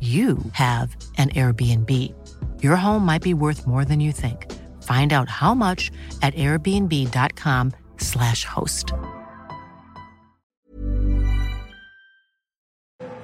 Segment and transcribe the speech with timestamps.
[0.00, 2.14] you have an Airbnb.
[2.62, 4.46] Your home might be worth more than you think.
[4.84, 5.90] Find out how much
[6.22, 8.92] at airbnb.com/slash host.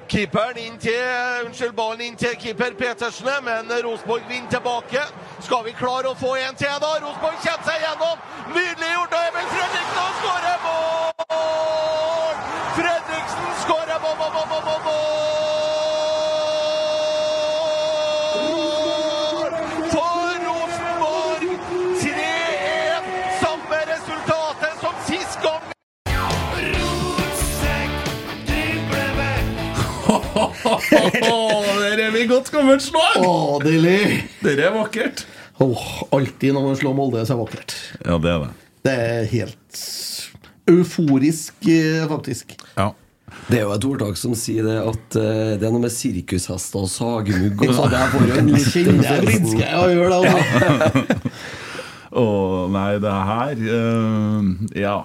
[0.07, 4.99] Keeperen inn til, unnskyld, ballen inn til keeper Petersen, men Rosenborg vinner tilbake.
[5.41, 6.87] Skal vi klare å få en til, da?
[7.01, 8.17] Rosenborg kommer seg gjennom.
[8.53, 12.35] Nydelig gjort av Emil Fredriksen, og skårer mål!
[12.77, 15.74] Fredriksen skårer mål, mål, mål, mål, mål!
[30.65, 33.21] Der er vi godt kommet slag!
[33.21, 34.25] Å, deilig!
[34.43, 35.25] Dere er vakkert.
[35.63, 37.75] Åh, alltid når man slår Molde, så er det vakkert.
[38.01, 38.51] Ja, det er det.
[38.85, 39.81] Det er helt
[40.69, 42.55] euforisk, eh, faktisk.
[42.75, 42.91] Ja.
[43.49, 46.85] Det er jo et ordtak som sier det at uh, det er noe med sirkushester
[46.85, 47.91] og sagmugg og sånn.
[47.91, 49.09] Det er bare en Kjenner
[49.59, 51.41] jeg å gjøre det, altså.
[52.21, 52.25] Å
[52.71, 54.97] nei, det her uh, Ja.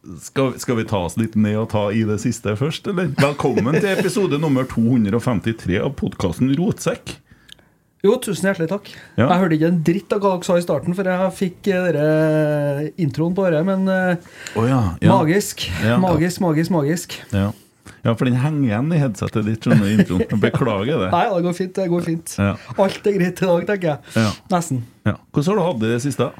[0.00, 3.10] Skal, skal vi ta oss litt ned og ta i det siste først, eller?
[3.20, 7.18] Velkommen til episode nummer 253 av podkasten Rotsekk.
[8.00, 8.88] Jo, tusen hjertelig takk.
[9.18, 9.26] Ja.
[9.26, 11.88] Jeg hørte ikke en dritt av hva dere sa i starten, for jeg fikk eh,
[11.90, 15.10] dere introen på det, men oh, ja, ja.
[15.12, 15.66] magisk.
[16.00, 17.18] Magisk, magisk, magisk.
[17.36, 17.50] Ja.
[18.00, 20.24] ja, for den henger igjen i headsetet ditt, skjønner introen.
[20.46, 21.10] Beklager det.
[21.18, 21.74] Nei, det går fint.
[21.76, 22.54] det går fint Ja.
[22.78, 24.16] Alt er greit i dag, tenker jeg.
[24.16, 24.32] Ja.
[24.56, 24.80] Nesten.
[25.04, 25.18] Ja.
[25.28, 26.32] Hvordan har du hatt det i det siste?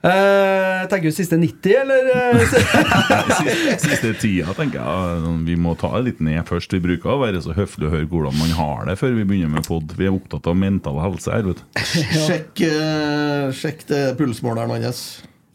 [0.00, 2.06] Eh, tenker du siste 90, eller?
[2.16, 5.32] eh, Siste, siste tida, tenker jeg.
[5.44, 6.72] Vi må ta det litt ned først.
[6.72, 9.52] Vi bruker å være så høflige og høre hvordan man har det før vi begynner
[9.58, 9.92] med pod.
[9.98, 11.84] Vi er opptatt av mental helse her, vet du.
[12.24, 15.02] Sjekk, uh, sjekk det pulsmåleren hans.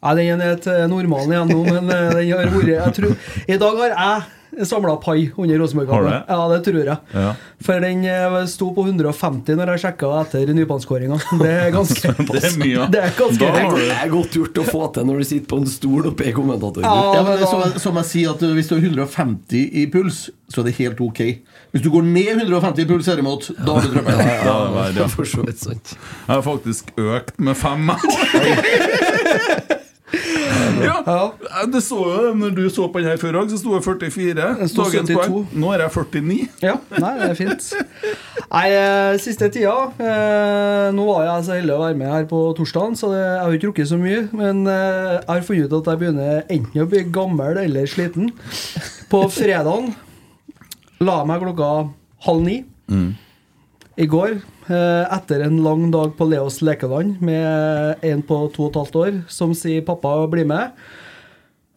[0.06, 3.14] Nei, den er til normalen igjen nå, men den har vært jeg tror,
[3.50, 6.24] I dag har jeg samla pai under Rosenborg-kampen.
[6.30, 6.98] Ja, det tror jeg.
[7.14, 7.34] Ja.
[7.66, 11.18] For den eh, sto på 150 når jeg sjekka etter nypannskåringa.
[11.42, 12.72] Det er ganske Det er mye.
[12.78, 12.86] ja.
[12.94, 15.68] Det er ganske Det er godt gjort å få til når du sitter på en
[15.70, 16.86] stol oppe i kommentatorbordet.
[16.88, 20.30] Ja, Ja, men da- som, som jeg sier, at hvis du har 150 i puls,
[20.52, 21.22] så er det helt ok.
[21.74, 24.14] Hvis du går ned 150 i puls, derimot, da har du drømmen.
[24.96, 25.08] Ja.
[25.10, 25.96] Så vidt sant.
[25.98, 27.90] Jeg har faktisk økt med fem.
[31.06, 33.84] ja, det så jo når du så på den her før òg, så sto jeg
[33.86, 34.68] 44.
[34.72, 35.48] Sto Dagens poeng.
[35.56, 36.38] Nå er jeg 49.
[36.64, 37.68] Ja, nei, det er fint.
[38.46, 42.42] Nei, eh, siste tida eh, Nå var jeg så heldig å være med her på
[42.58, 44.24] torsdagen, så jeg har ikke rukket så mye.
[44.38, 48.32] Men eh, jeg har funnet ut at jeg begynner enten å bli gammel eller sliten.
[49.12, 49.94] På fredagen
[51.04, 51.70] la jeg meg klokka
[52.30, 52.62] halv ni.
[53.96, 58.74] I går, eh, etter en lang dag på Leos lekeland med en på to og
[58.74, 60.72] et halvt år som sier 'pappa, bli med'.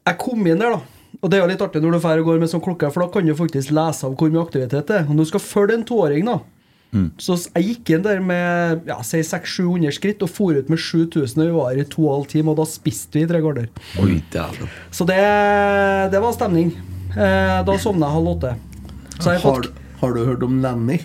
[0.06, 0.81] Jeg kom inn der, da.
[1.23, 3.03] Og det er jo litt artig når du drar og går med sånn klokke, for
[3.03, 5.06] da kan du faktisk lese av hvor mye aktivitet det er.
[5.09, 6.41] Og du skal følge en toåring, da
[7.19, 11.43] Så jeg gikk inn der med ja, si 600-700 skritt og for ut med 7000,
[11.43, 13.43] og vi var i to og en halv time, og da spiste vi i tre
[13.44, 13.69] gårder.
[14.91, 15.19] Så det,
[16.11, 16.73] det var stemning.
[17.12, 18.55] Eh, da sovna jeg halv åtte.
[19.21, 19.69] Har
[20.00, 21.00] Har, du hørt om Nanny?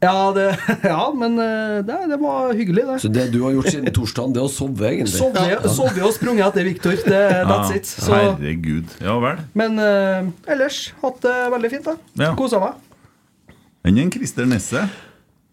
[0.00, 0.44] Ja, det,
[0.92, 2.98] ja men eh, det, det var hyggelig, det.
[3.02, 5.16] Så det du har gjort siden torsdagen, det er å sove, egentlig?
[5.18, 5.58] Sove, ja.
[5.74, 6.94] sove og sprunget etter Viktor.
[7.02, 7.90] That's Ja, it.
[7.90, 8.94] Så, Herregud.
[9.02, 9.40] Ja vel.
[9.58, 11.90] men uh, ellers hatt det veldig fint.
[11.90, 12.30] da Ja.
[12.38, 12.78] Kosa meg.
[13.88, 14.84] Enn en Christer Nesse?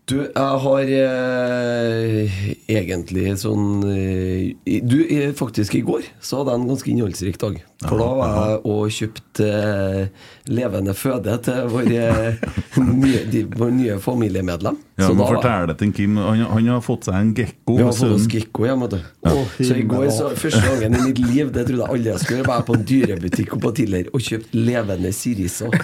[0.06, 4.52] Du, jeg har eh, egentlig sånn eh,
[4.86, 7.56] Du, eh, faktisk i går så hadde jeg en ganske innholdsrik dag.
[7.81, 12.46] For da var jeg og kjøpte eh, levende føde til vår, eh,
[13.02, 14.78] nye, de, vår nye familiemedlem.
[14.96, 16.19] Ja, Så men Fortell det til Kim.
[16.22, 17.80] Han, han har fått seg en gekko.
[17.80, 18.92] Vi har fått oss gekko hjemme.
[18.92, 19.10] vet du.
[19.25, 19.34] Ja.
[19.57, 22.40] Så i går, så, første gangen i mitt liv, det trodde jeg aldri jeg skulle
[22.44, 25.81] gjøre, var jeg på en dyrebutikk og på Tiller og kjøpt levende siriser.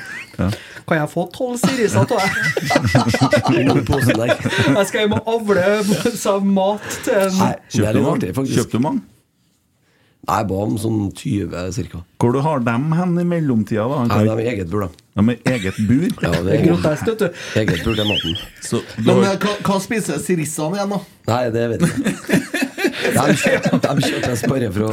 [0.88, 2.22] Kan jeg få tolv siriser av deg?
[3.52, 5.66] Jeg skal hjem og avle
[6.52, 8.14] mat til en Nei, Kjøpte du mange?
[8.18, 8.32] artig.
[8.56, 9.02] Kjøpte du mange?
[10.22, 12.02] Nei, Jeg ba om sånn 20 ca.
[12.22, 13.88] Hvor du har dem hen i mellomtida?
[13.90, 14.02] da?
[14.12, 14.90] Nei, de er eget bur, da.
[15.18, 16.06] De er eget bur?
[16.22, 17.30] Ja, det er grotesk, vet du.
[17.62, 18.38] eget bur til maten.
[18.62, 21.00] Så du Men har, hva, hva spiser sirissene igjen, da?
[21.32, 22.68] Nei, det vet jeg ikke.
[23.12, 23.36] De
[24.06, 24.92] kjøper bare for å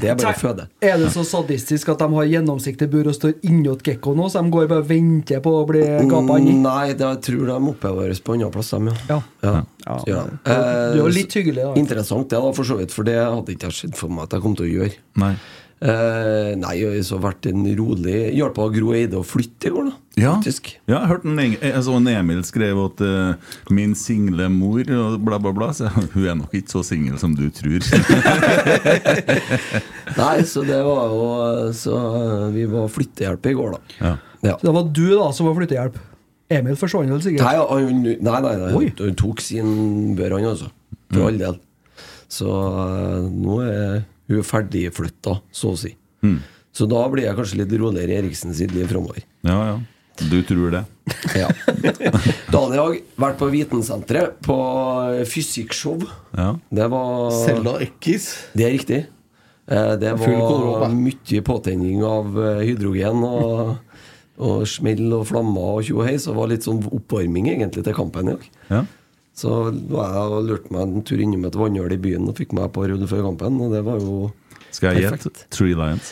[0.00, 0.66] Det er bare å føde.
[0.84, 4.42] Er det så sadistisk at de har gjennomsiktig bur og står innåt gekko nå, så
[4.42, 6.56] de går bare og venter på å bli gapa inni?
[6.64, 9.20] Nei, det, jeg tror de oppbevares på andre plass, de, ja.
[9.44, 9.54] Ja.
[9.60, 9.62] Ja.
[9.86, 10.24] Ja, ja.
[10.44, 11.72] det er jo litt hyggelig, da.
[11.80, 12.92] Interessant det, da, for så vidt.
[12.94, 15.00] For det hadde ikke jeg sett for meg at jeg kom til å gjøre.
[15.22, 15.34] nei.
[15.80, 19.86] Eh, nei, jeg har så vært en rolig Hjalp Gro Eide å flytte i går,
[19.88, 19.94] da.
[20.20, 20.32] Ja.
[20.34, 20.74] Faktisk.
[20.84, 25.16] Ja, jeg hørte en, jeg så en Emil skrev at uh, 'min single mor' og
[25.24, 25.70] bla, bla, bla.
[25.72, 27.80] Så hun er nok ikke så singel som du tror.
[30.20, 31.24] Nei, så det var jo
[31.76, 33.96] Så eh, vi var flyttehjelp i går, da.
[34.04, 34.14] ja.
[34.40, 34.54] Ja.
[34.56, 35.98] Så det var du da som var flyttehjelp?
[36.50, 37.44] Emil forsvant vel sikkert?
[37.46, 40.70] Nei, han, nei, nei, nei han tok sin bør, han altså.
[41.12, 41.60] For all del.
[42.30, 45.92] Så uh, nå er hun er ferdigflytta, så å si.
[46.72, 49.24] Så da blir jeg kanskje litt roligere i Eriksen sitt liv framover.
[49.46, 49.80] ja, ja.
[50.20, 50.82] Du tror det?
[51.40, 51.46] Ja.
[52.52, 54.56] Da hadde jeg vært på Vitensenteret på
[55.30, 56.02] fysikkshow.
[56.36, 56.50] Ja.
[56.70, 58.26] Det var Selda Eckis.
[58.52, 58.98] Det er riktig.
[59.70, 63.78] Eh, Det var mye påtenning av eh, hydrogen og,
[64.36, 67.86] og smell og flammer og tjo og hei, så det var litt sånn oppvarming egentlig
[67.88, 68.44] til kampen i dag.
[68.70, 68.82] Ja.
[69.40, 69.54] Så
[69.88, 72.68] var jeg og lurte meg en tur innom et vannhull i byen og fikk meg
[72.74, 74.30] på par før kampen, og det var jo
[74.74, 75.46] Skal jeg gjette?
[75.54, 76.10] Three Lions.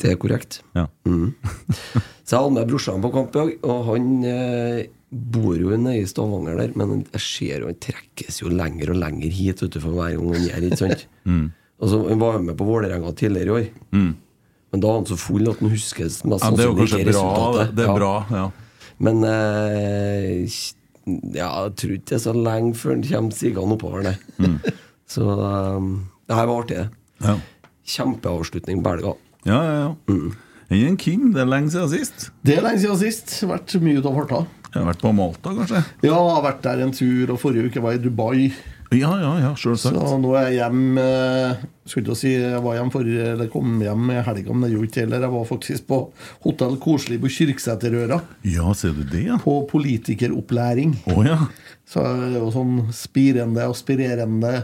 [0.00, 0.60] Det er korrekt.
[0.76, 0.86] Ja.
[1.08, 1.32] Mm.
[2.24, 5.98] Så jeg hadde med brorsan på kamp i dag, og han eh, bor jo nede
[6.04, 9.74] i Stavanger der, men jeg ser jo han trekkes jo lenger og lenger hit vet
[9.74, 11.06] du, for hver gang han gjør ikke sant?
[11.80, 14.12] Og så Han var jo med på Vålerenga tidligere i år, Mm.
[14.72, 17.00] men da er han så full at han husker mest ja, det er jo kanskje
[17.02, 17.10] bra.
[17.10, 17.74] resultatet.
[17.74, 17.96] Det er Ja.
[17.98, 18.44] bra, ja.
[19.00, 20.46] Men eh,
[21.06, 24.16] ja, jeg tror ikke det er så lenge før han kommer sigende oppover, nei.
[24.38, 24.58] Mm.
[25.10, 25.88] Så um,
[26.30, 27.24] det her var artig, det.
[27.26, 27.34] Ja,
[27.90, 29.16] Kjempeavslutning, Belga.
[29.48, 29.74] ja, ja.
[29.80, 29.88] ja.
[30.06, 30.36] Mm.
[30.70, 32.28] en king, det er lenge siden sist.
[32.46, 33.32] Det er lenge siden sist.
[33.50, 34.44] Vært mye ute av farta.
[34.70, 35.80] Jeg har vært på Malta, kanskje?
[36.04, 38.44] Ja, jeg har vært der en tur, og forrige uke var jeg i Dubai.
[38.90, 39.94] Ja, ja, ja, selvsagt.
[39.94, 43.76] Så nå er jeg hjem eh, Skulle ikke si jeg var hjem for, eller kom
[43.84, 45.26] hjem i helga, men det gjorde ikke heller.
[45.26, 45.98] Jeg var faktisk på
[46.46, 48.18] Hotell Koselig på Kyrksæterøra.
[48.50, 49.38] Ja, ser du det, ja?
[49.42, 50.96] På politikeropplæring.
[51.14, 51.38] Å ja.
[51.90, 54.54] Så det er jo sånn spirende, aspirerende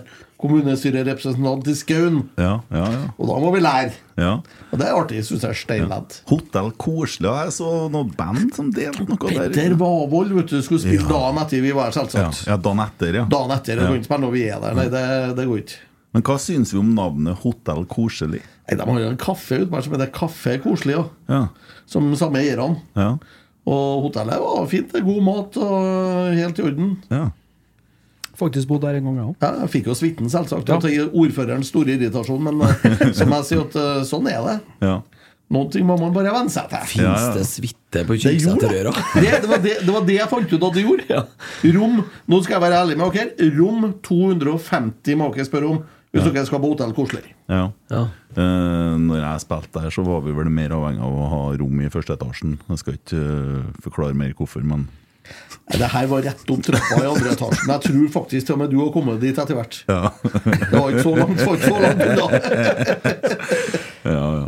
[0.41, 2.19] kommunestyrerepresentant i Skaun.
[2.38, 3.03] Ja, ja, ja.
[3.17, 3.93] Og da må vi lære.
[4.21, 4.35] ja.
[4.73, 5.56] Og det er artig, syns jeg.
[5.62, 6.19] Steinledd.
[6.29, 7.31] Hotell Koselig.
[7.31, 9.49] Jeg så noe band som delte noe der.
[9.55, 12.43] Petter Wavold vet du, skulle spille dagen etter vi var her, selvsagt.
[12.50, 13.25] ja, dagen etter, ja.
[13.31, 13.81] Dagen etter.
[13.81, 14.77] Det går ikke når vi er der.
[14.77, 15.05] Nei, det,
[15.38, 15.81] det går ikke.
[16.17, 18.43] Men hva syns vi om navnet Hotell Koselig?
[18.67, 21.06] Nei, De har jo en kaffe ute som heter Kaffe Koselig, ja.
[21.31, 21.41] Ja,
[21.87, 22.81] som samme eierne.
[22.99, 23.11] ja,
[23.67, 24.93] Og hotellet var fint.
[24.93, 26.97] det er God mat og helt i orden.
[27.12, 27.27] ja.
[28.37, 29.37] Faktisk bodd der en gang, jeg òg.
[29.43, 30.69] Ja, jeg fikk jo suiten, selvsagt.
[30.85, 34.59] Til ordførerens store irritasjon, men eh, som jeg sier, at eh, sånn er det.
[34.87, 34.97] ja.
[35.55, 36.87] Noen ting må man bare venne seg til.
[36.90, 37.35] Fins Ja, ja.
[37.37, 38.16] det suite på.
[38.19, 38.90] Kyrksæterøra?
[39.14, 41.21] Det, det, var det, det var det jeg fant ut at det gjorde.
[41.76, 43.50] Rom Nå skal jeg være ærlig med dere.
[43.55, 45.78] Rom 250 må dere spørre om
[46.16, 47.31] hvis dere skal på hotell koselig.
[47.47, 47.69] ja.
[47.95, 48.02] Ja.
[48.35, 51.81] Eh, når jeg spilte der, så var vi vel mer avhengig av å ha rom
[51.87, 52.59] i første etasjen.
[52.73, 54.88] Jeg skal ikke uh, forklare mer hvorfor, men
[55.66, 57.71] Det her var rett om trappa i andre etasjen.
[57.73, 59.80] Jeg tror faktisk til og med du har kommet dit etter hvert.
[59.90, 60.12] ja.
[60.23, 62.26] Det var ikke så langt, var ikke så langt unna.
[64.16, 64.45] ja, ja.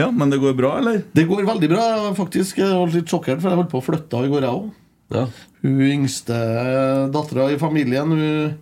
[0.00, 1.02] ja, men det går bra, eller?
[1.12, 1.84] Det går veldig bra,
[2.16, 2.62] faktisk.
[2.64, 4.72] Jeg var litt sjokkert, for jeg holdt på å flytte i går, jeg òg.
[5.12, 5.26] Ja.
[5.64, 6.36] Hun yngste
[7.12, 8.54] dattera i familien Hun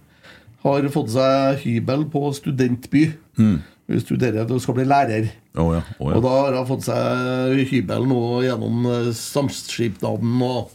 [0.64, 3.06] har fått seg hybel på studentby.
[3.38, 3.62] Hun
[4.02, 5.30] studerer og skal bli lærer.
[5.54, 5.82] Oh, ja.
[5.98, 6.18] Oh, ja.
[6.18, 10.38] Og da har hun fått seg hybel nå gjennom eh, samskipnaden.
[10.46, 10.70] Og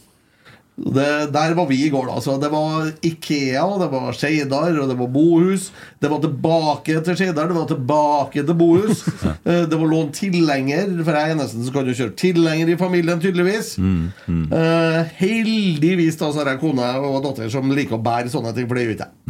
[0.78, 2.20] det, der var vi i går, da.
[2.22, 5.68] Så det var Ikea, det var Skeidar, og det var bohus.
[5.98, 9.04] Det var tilbake til Skeidar, det var tilbake til bohus.
[9.48, 12.76] Eh, Det var lånt tilhenger, for jeg er eneste som kan jo kjøre tilhenger i
[12.80, 13.74] familien, tydeligvis.
[13.78, 18.68] Eh, heldigvis da så har jeg kone og datter som liker å bære sånne ting,
[18.68, 19.24] for det gjør ikke jeg.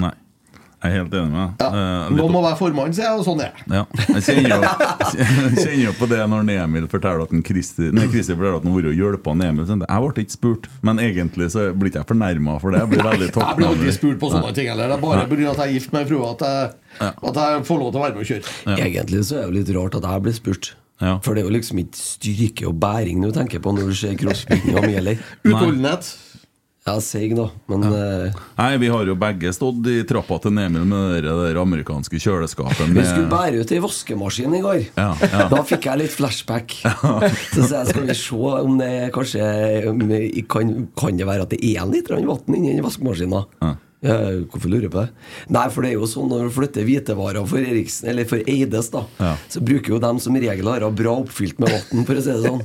[0.78, 1.72] Jeg er helt enig med deg.
[1.74, 3.64] Eh, Nå litt- må være formann, sier jeg, og sånn er det.
[3.74, 4.58] Ja, jeg kjenner jo,
[5.58, 8.90] kjenner jo på det når Emil forteller at Kristi, Nei, forteller at han har vært
[8.92, 9.66] og hjulpet Emil.
[9.66, 12.80] sånn, Jeg ble ikke spurt, men egentlig så blir ikke jeg fornærma for det.
[12.84, 14.88] Jeg blir veldig Jeg blir aldri spurt på sånne ting heller.
[14.88, 15.50] Det er bare pga.
[15.50, 18.04] at jeg er gift med en frue at, jeg- at jeg får lov til å
[18.04, 18.78] være med og kjøre.
[18.78, 20.74] Egentlig så er det jo litt rart at jeg blir spurt.
[21.22, 24.14] For det er jo liksom ikke styrke og bæring du tenker på når du ser
[24.18, 25.18] crossbiten mi, Mieler.
[25.46, 26.08] Utholdenhet.
[26.88, 30.86] Ja, seig, nå, Men eh, Nei, vi har jo begge stått i trappa til Nemil
[30.88, 32.88] med det der amerikanske kjøleskapet.
[32.94, 34.80] vi skulle bære ut ei vaskemaskin i går.
[34.96, 35.48] Ja, ja.
[35.52, 36.78] Da fikk jeg litt flashback.
[37.54, 39.50] Så sa jeg skal vi se om det kanskje
[39.92, 40.00] om
[40.48, 43.44] kan, kan det være at det er litt vann inni den vaskemaskina.
[43.60, 45.08] Ja, hvorfor lurer jeg på det?
[45.50, 48.90] Nei, for det er jo sånn når du flytter hvitevarer for Eriksen, eller for Eides,
[48.94, 49.32] da, Ja.
[49.50, 52.44] så bruker jo dem som regel å bra oppfylt med vann, for å si det
[52.46, 52.62] sånn.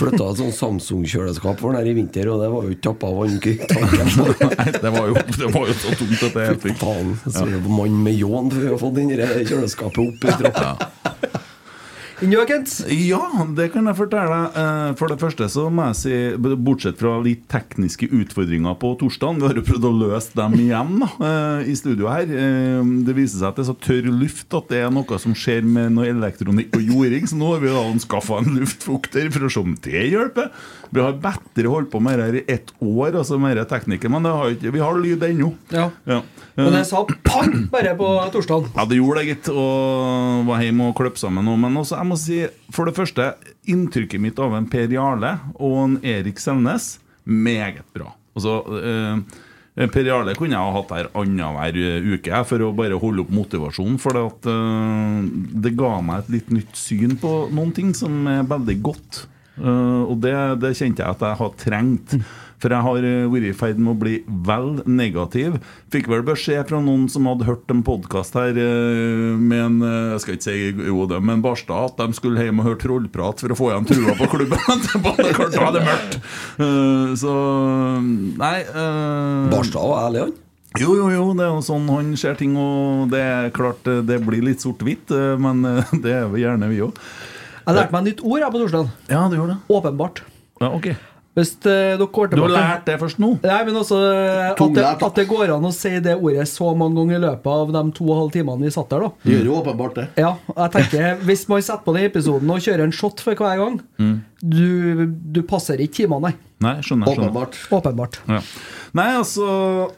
[0.00, 3.12] Flytta et sånn Samsung-kjøleskap for den her i vinter, og det var jo ikke tappa
[3.14, 4.12] vann i tanken.
[4.58, 7.14] Nei, det var jo, det var jo så tungt at det er helt faen.
[7.28, 10.74] Så er det mann med ljåen for å få den der kjøleskapet opp i trappa.
[11.04, 11.43] Ja,
[13.58, 14.56] det kan jeg fortelle deg.
[14.60, 16.14] Eh, For det første så må jeg si,
[16.64, 20.94] bortsett fra litt tekniske utfordringer på torsdagen Vi har jo prøvd å løse dem igjen
[21.02, 22.22] da, eh, i studio her.
[22.30, 25.34] Eh, Det viser seg at det er så tørr luft at det er noe som
[25.34, 27.26] skjer med noe elektronikk og jording.
[27.28, 30.50] Så nå har vi da skaffa en luftfukter for å se om det hjelper.
[30.94, 34.30] Vi har bedre holdt på med dette i ett år, altså med teknikken, men det
[34.32, 35.52] har ikke, vi har lyd ennå.
[35.74, 35.90] Ja.
[36.06, 36.20] Ja.
[36.56, 38.68] Men jeg sa pang bare på torsdagen.
[38.76, 39.48] Ja, det gjorde det, gitt.
[39.50, 41.56] Og var hjemme og kløp sammen nå.
[41.58, 42.42] Men også, jeg må si,
[42.74, 43.32] for det første,
[43.70, 48.12] inntrykket mitt av en Per Jarle og en Erik Selnes meget bra.
[48.34, 51.78] Altså, eh, Per Jarle kunne jeg ha hatt her annenhver
[52.14, 53.98] uke for å bare holde opp motivasjonen.
[54.02, 55.30] For det, at, eh,
[55.66, 59.26] det ga meg et litt nytt syn på noen ting som er veldig godt.
[59.58, 62.16] Eh, og det, det kjente jeg at jeg har trengt.
[62.64, 64.14] For jeg har eh, vært i ferd med å bli
[64.46, 65.58] vel negativ.
[65.92, 70.14] Fikk vel beskjed fra noen som hadde hørt en podkast her eh, med en eh,
[70.14, 73.44] Jeg skal ikke si jo det, men Barstad, at de skulle hjem og høre trollprat
[73.44, 74.64] for å få igjen trua på klubben.
[74.94, 76.16] Det da er det mørkt.
[77.20, 77.32] Så
[78.40, 78.56] Nei.
[78.72, 80.34] Uh, Barstad var ærlig, han.
[80.80, 84.20] jo, jo, jo, det er jo sånn han ser ting, og det er klart det
[84.24, 85.64] blir litt sort-hvitt, men
[86.04, 87.00] det er jo gjerne vi òg.
[87.64, 88.94] Jeg lærte meg et nytt ord jeg, på torsdag.
[89.10, 89.76] Ja, du gjorde det.
[89.76, 90.24] Åpenbart.
[90.62, 90.94] Ja, ok
[91.34, 93.32] Hvis eh, dere går Du har lært det først nå?
[93.42, 95.08] Nei, men også eh, at det, Tunglært, da.
[95.08, 97.82] at det går an å si det ordet så mange ganger i løpet av de
[97.96, 99.10] to og en halv timene vi satt der, da.
[99.24, 100.04] Det gjør jo åpenbart det.
[100.22, 103.58] Ja, jeg tenker Hvis man setter på den episoden og kjører en shot for hver
[103.64, 104.14] gang Mm.
[104.44, 106.34] Du, du passer ikke timene, nei.
[106.64, 107.08] Nei, skjønner.
[107.08, 107.30] skjønner.
[107.30, 107.58] Åpenbart.
[107.72, 108.18] Åpenbart.
[108.28, 108.40] Ja.
[108.98, 109.46] Nei, altså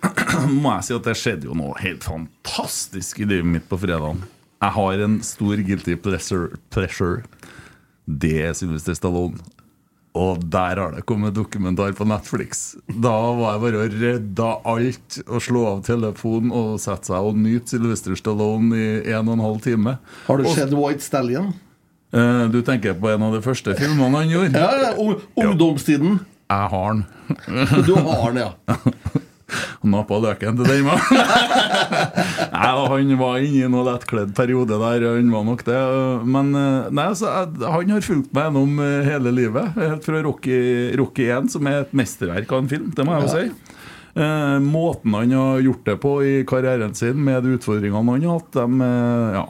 [0.63, 4.23] må jeg si at det skjedde jo noe helt fantastisk i livet mitt på fredagen.
[4.63, 6.57] Jeg har en stor guilty pleasure.
[6.73, 7.25] pleasure.
[8.07, 9.43] Det er Sylvester Stallone.
[10.17, 12.63] Og der har det kommet dokumentar på Netflix.
[12.89, 17.37] Da var jeg bare å redde alt og slå av telefonen og sette seg og
[17.37, 19.99] nyte Sylvester Stallone i en og en halv time.
[20.29, 21.53] Har du sett White Stallion?
[22.17, 24.57] Eh, Du tenker på en av de første filmene han gjorde?
[24.57, 26.21] Ja, ja, ung- ungdomstiden.
[26.49, 27.05] Jeg har den.
[27.85, 28.77] Du har den, ja.
[29.87, 31.21] Nappa løken til den, mannen.
[32.57, 35.79] Nei, han var inne i noe lettkledd periode der, han var nok det.
[36.27, 37.31] Men eh, nei, altså,
[37.63, 39.77] han har fulgt meg gjennom eh, hele livet.
[39.79, 40.59] Helt fra Rocky,
[40.99, 43.77] Rocky 1, som er et mesterverk av en film, det må jeg jo si.
[44.17, 48.39] Eh, måten han har gjort det på i karrieren sin, med de utfordringene han har
[48.39, 49.43] hatt dem, eh, ja.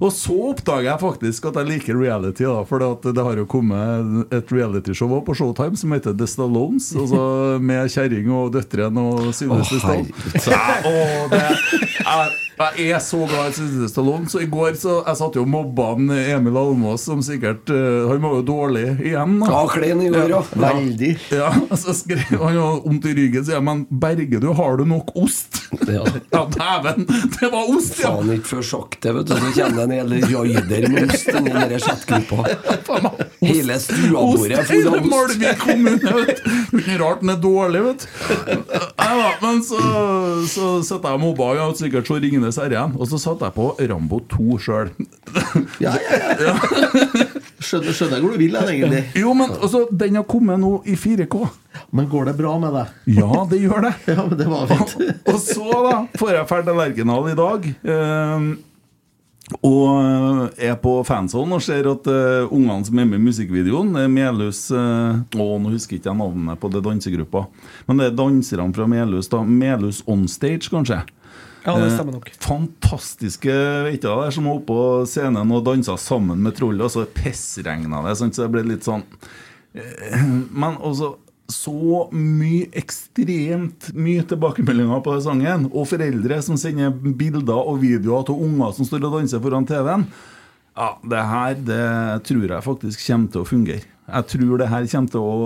[0.00, 3.44] Og så oppdager jeg faktisk at jeg liker reality, da, for det, det har jo
[3.52, 7.20] kommet et realityshow på Showtime som heter The Stallones, altså
[7.68, 11.60] med kjerring og døtrene og Synnes oh, jeg-
[12.08, 12.32] er
[12.78, 15.48] Jeg er så glad i Sylvester Stallone, så i går så jeg satt jo og
[15.50, 19.38] mobba Emil Almås, som sikkert eh, Han var jo dårlig igjen.
[19.42, 19.48] da.
[19.50, 20.40] Ja, klen i går, ja.
[20.54, 21.10] Veldig.
[21.34, 23.82] Ja, så skrev han jo vondt i ryggen, sier jeg, men
[24.14, 25.60] Berge, du har du nok ost?
[25.88, 26.04] Ja.
[26.34, 27.06] Ja, dæven!
[27.40, 28.10] Det var ost, ja!
[28.10, 29.34] Faen ikke før det, vet du.
[29.34, 32.46] Så kommer det en hel raider med ost inni den chatgruppa.
[33.44, 35.10] Hele stuabordet er full av ost.
[35.12, 36.78] Malvik kommune, vet du.
[36.80, 38.64] Ikke rart den er dårlig, vet du.
[39.04, 39.80] Ja, men så,
[40.50, 42.96] så satt jeg og mobba, ja, sikkert så Ringenes herre igjen.
[42.98, 44.94] Og så satt jeg på Rambo 2 sjøl.
[45.82, 46.56] Ja, ja, ja.
[47.64, 49.04] Skjønner, skjønner hvor du vil hen, egentlig.
[49.22, 51.46] Jo, men altså, den har kommet nå i 4K.
[51.94, 52.94] Men går det bra med deg?
[53.20, 53.94] Ja, det gjør det.
[54.10, 54.94] Ja, men det var fint.
[55.30, 57.68] Og så da får jeg ferdig Lerkendal i dag.
[57.94, 58.54] eh,
[59.60, 64.06] og er på fanzone og ser at eh, ungene som er med i musikkvideoen, er
[64.08, 67.42] Melhus uh, Å, nå husker ikke jeg navnet på det dansegruppa.
[67.84, 69.28] Men det er danserne fra Melhus.
[69.28, 71.02] da Melhus Onstage, kanskje.
[71.64, 72.30] Ja, det Eh, stemmer nok.
[72.40, 73.52] Fantastiske
[73.84, 77.04] vet du, der som var oppe på scenen og dansa sammen med trollet, og så
[77.08, 79.04] pissregna det, sant, så det ble litt sånn
[79.76, 81.14] eh, Men også
[81.50, 85.66] så mye, ekstremt mye tilbakemeldinger på den sangen.
[85.72, 90.06] Og foreldre som sender bilder og videoer av unger som står og danser foran TV-en.
[90.74, 91.82] Ja, det her det
[92.26, 93.84] tror jeg faktisk kommer til å fungere.
[94.04, 95.36] Jeg tror det her kommer til å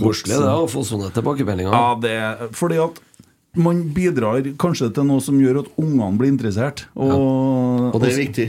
[0.00, 1.74] Koselig det å få sånne tilbakemeldinger.
[1.74, 3.02] Ja, det, fordi at
[3.58, 6.86] man bidrar kanskje til noe som gjør at ungene blir interessert.
[6.94, 8.48] Og, Og det er viktig.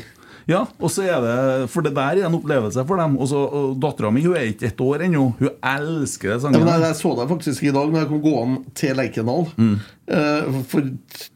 [0.49, 1.33] Ja, og så er det
[1.69, 3.17] For det der er en opplevelse for dem.
[3.21, 5.27] Og så og Dattera mi er ikke ett år ennå.
[5.37, 6.63] Hun elsker det Ja, sangen.
[6.63, 9.45] men jeg, jeg så deg faktisk i dag når jeg kom gående til Lerkendal.
[9.59, 9.75] Mm.
[10.09, 10.87] Uh, for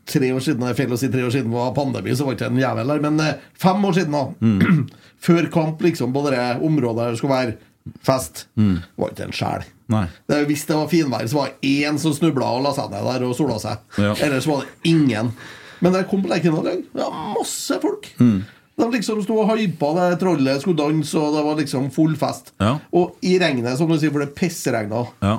[0.10, 2.34] tre år siden, det er feil å si tre år siden var pandemi, så var
[2.38, 3.04] ikke jeg en jævel der.
[3.06, 4.26] Men uh, fem år siden, da.
[4.42, 4.90] Mm.
[5.28, 8.48] Før kamp, liksom, på det området der det skulle være fest,
[8.98, 9.64] var ikke en sjel.
[9.92, 10.08] Mm.
[10.32, 13.06] Det, hvis det var finvær, så var det én som snubla og la seg ned
[13.12, 13.84] der og sola seg.
[14.00, 14.16] Ja.
[14.26, 15.30] Ellers var det ingen.
[15.84, 18.08] Men da jeg kom på Lerkendal, var masse folk.
[18.20, 18.42] Mm.
[18.80, 22.54] De liksom sto og hypa det trollet skulle danse, og det var liksom full fest.
[22.62, 22.76] Ja.
[22.96, 25.04] Og i regnet, som du sier, for det pissregna.
[25.22, 25.36] Ja.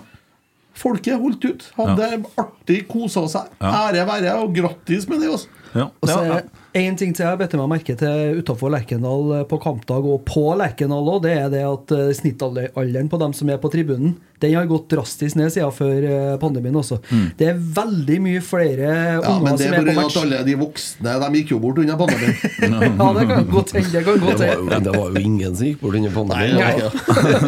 [0.75, 1.64] Folket holdt ut.
[1.79, 2.11] Hadde
[2.41, 3.50] artig, kosa seg.
[3.62, 3.73] Ja.
[3.88, 5.33] Ære være, og grattis med det.
[5.35, 5.50] Også.
[5.75, 5.88] Ja.
[5.91, 9.45] Og så Ja, er En ting til jeg bet meg merke til utafor Lerkendal eh,
[9.47, 13.52] på kampdag, og på Lerkendal òg, det er det at eh, snittalderen på dem som
[13.54, 16.99] er på tribunen, den har gått drastisk ned siden før eh, pandemien også.
[17.38, 19.95] Det er veldig mye flere Ja, men unger det som er er på pga.
[20.00, 20.16] match.
[20.19, 22.35] at alle de voksne De gikk jo bort under pandemien.
[22.99, 23.93] ja, det kan godt hende.
[23.95, 24.75] Det kan Det godt var, hende.
[24.75, 26.59] jo, det var jo ingen som gikk bort under pandemien.
[26.59, 26.90] Nei, Ja.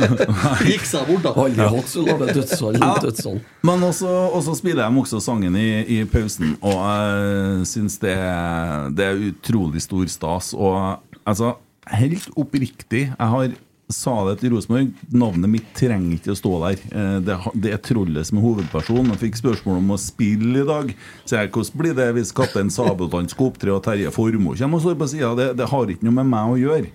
[0.70, 1.34] Gikk seg bort, da.
[1.44, 2.78] Aldri hatt så lave dødsfall.
[3.02, 3.38] dødsfall.
[3.66, 5.66] Men også, også spiller de også sangen i,
[5.98, 10.52] i pausen, og jeg syns det, er- det er utrolig stor stas.
[10.54, 11.54] Og altså,
[11.92, 13.54] helt oppriktig, jeg har
[13.92, 16.80] sa det til Rosenborg, navnet mitt trenger ikke å stå der.
[16.90, 19.12] Eh, Det, det er Trollet som er hovedperson.
[19.14, 20.90] Jeg fikk spørsmål om å spille i dag.
[21.24, 24.82] Så jeg, hvordan blir det hvis Kaptein Sabeltann skal opptre og Terje Formoe kommer og
[24.82, 25.34] står på sida?
[25.38, 26.90] Det, det har ikke noe med meg å gjøre.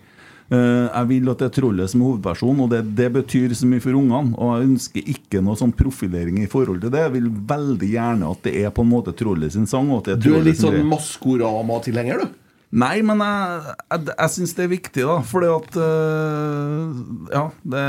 [0.52, 3.70] Eh, Jeg vil at det er trollet som er hovedperson, og det, det betyr så
[3.72, 4.36] mye for ungene.
[4.36, 7.06] Og jeg ønsker ikke noe sånn profilering i forhold til det.
[7.08, 9.88] Jeg vil veldig gjerne at det er på en måte trollet sin sang.
[9.94, 10.82] Og at det er Du er litt sånn.
[10.92, 12.38] Maskorama-tilhenger, du.
[12.72, 15.18] Nei, men jeg, jeg, jeg syns det er viktig, da.
[15.28, 17.02] Fordi at øh,
[17.34, 17.42] Ja,
[17.74, 17.82] det,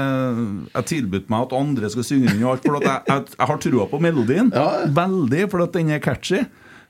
[0.74, 2.66] jeg tilbød meg at andre skal synge den og alt.
[2.66, 4.50] For jeg, jeg har trua på melodien.
[4.54, 4.86] Ja.
[4.96, 6.42] Veldig, for at den er catchy.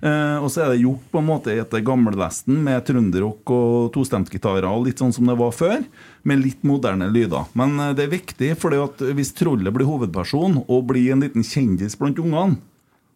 [0.02, 4.66] Eh, og så er det gjort på en måte etter gammelvesten med trønderrock og tostemtgitarer
[4.66, 5.84] og litt sånn som det var før,
[6.26, 7.46] med litt moderne lyder.
[7.58, 8.74] Men eh, det er viktig, for
[9.14, 12.58] hvis trollet blir hovedperson og blir en liten kjendis blant ungene,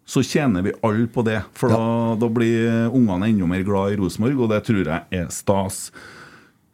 [0.06, 1.40] så tjener vi alle på det.
[1.58, 5.32] For da, da blir ungene enda mer glad i Rosenborg, og det tror jeg er
[5.34, 5.88] stas.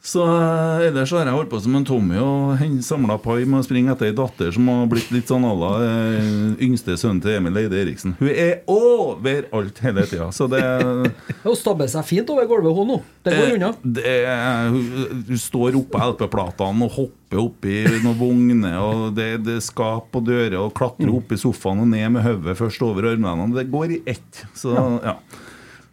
[0.05, 3.63] Så eh, ellers har jeg holdt på som en Tommy og samla pai med å
[3.63, 7.37] springe etter ei datter som har blitt litt sånn à la eh, yngste sønnen til
[7.37, 8.17] Emil Eide Eriksen.
[8.19, 10.63] Hun er overalt hele tida, så det
[11.45, 12.99] Hun stabber seg fint over gulvet, hun nå.
[13.23, 13.71] Det går unna.
[13.71, 19.61] Eh, det er, hun, står oppå LP-platene og hopper oppi noen vogner, og det, det
[19.63, 23.55] skap og dører, og klatrer opp i sofaen og ned med hodet først over armlenene.
[23.55, 24.43] Det går i ett.
[24.59, 25.15] Så ja.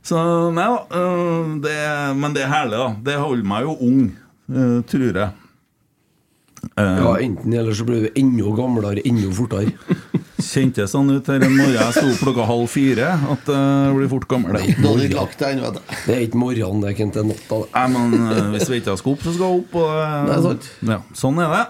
[0.05, 0.17] Så
[0.55, 0.79] nei da.
[0.95, 1.75] øh, det,
[2.17, 2.89] men det er herlig, da.
[3.09, 4.01] Det holder meg jo ung,
[4.53, 5.29] øh, tror jeg.
[6.75, 9.71] Eh, Ja, enten eller så blir du enda gamlere, enda fortere.
[10.49, 14.09] Kjentes sånn ut her en morgen jeg sto opp klokka halv fire, at jeg blir
[14.11, 14.55] fort gammel.
[16.07, 17.59] Det er ikke morgenen, det er ikke natta.
[17.75, 19.75] Nei, men eh, hvis vi ikke skal opp, så skal vi opp.
[19.83, 19.97] Og,
[20.31, 20.69] eh, sant.
[20.95, 21.65] Ja, sånn er det.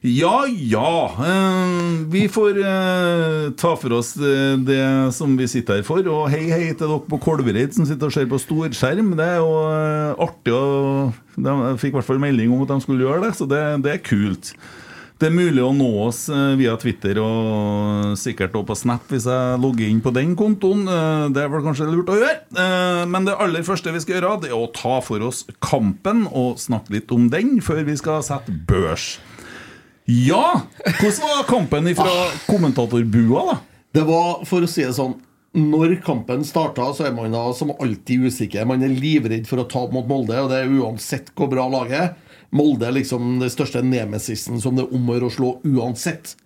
[0.00, 1.12] Ja, ja.
[1.20, 6.00] eh, vi får eh, ta for oss eh, det som vi sitter her for.
[6.08, 9.12] Og hei, hei til dere på Kolvereid som sitter og ser på storskjerm.
[9.18, 9.50] Det er jo
[10.24, 10.62] artig å
[11.36, 13.92] De fikk i hvert fall melding om at de skulle gjøre det, så det, det
[13.92, 14.54] er kult.
[15.20, 16.22] Det er mulig å nå oss
[16.56, 20.86] via Twitter og sikkert også på Snap hvis jeg logger inn på den kontoen.
[21.28, 23.04] Det er vel kanskje lurt å gjøre.
[23.04, 26.56] Men det aller første vi skal gjøre, det er å ta for oss kampen og
[26.64, 29.18] snakke litt om den før vi skal sette børs.
[30.10, 30.62] Ja!
[31.00, 32.12] Hvordan var kampen fra
[32.48, 33.58] kommentatorbua, da?
[33.94, 35.16] Det var, for å si det sånn
[35.58, 38.66] Når kampen starta, så er man da som alltid usikker.
[38.70, 41.96] Man er livredd for å tape mot Molde, og det er uansett hvor bra laget
[41.98, 42.12] er.
[42.54, 46.36] Molde er liksom det største nemesisen som det er om å gjøre å slå uansett.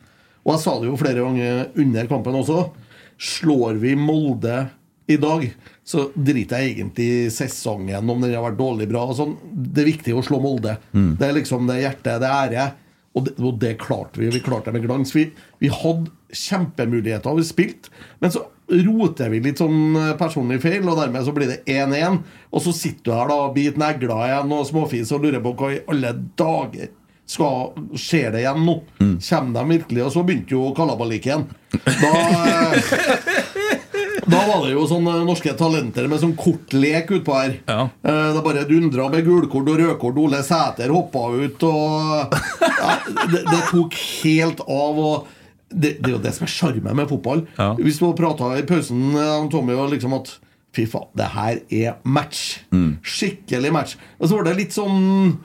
[0.44, 2.62] Og jeg sa det jo flere ganger under kampen også.
[3.20, 4.56] Slår vi Molde
[5.12, 5.44] i dag,
[5.84, 9.04] så driter jeg egentlig i sesongen om den har vært dårlig bra.
[9.12, 9.36] og Sånn.
[9.52, 10.78] Det er viktig å slå Molde.
[11.20, 12.66] Det er liksom det hjertet, det er ære.
[13.14, 14.32] Og det, og det klarte vi.
[14.34, 15.14] Vi klarte det med glans.
[15.14, 15.28] Vi,
[15.62, 20.98] vi hadde kjempemuligheter, vi spilte, men så roter vi litt sånn eh, personlig feil, og
[20.98, 22.18] dermed så blir det 1-1.
[22.50, 25.72] Og så sitter du her da biter negler igjen og småfis og lurer på hva
[25.76, 26.92] i alle dager
[27.24, 28.74] skal Skjer det igjen nå?
[28.98, 30.02] Kommer de virkelig?
[30.04, 31.46] Og så begynte jo kalabalikken.
[31.72, 32.90] Da eh,
[34.30, 37.56] Da var det jo sånne norske talenter med sånn kortlek utpå her.
[37.68, 37.88] Ja.
[38.04, 40.18] Eh, Det bare dundra med gulkort og rødkort.
[40.22, 42.34] Ole Sæter hoppa ut, og
[42.64, 42.94] ja,
[43.32, 44.98] det, det tok helt av.
[45.08, 45.28] Og
[45.74, 47.44] det, det er jo det som er sjarmen med fotball.
[47.58, 47.72] Ja.
[47.78, 50.36] Hvis du prata i pausen eh, om Tommy og liksom at
[50.74, 52.56] Fy faen, det her er match.
[52.74, 52.96] Mm.
[53.06, 53.92] Skikkelig match.
[54.18, 55.36] Og så var det litt sånn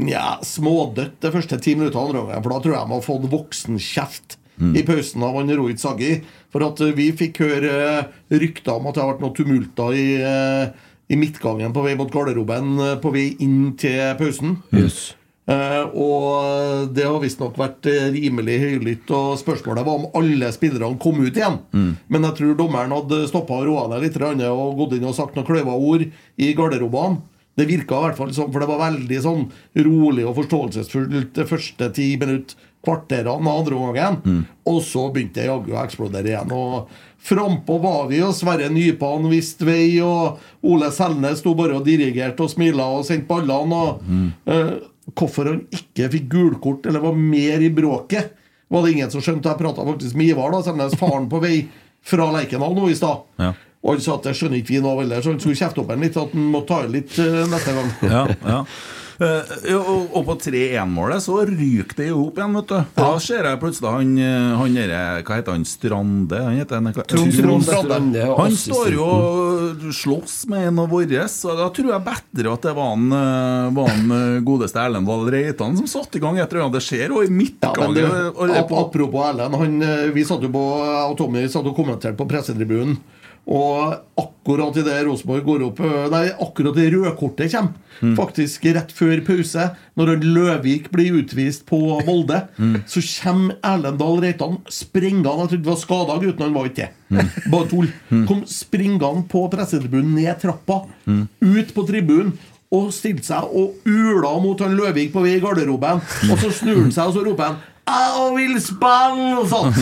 [0.00, 2.22] Nja, smådødt de første ti minuttene.
[2.40, 4.74] For da tror jeg de har fått voksenkjeft Mm.
[4.76, 6.18] i pausen av Rohit Saggi.
[6.50, 7.74] For at eh, vi fikk høre
[8.30, 12.10] rykter om at det har vært noen tumulter i, eh, i midtgangen på vei mot
[12.12, 14.58] garderoben eh, på vei inn til pausen.
[15.50, 19.10] Eh, og det har visstnok vært rimelig høylytt.
[19.16, 21.58] Og spørsmålet var om alle spillerne kom ut igjen.
[22.06, 25.38] Men jeg tror dommeren hadde stoppa og roa ned litt og gått inn og sagt
[25.38, 27.22] noen kløyva ord i garderobene.
[27.58, 29.42] Det virka i hvert fall sånn, for det var veldig sånn
[29.84, 34.44] rolig og forståelsesfullt det første ti minutt, kvarterene av andre omgangen.
[34.70, 36.52] Og så begynte det jaggu å eksplodere igjen.
[36.56, 36.90] Og
[37.20, 42.46] frampå var vi, og Sverre Nypan visste vei, og Ole Selnes sto bare og dirigerte
[42.46, 43.80] og smila og sendte ballene.
[43.80, 44.04] Og,
[44.46, 44.74] eh,
[45.14, 48.36] hvorfor han ikke fikk gulkort eller var mer i bråket,
[48.70, 49.50] var det ingen som skjønte.
[49.50, 51.56] Jeg prata faktisk med Ivar, da, Selnes, faren på vei
[52.06, 53.26] fra Lerkendal nå i stad.
[53.40, 53.52] Ja.
[53.80, 55.92] Og han sa at det skjønner ikke vi nå heller, så han skulle kjefte opp
[55.94, 57.92] en litt, at han må ta i litt uh, neste gang.
[58.04, 58.58] Ja, ja.
[59.20, 62.78] Eh, ja, og, og på 3-1-målet så ryker det jo opp igjen, vet du.
[62.96, 65.66] Da ser jeg plutselig han, eh, han derre Hva heter han?
[65.68, 66.38] Strande?
[66.46, 67.84] Han heter han, Trond Trond Strande.
[67.84, 72.54] Strande Han står jo og slåss med en av våre, så da tror jeg bedre
[72.56, 76.40] at det var han, eh, var han godeste Erlend Dahl Reitan som satte i gang
[76.40, 76.78] et eller annet.
[76.80, 78.34] Det skjer jo i Ja, midtgangen.
[78.72, 79.78] på- apropos Erlend, han,
[80.16, 80.64] vi satt jo på,
[81.10, 82.96] og Tommy satt og kommenterte på pressetribunen.
[83.50, 87.72] Og akkurat idet Rosenborg går opp eh, Nei, akkurat det rødkortet kommer.
[88.00, 88.14] Mm.
[88.16, 89.64] Faktisk rett før pause,
[89.98, 92.82] når Løvik blir utvist på Molde, Mm.
[92.88, 96.76] så kommer Erlend Dahl Reitan springende Jeg trodde det var skada gutten, han var ikke
[96.76, 96.90] det.
[97.10, 97.28] Mm.
[97.52, 97.90] Bare tull.
[98.28, 101.26] Kom springende på pressetribunen, ned trappa, Mm.
[101.40, 102.32] ut på tribunen.
[102.72, 105.98] Og stilte seg og ula mot han Løvik på vei i garderoben.
[106.30, 107.56] Og så snur han seg og så roper han
[107.90, 109.76] 'Jeg vil spille!' og sånt.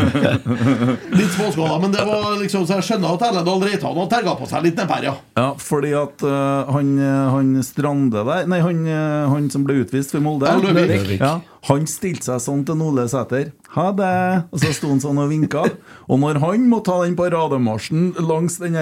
[1.18, 4.48] Litt småskala, men det var liksom så jeg skjønner at Erlendal Reitan har terga på
[4.50, 5.14] seg litt den ja.
[5.38, 9.80] Ja, fordi at uh, han, eh, han Strande der Nei, han, eh, han som ble
[9.84, 10.50] utvist for Molde.
[10.60, 11.18] Løvik.
[11.20, 13.52] Ja, han stilte seg sånn til Ole Sæter.
[13.76, 14.14] Ha det!
[14.50, 15.66] Og så sto han sånn og vinka.
[16.10, 18.78] Og når han må ta den parademarsjen langs den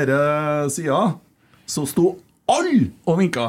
[0.72, 1.02] sida,
[1.68, 2.14] så sto
[2.48, 3.48] alle og vinka.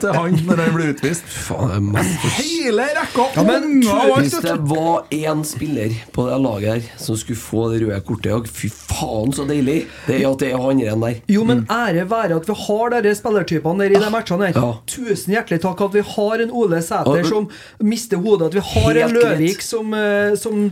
[0.00, 1.26] Til han når han ble utvist.
[1.46, 1.90] Faen,
[2.38, 7.40] Hele rekka men unger Hvis det var én spiller på det laget her som skulle
[7.40, 10.62] få det røde kortet i dag, fy faen så deilig det er at det er
[10.62, 11.20] han enn der.
[11.30, 14.58] Jo, men ære være at vi har disse spillertypene der i de matchene her.
[14.58, 14.72] Ja.
[14.90, 17.48] Tusen hjertelig takk at vi har en Ole Sæter Ja, som
[17.84, 19.14] mister hodet, at vi har en.
[19.14, 20.66] Løvik som, eh, som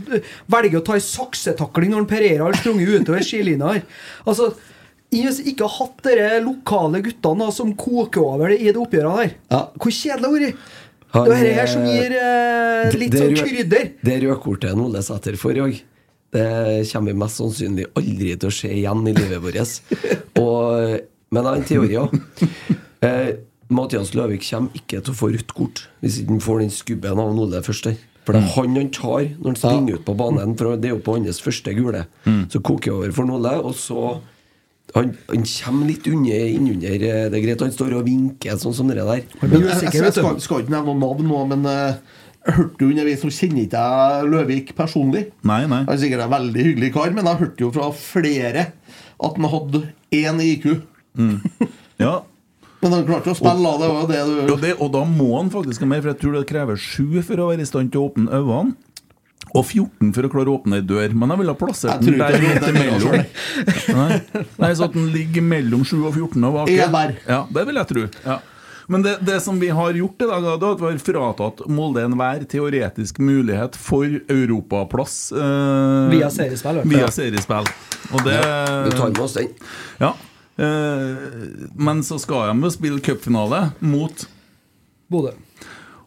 [0.51, 3.83] velger å ta ei saksetakling når Per Pereira har sprunget utover skilina her.
[4.25, 4.53] Altså,
[5.13, 9.33] ikke har hatt de lokale guttene da, som koker over det i det oppgjøret her,
[9.51, 9.61] Ja.
[9.77, 10.55] hvor kjedelig det har vært.
[11.13, 13.89] Han, Det er det her som gir eh, litt det sånn krydder.
[14.01, 15.81] Det rødkortet Ole Sæter får i dag,
[16.33, 19.81] det kommer vi mest sannsynlig aldri til å se igjen i livet vårt.
[20.41, 20.99] Og,
[21.29, 22.15] men jeg har en teori òg.
[23.03, 23.29] Eh,
[23.73, 27.19] Mathias Løvik kommer ikke til å få rødt kort hvis ikke han får den skubben
[27.21, 27.83] av Ole først.
[27.91, 27.95] der.
[28.25, 30.57] For det er han han tar når han springer ut på banen.
[30.57, 32.05] For Det er jo på hans første gule.
[32.49, 34.21] Så koker det over for Ole, og så
[34.93, 36.93] han, han kommer litt under innunder.
[37.09, 39.23] eh, Det er greit han står og vinker, sånn som det der.
[39.41, 41.95] Men blir jeg, jeg, jeg skal, skal ikke nevne noen navn nå, men eh,
[42.43, 45.23] jeg hørte jo underveis Nå kjenner ikke jeg Løvik personlig.
[45.47, 45.81] Nei, nei.
[45.87, 48.67] Han er sikkert en veldig hyggelig kar, men jeg hørte jo fra flere
[49.23, 49.83] at han hadde
[50.19, 50.69] én IQ.
[52.01, 52.21] Ja,
[52.83, 55.47] Men han klarte å spille, det var det du Og, det, og da må han
[55.53, 58.01] faktisk ha mer, for jeg tror det krever sju for å være i stand til
[58.01, 58.73] å åpne øynene.
[59.53, 61.11] Og 14 for å klare å åpne ei dør.
[61.13, 63.19] Men jeg ville ha plassert den der midt imellom.
[63.99, 64.15] Nei.
[64.63, 66.73] Nei, så at den ligger mellom 7 og 14 og vaker.
[67.29, 68.07] Ja, det vil jeg tro.
[68.25, 68.39] Ja.
[68.91, 72.01] Men det, det som vi har gjort i dag, er at vi har fratatt Molde
[72.03, 75.15] enhver teoretisk mulighet for europaplass.
[75.31, 76.81] Eh, Via seriespill.
[76.91, 77.69] Via seriespill.
[78.11, 79.53] Og det Du tar med oss den.
[80.01, 80.11] Ja.
[80.57, 81.23] Eh,
[81.79, 84.27] men så skal de jo spille cupfinale mot
[85.13, 85.31] Bodø.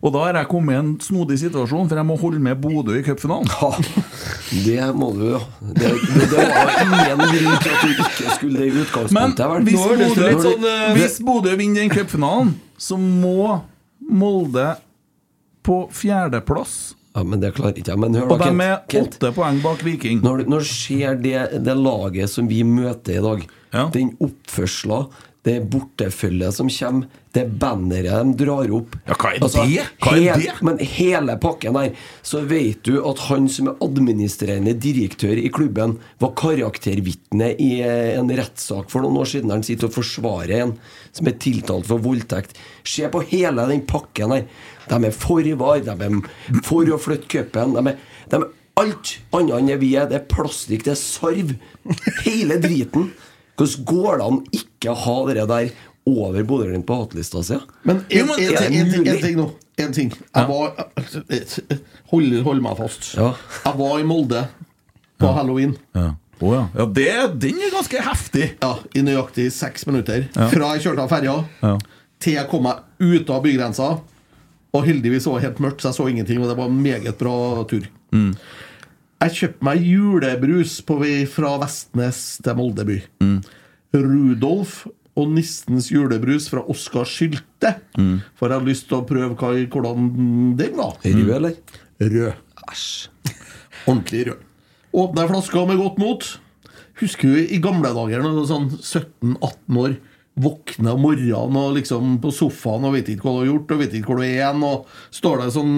[0.07, 2.95] Og da har jeg kommet i en snodig situasjon, for jeg må holde med Bodø
[2.95, 3.49] i cupfinalen.
[3.51, 3.71] Ja,
[4.63, 5.41] det må du, ja.
[5.67, 9.49] Det, det, det var ingen grunn til at du ikke skulle det i utgangspunktet.
[9.51, 13.57] Men hvis Bodø, litt sånn, uh, hvis Bodø vinner den cupfinalen, så må
[14.07, 14.77] Molde
[15.67, 16.77] på fjerdeplass.
[17.17, 17.99] Ja, men det klarer ikke jeg.
[17.99, 20.21] Men hør Og de er åtte poeng bak Viking.
[20.23, 23.89] Når, når ser det, det laget som vi møter i dag, Ja.
[23.93, 25.09] den oppførselen,
[25.47, 27.07] det er bortefølget som kommer,
[27.37, 29.85] det banneret de drar opp Ja, hva er det?
[30.03, 30.55] Hva er hel- det?
[30.67, 31.93] Men hele pakken der,
[32.27, 38.17] så vet du at han som er administrerende direktør i klubben, var karaktervitne i eh,
[38.19, 39.53] en rettssak for noen år siden.
[39.55, 40.75] Han sitter og forsvarer en
[41.15, 42.59] som er tiltalt for voldtekt.
[42.87, 44.49] Se på hele den pakken her.
[44.91, 47.77] De er for var, de er for å flytte cupen.
[47.79, 48.01] De er,
[48.33, 48.49] de er
[48.83, 50.09] alt annet enn det vi er.
[50.11, 51.55] Det er plastikk, det er sarv.
[52.27, 53.13] Hele driten.
[53.57, 55.71] Hvordan går det an ikke å ha det der
[56.07, 57.57] over Bodø-Glimt på hatlista si?
[57.89, 59.09] Men det ting- en, ting- mulig?
[59.15, 59.47] en ting nå.
[59.79, 60.13] En ting.
[60.13, 60.73] Jeg var
[62.13, 63.11] Hold, hold meg fast.
[63.17, 63.33] Ja.
[63.65, 64.47] Jeg var i Molde
[65.21, 65.75] på halloween.
[65.97, 66.15] Ja.
[66.41, 66.67] Oh, ja.
[66.77, 67.07] ja det,
[67.41, 68.51] den er ganske heftig.
[68.61, 70.27] Ja, I nøyaktig seks minutter.
[70.37, 71.75] Fra jeg kjørte av ferja Ja.
[72.21, 73.89] til jeg kom meg ut av bygrensa.
[74.77, 76.43] Og heldigvis var det helt mørkt, så jeg så ingenting.
[76.45, 77.87] Og det var en meget bra tur.
[79.25, 82.99] Jeg kjøpte meg julebrus på vei fra Vestnes til Molde by.
[83.97, 84.83] Rudolf
[85.17, 87.79] og nistens julebrus fra Oskar Sylte.
[88.37, 90.11] For jeg hadde lyst til å prøve hva, hvordan
[90.59, 90.99] den var.
[91.01, 91.57] Rød, eller?
[92.03, 92.43] Rød.
[92.67, 92.91] Æsj.
[93.89, 94.45] Ordentlig rød.
[94.97, 96.29] Åpna ei flaske med godt mot.
[97.01, 99.97] Husker du i gamle dager, da sånn 17-18 år,
[100.37, 103.81] våkner om morgenen og liksom på sofaen og vet ikke hva du har gjort, og
[103.81, 105.77] vet ikke hvor du er igjen, og står der sånn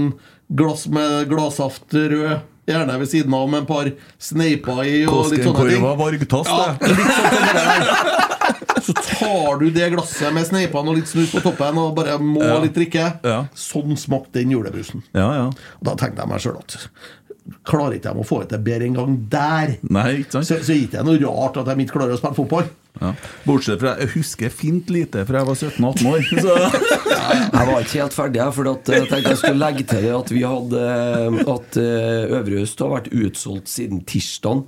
[0.59, 3.91] glass med gladsaft rød, gjerne ved siden av med en par
[4.23, 5.83] sneiper i og litt sånne ting.
[5.99, 6.89] Vargtass, Ja, det.
[6.89, 8.25] litt sånn.
[8.89, 12.41] Så tar du det glasset med sneipene og litt snus på toppen og bare må
[12.45, 12.59] Ja.
[12.63, 13.07] litt drikke.
[13.25, 13.41] Ja.
[13.55, 15.03] Sånn smakte den julebrusen.
[15.15, 15.51] Ja,
[15.83, 16.89] Da tenkte jeg meg sjøl at
[17.65, 20.45] klarer ikke de å få det til bedre en gang der, Nei, ikke sant?
[20.47, 22.67] så, så er det ikke noe rart at de ikke klarer å spille fotball.
[22.99, 23.13] Ja.
[23.47, 26.29] Bortsett fra Jeg husker fint lite fra jeg var 17-18 år.
[26.43, 26.57] Så.
[27.59, 30.43] Jeg var ikke helt ferdig, for at, jeg tenkte jeg skulle legge til at vi
[30.47, 30.83] hadde
[31.43, 34.63] At eh, Øvre Øst har vært utsolgt siden tirsdag.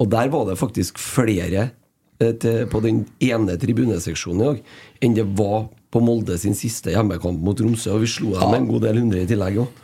[0.00, 1.68] Og der var det faktisk flere
[2.20, 4.64] eh, til, på den ene tribuneseksjonen i dag
[5.06, 7.94] enn det var på Molde sin siste hjemmekamp mot Tromsø.
[7.96, 9.80] Og vi slo dem en god del hundre i tillegg òg.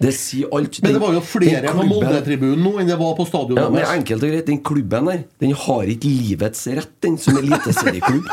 [0.00, 0.78] Det sier alt.
[0.80, 3.88] Men det var jo flere på Molde-tribunen nå enn det var på stadionet ja, men
[3.98, 8.30] enkelt og greit, Den klubben der Den har ikke livets rett, den som eliteserieklubb.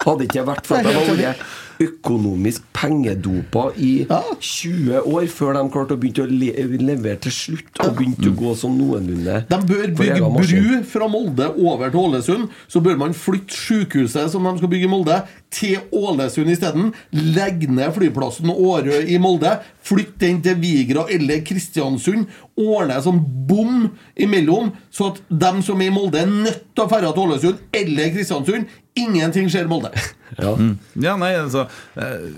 [0.00, 1.42] Hadde ikke vært for at jeg var
[1.80, 4.20] økonomisk pengedopa i Ja.
[4.40, 8.36] 20 år før de klarte å begynne å le levere til slutt og begynte å
[8.36, 12.48] gå som noenlunde De bør bygge bru fra Molde over til Ålesund.
[12.68, 16.92] Så bør man flytte sykehuset som de skal bygge i Molde, til Ålesund isteden.
[17.12, 19.56] Legge ned flyplassen Årø i Molde.
[19.82, 22.28] Flytte den til Vigra eller Kristiansund.
[22.60, 23.88] Ordne sånn bom
[24.20, 27.64] imellom, så at dem som er i Molde, er nødt til å dra til Ålesund
[27.72, 28.68] eller Kristiansund.
[28.98, 29.92] Ingenting skjer i Molde.
[30.38, 30.52] Ja.
[30.94, 31.64] Ja, nei, altså
[31.98, 32.28] eh,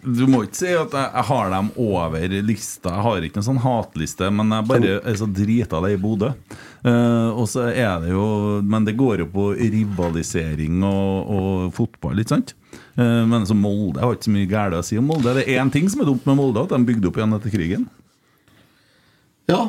[0.00, 2.88] Du må ikke si at jeg, jeg har dem over lista.
[2.88, 6.30] Jeg har ikke noen sånn hatliste, men jeg bare er så drita i Bodø.
[6.80, 8.24] Uh, og så er det jo
[8.64, 12.56] Men det går jo på rivalisering og, og fotball, ikke sant?
[12.96, 15.36] Uh, men så Molde Jeg har ikke så mye galt å si om Molde.
[15.36, 17.56] Det er én ting som er dumt med Molde, at de bygde opp igjen etter
[17.58, 17.88] krigen.
[19.52, 19.66] Ja.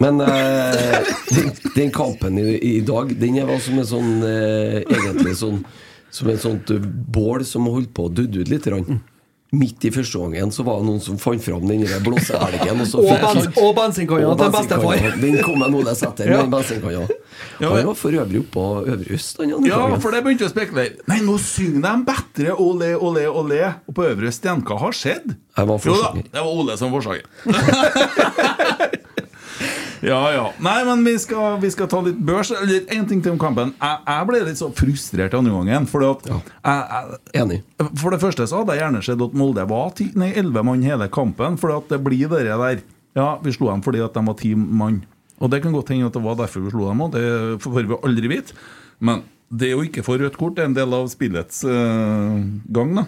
[0.00, 0.98] Men eh,
[1.30, 5.58] den, den kampen i, i dag, den var som en sånn eh, Egentlig sånn
[6.10, 6.72] Som en sånt
[7.12, 8.66] bål som holdt på å døde ut litt.
[8.72, 9.02] Rann.
[9.50, 12.80] Midt i første gangen så var det noen som fant fram den blåseelgen.
[12.82, 15.06] Og, så Og, bens og bensinkanna til bestefar.
[15.18, 16.30] Den kom jeg nå les etter.
[16.30, 16.40] Ja.
[16.42, 17.06] den bensinkanna.
[17.60, 19.42] Han var for øvrig oppe på Øvre Øst.
[19.66, 21.02] Ja, for det begynte å spekulere.
[21.10, 23.60] Nei, nå synger de bedre Ole, Ole, Ole
[23.90, 24.62] Og på Øvre Øst igjen.
[24.66, 25.34] hva har skjedd?
[25.58, 27.26] Jeg var Jo da, det var Ole som forsaker.
[27.44, 28.96] forsanger.
[30.06, 30.44] ja, ja.
[30.64, 32.50] Nei, men vi skal, vi skal ta litt børs.
[32.56, 33.72] Eller en ting til om kampen.
[33.80, 35.88] Jeg, jeg ble litt så frustrert andre gangen.
[35.90, 37.60] For, at jeg, jeg, Enig.
[38.00, 40.82] for det første så hadde jeg gjerne sett at Molde var ti- nei, 11 mann
[40.86, 41.58] hele kampen.
[41.60, 42.82] For at det blir det der
[43.18, 45.02] Ja, vi slo dem fordi at de var ti mann.
[45.40, 47.12] Og det kan godt hende at det var derfor vi slo dem òg.
[47.16, 48.56] Det får vi aldri vite.
[49.00, 52.36] Men det å ikke få rødt kort er en del av spillets uh,
[52.70, 53.06] gang, da.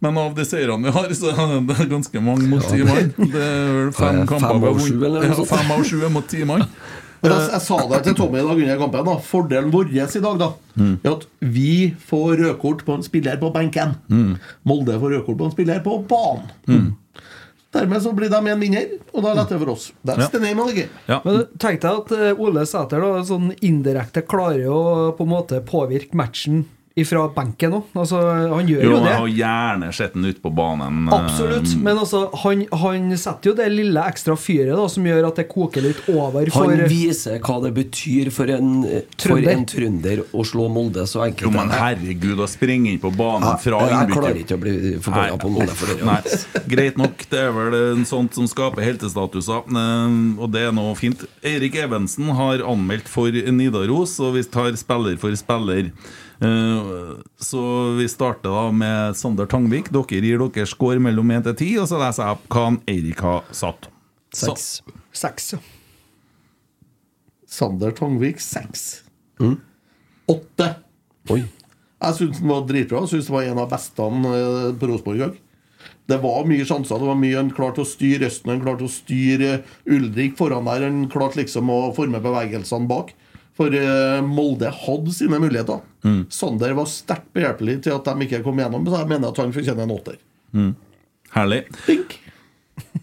[0.00, 3.08] Men av de seirene vi har, så er det ganske mange mot ti mann.
[3.18, 5.40] Det er vel fem kamper fem vi har av sju, vunnet.
[5.50, 6.62] fem av sju er mot ti mann.
[7.22, 9.08] Men jeg, jeg sa det til Tommy i dag under kampen.
[9.08, 11.72] da Fordelen vår i dag da er at vi
[12.06, 13.96] får rødkort på en spiller på benken.
[14.62, 16.92] Molde får rødkort på en spiller på banen.
[17.74, 19.90] Dermed så blir de en vinner, og da er det lettere for oss.
[20.06, 20.28] That's Ja.
[20.32, 20.88] the name of the game.
[21.10, 21.18] Ja.
[21.24, 24.78] Men tenk deg at eh, Ole Sæter da, sånn indirekte klarer å
[25.18, 26.62] på en måte påvirke matchen
[27.02, 27.86] ifra benken òg.
[27.98, 28.18] Altså,
[28.52, 29.14] han gjør Jo, jo jeg det.
[29.18, 31.08] har gjerne sett den ute på banen.
[31.08, 31.74] eh, Absolutt.
[31.82, 35.46] Men altså, han, han setter jo det lille ekstra fyret da, som gjør at det
[35.52, 39.50] koker litt over for Han viser hva det betyr for en, for Trønder.
[39.54, 41.46] en trønder å slå Molde så enkelt.
[41.48, 44.74] Jo, men herregud, å springe inn på banen fra innbytter jeg klarer ikke å bli
[45.04, 46.04] forbanna på Molde for det.
[46.08, 46.20] Nei,
[46.74, 47.24] greit nok.
[47.30, 51.24] Det er vel en sånt som skaper heltestatuser, og det er noe fint.
[51.46, 55.90] Eirik Evensen har anmeldt for Nidaros, og vi tar spiller for spiller.
[56.40, 59.90] Eh, Så vi starter da med Sander Tangvik.
[59.94, 63.20] Dere gir deres score mellom 1 til 10, og så leser jeg opp hva Eirik
[63.24, 63.88] har satt.
[64.34, 64.82] Seks.
[65.12, 65.52] seks.
[65.56, 65.58] Ja.
[67.48, 69.02] Sander Tangvik seks.
[69.40, 69.56] Mm.
[70.28, 70.74] Åtte.
[71.32, 71.42] Oi.
[71.98, 73.02] Jeg syns den var dritbra.
[73.02, 75.38] Jeg synes det var en av beste eh, på Rosenborg i dag.
[76.08, 77.00] Det var mye sjanser.
[77.00, 80.86] Det var mye Han klarte å styre Østen, han klarte å styre Ulrik foran der.
[80.86, 83.12] Han klarte liksom å forme bevegelsene bak.
[83.58, 85.80] For eh, Molde hadde sine muligheter.
[86.30, 89.50] Sander var sterkt behjelpelig til at de ikke kom gjennom, så jeg mener at han
[89.52, 90.18] fortjener en åtter.
[91.34, 91.64] Herlig.
[91.88, 92.18] Dink.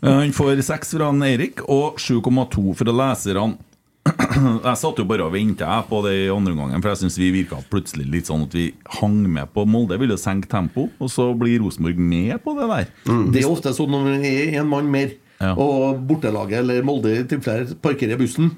[0.01, 3.57] Eh, Han får seks fra Eirik og 7,2 fra leserne.
[4.67, 7.29] Jeg satt jo bare og venta på det i andre omgangen, for jeg syns vi
[7.33, 8.67] virka plutselig litt sånn at vi
[8.99, 9.97] hang med på Molde.
[9.99, 12.91] Ville senke tempo, og så blir Rosenborg med på det der.
[13.33, 15.51] Det er ofte sånn når vi er en mann mer, Ja.
[15.59, 18.53] og bortelaget eller Molde i tilfelle parkerer bussen,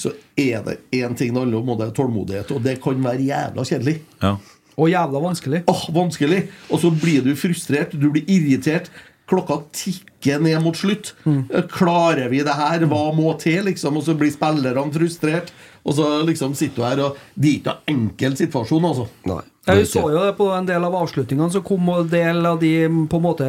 [0.00, 2.54] så er det én ting det handler om, og det er tålmodighet.
[2.56, 4.00] Og det kan være jævla kjedelig.
[4.22, 4.34] Ja.
[4.80, 5.62] Og jævla vanskelig.
[5.68, 6.44] Åh, vanskelig.
[6.70, 8.90] Og så blir du frustrert, du blir irritert.
[9.30, 11.12] Klokka tikker ned mot slutt.
[11.24, 11.44] Mm.
[11.70, 12.86] Klarer vi det her?
[12.90, 13.62] Hva må til?
[13.68, 15.52] liksom Og så blir spillerne frustrert.
[15.84, 19.06] Og så liksom sitter du her, og det er ikke noen enkel situasjon, altså.
[19.30, 19.40] Nei.
[19.68, 22.72] Jeg så jo det på en del av avslutningene, så kom en del av de
[23.10, 23.48] på en måte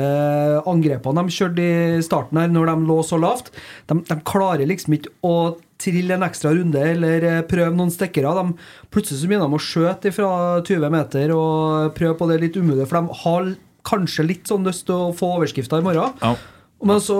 [0.67, 3.51] angrepene de kjørte i starten her, når de lå så lavt.
[3.89, 5.35] De, de klarer liksom ikke å
[5.81, 8.31] trille en ekstra runde eller eh, prøve noen stikkere.
[8.37, 8.55] De,
[8.93, 10.31] plutselig så begynner de å skjøte fra
[10.67, 13.51] 20 meter og prøve på det litt umulig, for de har
[13.87, 16.17] kanskje litt sånn lyst til å få overskrifter i morgen.
[16.21, 16.35] Ja.
[16.81, 17.17] Men så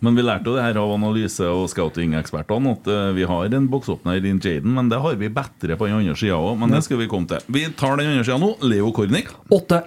[0.00, 3.68] Men vi lærte jo det her av analyse- og scouting-ekspertene at eh, vi har en
[3.72, 6.56] boksåpner i Jaden, men det har vi bedre på den andre sida òg.
[6.60, 7.44] Men det skal vi komme til.
[7.48, 8.54] Vi tar den andre sida nå.
[8.64, 9.28] Leo Kornik.
[9.52, 9.82] åtte.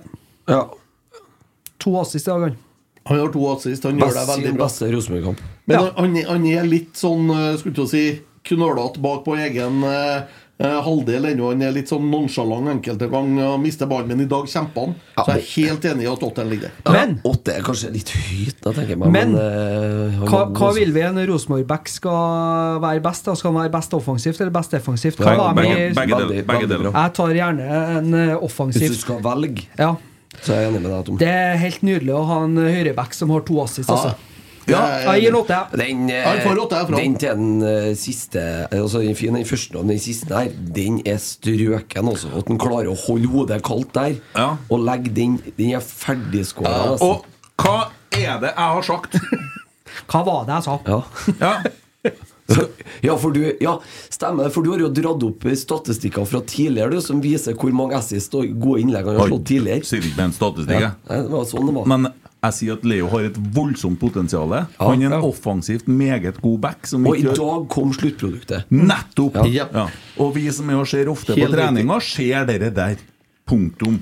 [0.50, 0.68] Ja.
[1.84, 2.58] To assist i dag, han.
[3.10, 4.66] Han har to assist, han gjør det veldig bra.
[4.66, 5.42] beste Rosenborg-kamp.
[5.66, 5.90] Men Ja.
[5.98, 8.06] han, han er litt sånn eh, skulle til å si
[8.44, 10.24] knølete bak på egen eh,
[10.60, 11.54] eh, halvdel ennå.
[11.54, 14.96] Han er litt sånn nonsjalant enkelte ganger og mister ballen, men i dag kjemper han.
[15.16, 16.76] Ja, Så jeg er helt enig i at åtteren ligger der.
[16.84, 19.12] Ja, Men- Åtte er kanskje litt høyt, da, tenker jeg meg.
[19.16, 23.24] Men- eh, han Hva, er hva vil vi en Rosenborg-back skal være best?
[23.26, 23.34] da?
[23.40, 25.16] Skal han være best offensivt eller best defensivt?
[25.18, 25.54] Hva Begge, da?
[25.54, 26.92] begge, Men- begge, deler, begge deler.
[26.92, 28.82] Jeg tar gjerne en offensiv.
[28.90, 29.96] Hvis du skal velge, Ja.
[30.44, 31.18] så er jeg enig med deg, Tom.
[31.18, 33.88] Det er helt nydelig å ha en høyreback som har to assist.
[33.90, 34.16] Altså.
[34.70, 34.82] Ja,
[35.14, 35.58] Jeg gir en åtte.
[35.76, 40.52] Den, eh, den til den eh, siste Altså den, den første og den siste der,
[40.76, 42.32] den er strøken, altså.
[42.38, 44.56] At han klarer å holde hodet kaldt der Ja.
[44.70, 46.98] og legge den Den er ferdigskåra.
[47.02, 47.26] Og
[47.60, 49.20] hva er det jeg har sagt?
[50.10, 50.80] Hva var det jeg sa?
[50.88, 51.02] Ja.
[51.40, 51.54] Ja.
[53.08, 53.78] ja, for du Ja,
[54.12, 54.50] stemmer.
[54.54, 58.34] For du har jo dratt opp statistikker fra tidligere du, som viser hvor mange assist
[58.36, 59.86] og gode innlegg han har slått tidligere.
[59.88, 60.82] Sier ikke med en statistikk.
[60.82, 61.28] Ja, jeg.
[61.28, 61.90] det var sånn det var.
[61.94, 62.10] Men
[62.44, 64.52] jeg sier at Leo har et voldsomt potensial.
[64.80, 66.88] Han er en offensivt meget god back.
[66.90, 68.66] Som og i dag kom sluttproduktet.
[68.74, 69.38] Nettopp!
[69.48, 69.70] Ja.
[69.72, 69.86] Ja.
[70.20, 72.98] Og vi som er og ser ofte Helt på treninga, ser dere der.
[73.48, 74.02] Punktum.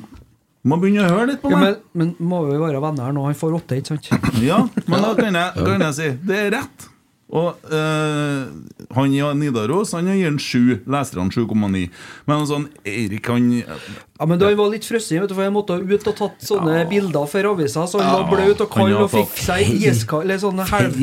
[0.62, 1.78] Må begynne å høre litt på Ja, meg.
[1.98, 3.24] men, men må vi være venner her nå?
[3.26, 4.10] Han får åtte, ikke sant?
[4.46, 6.86] Ja, men da kan jeg, kan jeg si det er rett.
[7.32, 8.48] Og øh,
[8.92, 10.82] han i Nidaros Han gir en 7.
[10.92, 11.86] Leserne 7,9.
[12.28, 16.18] Men sånn Eirik, han Ja, men Han var litt frosset, for jeg måtte ut og
[16.18, 17.88] tatt sånne bilder for avisa.
[17.90, 21.00] Så han var bløt og kald og fikk seg iskald sånne sånn helv...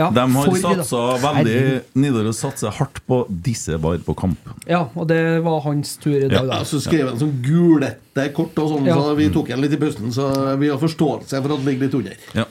[0.00, 1.60] Ja, De har satsa veldig
[2.00, 4.50] Nidaros satser hardt på disse var på kamp.
[4.66, 6.40] Ja, og det var hans tur i dag.
[6.40, 6.62] Ja, da.
[6.66, 8.96] så skrev han sånn gulete kort, og sånn, Ja.
[8.98, 10.10] så vi tok en litt i pausen.
[10.14, 10.26] Så
[10.58, 12.16] vi har forståelse for at det ligger litt under.
[12.34, 12.48] Ja.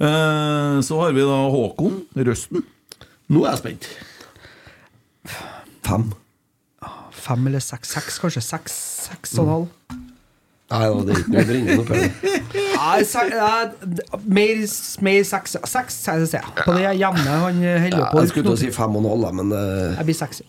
[0.00, 2.64] Eh, så har vi da Håkon Røsten.
[3.30, 3.88] Nå er jeg spent.
[5.84, 6.08] Fem.
[7.24, 7.94] Fem eller seks?
[7.94, 8.42] Seks, kanskje?
[8.44, 8.74] Seks,
[9.08, 9.68] seks og en halv?
[10.74, 12.40] Nei, da, det er ikke noe å bringe her.
[12.74, 13.00] Nei,
[14.24, 14.62] mer,
[15.06, 15.56] mer seks.
[15.70, 16.52] Seks, sier jeg.
[16.64, 18.24] På det jevne han holder på.
[18.24, 20.42] jeg skulle til å si fem og en halv, men eh, Jeg blir seks.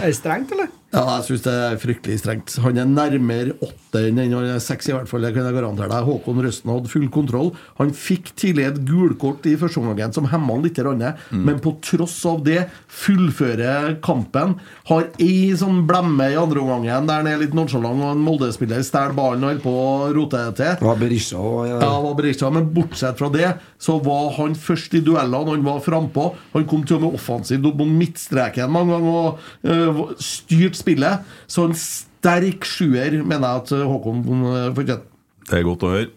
[0.00, 0.72] Er det strengt, eller?
[0.94, 2.52] Ja, jeg syns det er fryktelig strengt.
[2.62, 5.24] Han er nærmere åtte enn han er seks, i hvert fall.
[5.26, 6.06] Det kan jeg garantere deg.
[6.06, 7.50] Håkon Røsten hadde full kontroll.
[7.80, 11.42] Han fikk tidlig et gulkort i første omgang som hemma han litt, mm.
[11.42, 14.56] men på tross av det fullfører kampen.
[14.90, 18.84] Har ei sånn blemme i andre omgang der han er litt nonchalant, og en Molde-spiller
[18.86, 20.86] stjeler ballen og holder på å rote det til.
[20.86, 21.80] var Berisha ja.
[21.82, 23.50] Ja, var Berisha, men bortsett fra det
[23.82, 25.56] så var han først i duellene.
[25.56, 26.30] Han var frampå.
[26.54, 31.34] Han kom til og med offensivt opp mot midtstreken mange ganger og øh, styrt spillet.
[31.50, 35.04] Så en sterk sjuer mener jeg at øh, Håkon øh, fortjener.
[35.48, 36.12] Det er godt å høre.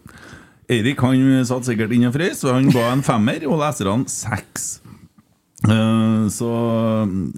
[0.67, 4.67] Eirik han satt sikkert inne og frøs, så han ga en femmer, og leserne seks.
[5.65, 6.49] Eh, så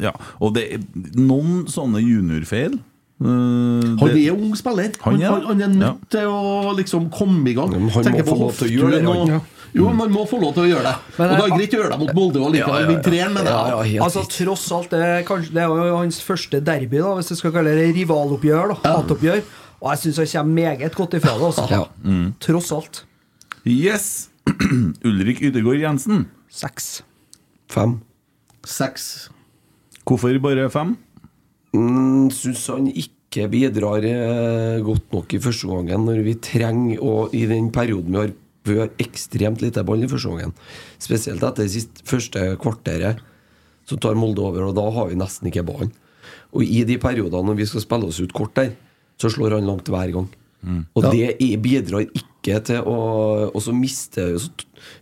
[0.01, 0.11] ja.
[0.43, 0.85] Og det er
[1.19, 2.79] noen sånne juniorfeil.
[3.19, 4.93] Uh, Han det- er ung spiller.
[5.03, 7.69] Han Han, han, er nødt til å liksom komme i gang.
[7.69, 9.41] Men han Tenker må få på lov til å gjøre det, og-
[9.75, 10.93] Jo, man må få lov til å gjøre det.
[11.17, 13.43] Men og det er jeg- greit å gjøre det mot Molde og likevel vinne med
[13.45, 13.51] det.
[13.53, 13.93] Ja, jeg.
[13.95, 14.23] ja, Altså.
[14.29, 17.51] Tross alt, det er, kanskje, det er jo hans første derby, da hvis du skal
[17.51, 18.73] kalle det rivaloppgjør.
[18.83, 19.43] da Hatoppgjør.
[19.81, 21.45] Og jeg syns han kommer meget godt ifra det.
[21.51, 21.69] Altså.
[21.69, 22.31] Ja.
[22.39, 23.03] Tross alt.
[23.65, 24.29] Yes!
[25.05, 26.25] Ulrik Ydegård Jensen.
[26.49, 27.01] Seks.
[27.69, 27.99] Fem.
[28.65, 29.29] Seks.
[30.05, 30.97] Hvorfor bare fem?
[31.75, 36.97] Mm, Syns han ikke ikke bidrar eh, godt nok i første gangen når vi trenger
[37.05, 38.31] Og i den perioden vi har,
[38.75, 40.53] vi har ekstremt lite ball i første gangen.
[41.01, 43.19] Spesielt etter det siste, første kvarteret,
[43.89, 45.91] så tar Molde over, og da har vi nesten ikke ballen.
[46.53, 48.75] Og i de periodene når vi skal spille oss ut kort der,
[49.19, 50.29] så slår han langt hver gang.
[50.95, 51.11] Og Ja.
[51.11, 54.49] det bidrar ikke til å Og så mister så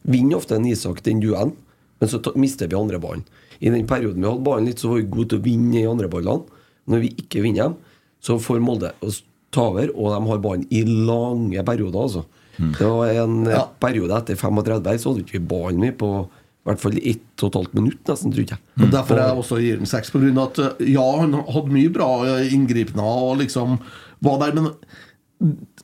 [0.06, 1.54] vinner ofte en Isak den duellen,
[2.00, 3.24] men så ta- mister vi andre ballen.
[3.62, 5.86] I den perioden vi hadde ballen litt, så var vi gode til å vinne i
[5.90, 6.46] andre ballene.
[6.88, 7.76] Når vi ikke vinner dem,
[8.22, 12.26] så får Molde oss ta over, og de har ballen i lange perioder, altså.
[12.58, 13.64] Det var en eh, Ja.
[13.80, 17.44] periode etter 35 her, så hadde ikke vi ballen mye på i hvert fall ett
[17.46, 18.60] og et halvt minutt, nesten, tror jeg.
[18.82, 20.12] Og Derfor jeg også gir den seks.
[20.12, 23.78] Av at eh, ja, han hadde mye bra inngripener inngripende og liksom
[24.20, 24.74] var der, men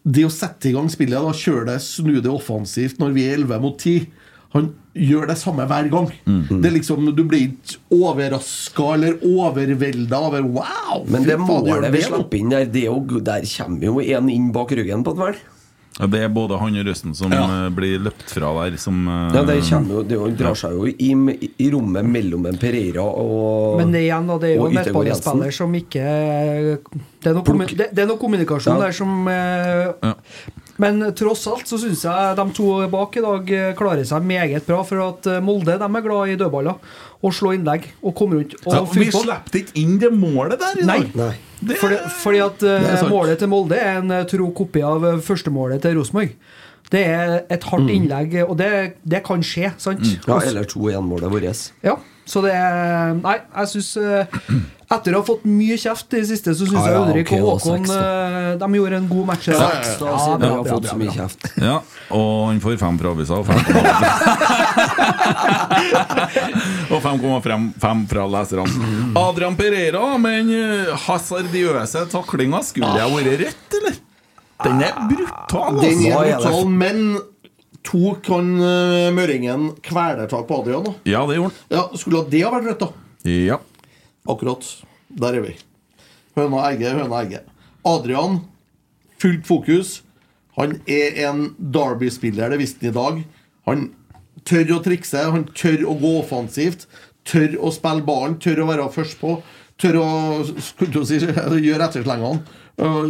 [0.04, 3.38] det å sette i gang spillet, da kjøre det, snu det offensivt når vi er
[3.38, 4.08] 11 mot 10
[4.54, 6.10] Han gjør det samme hver gang.
[6.26, 11.06] Det er liksom, Du blir ikke overraska eller overvelda over Wow!
[11.10, 14.52] Men det målet vi slapp inn der, det er jo, der kommer jo en inn
[14.54, 15.42] bak ryggen på et vel.
[16.00, 17.44] Ja, Det er både han og Røsten som Ja.
[17.66, 20.72] eh, blir løpt fra der, som eh, Ja, det, kommer jo, det jo- drar seg
[20.74, 24.66] jo i, i rommet mellom en Pereira og Men det igjen, da, det er jo
[24.68, 26.08] en midtbanespiller som ikke
[27.22, 28.88] Det er noe, det, det er noe kommunikasjon Ja.
[28.88, 30.14] der som eh, Ja.
[30.82, 34.80] Men tross alt så syns jeg de to bak i dag klarer seg meget bra.
[34.84, 36.80] For at Molde de er glad i dødballer.
[37.24, 38.58] Og slå innlegg og komme rundt.
[38.66, 41.08] Og ja, Vi slapp ikke inn det målet der i dag!
[41.16, 41.32] Nei.
[41.64, 42.60] Det, Fordi, fordi at
[43.00, 43.08] sant.
[43.08, 46.34] målet til Molde er en eh, tro kopi av eh, førstemålet til Rosenborg.
[46.92, 48.68] Det er et hardt innlegg, og det,
[49.08, 50.04] det kan skje, sant?
[50.28, 51.72] Ja, eller 2-1-målet vårt.
[51.88, 51.96] ja,
[52.28, 53.98] så det er Nei, jeg syns
[54.94, 57.28] Etter å ha fått mye kjeft i det siste, så syns Ja, jeg ja, Ulrik
[57.32, 59.48] okay, og Håkon seks, De gjorde en god match.
[59.50, 60.14] Ja, bra,
[60.44, 61.42] har fått så mye kjeft.
[61.64, 61.78] Ja,
[62.14, 63.64] og han får fem fra avisa og 5,5
[66.54, 66.63] Og
[67.04, 69.12] 5,5 fra leserne.
[69.20, 72.64] Adrian Pereira med den eh, hasardiøse taklinga.
[72.66, 74.00] Skulle jeg vært rødt, eller?
[74.64, 76.10] Den er brutal, Den altså.
[76.14, 77.04] Hva er brutal, men
[77.84, 80.86] tok han uh, møringen kvelertak på Adrian?
[80.88, 80.94] da?
[81.10, 83.30] Ja, det gjorde Ja, Skulle det ha vært rødt, da?
[83.30, 83.60] Ja.
[84.30, 84.64] Akkurat.
[85.20, 85.58] Der er vi.
[86.38, 87.50] Høna egget, høna egget.
[87.86, 88.40] Adrian,
[89.20, 89.98] fullt fokus.
[90.58, 93.20] Han er en Derby-spiller, det visste han i dag.
[93.68, 93.84] Han
[94.46, 96.88] tør å trikse, han tør å gå offensivt.
[97.26, 99.38] Tør å spille ballen, tør å være først på.
[99.80, 100.08] Tør å
[101.08, 102.44] si, gjøre etterslengene.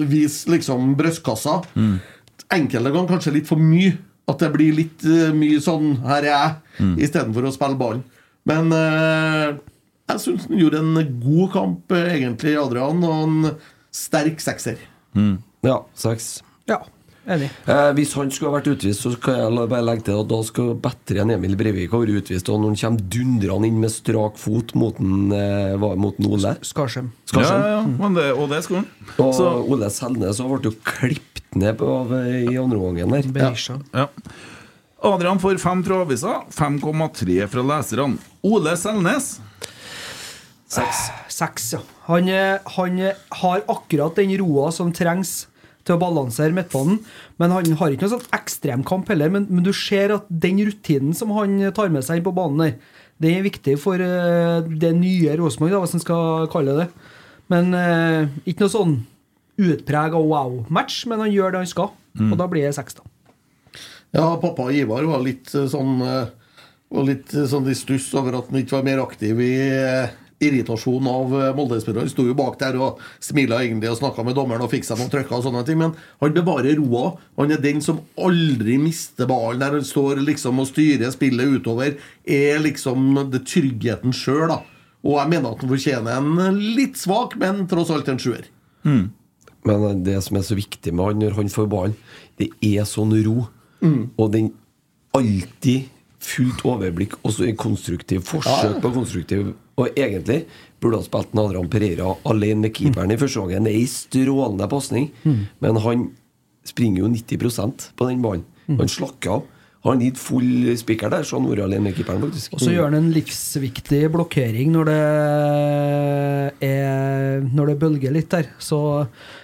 [0.10, 1.62] Vise liksom brystkassa.
[2.54, 3.96] Enkelte ganger kanskje litt for mye.
[4.30, 6.96] At det blir litt øh, mye sånn 'her er jeg', Mm.
[6.98, 8.04] istedenfor å spille ballen.
[8.46, 9.58] Men øh,
[10.10, 13.52] jeg syns han gjorde en god kamp, eh, egentlig, Adrian, og en
[13.92, 14.78] sterk sekser.
[15.64, 16.42] Ja, seks.
[16.68, 16.80] Ja,
[17.28, 17.50] enig.
[17.68, 20.40] Eh, hvis han skulle ha vært utvist, så kan jeg bare legge til at da
[20.44, 22.50] skal bedre enn Emil Breivik ha vært utvist.
[22.52, 26.56] Og når han kommer dundrende inn med strak fot mot, en, eh, mot en Ole
[26.62, 27.12] Skarsheim.
[27.34, 28.90] Ja, ja, ja, det, og det skulle han.
[29.20, 31.88] Og Så, Ole Selnes så ble jo klippet ned på,
[32.20, 33.32] eh, i andre omgangen der.
[33.32, 33.80] Berisha.
[33.94, 34.08] ja.
[35.04, 38.18] Adrian får fem fra avisa, 5,3 fra leserne.
[38.42, 39.40] Ole Selnes.
[40.68, 41.02] Seks.
[41.30, 41.80] Seks, ja.
[42.08, 45.46] Han, er- han er- har akkurat den roa som trengs
[45.84, 47.00] til å balansere midtbanen.
[47.42, 49.32] Men han har ikke noen sånn ekstremkamp heller.
[49.34, 52.64] Men, men du ser at den rutinen som han tar med seg inn på banen
[52.64, 56.88] der, det er viktig for eh, det nye Rosenborg, hvis en skal kalle det.
[57.52, 58.96] Men eh, ikke noe sånn
[59.64, 61.92] utprega wow-match, men han gjør det han skal.
[62.32, 63.06] Og da blir det seks, da.
[64.14, 66.34] Ja, pappa Ivar var litt eh, sånn eh,
[66.94, 69.54] Var litt sånn i stuss over at han ikke var mer aktiv i
[70.48, 72.12] irritasjon av eh, Molde-spillerne.
[72.12, 75.12] Sto jo bak der og smila egentlig og snakka med dommeren og fikk seg noen
[75.14, 75.80] trøkker og sånne ting.
[75.82, 77.14] Men han bevarer roa.
[77.40, 81.98] Han er den som aldri mister ballen der han står liksom og styrer spillet utover.
[82.24, 84.62] Er liksom det tryggheten sjøl, da.
[85.04, 88.48] Og jeg mener at han fortjener en litt svak, men tross alt en sjuer.
[89.68, 91.98] Men eh, det som er så viktig med han når han får ballen,
[92.42, 93.48] det er sånn ro.
[94.18, 94.54] Og den
[95.14, 95.90] alltid
[96.24, 99.54] fullt overblikk, også i konstruktiv forsøk på konstruktiv.
[99.80, 100.44] Og egentlig
[100.82, 103.66] burde ha spilt Adrian Pereira alene med keeperen i første gangen.
[103.66, 105.10] Det er ei strålende pasning,
[105.64, 106.12] men han
[106.68, 108.46] springer jo 90% på den ballen.
[108.68, 109.50] Han slakker av.
[109.84, 112.54] Har han gitt full spiker der, så han vært alene med keeperen, faktisk.
[112.56, 115.00] Og så gjør han en livsviktig blokkering når det
[116.70, 118.48] er Når det bølger litt der.
[118.64, 118.80] Så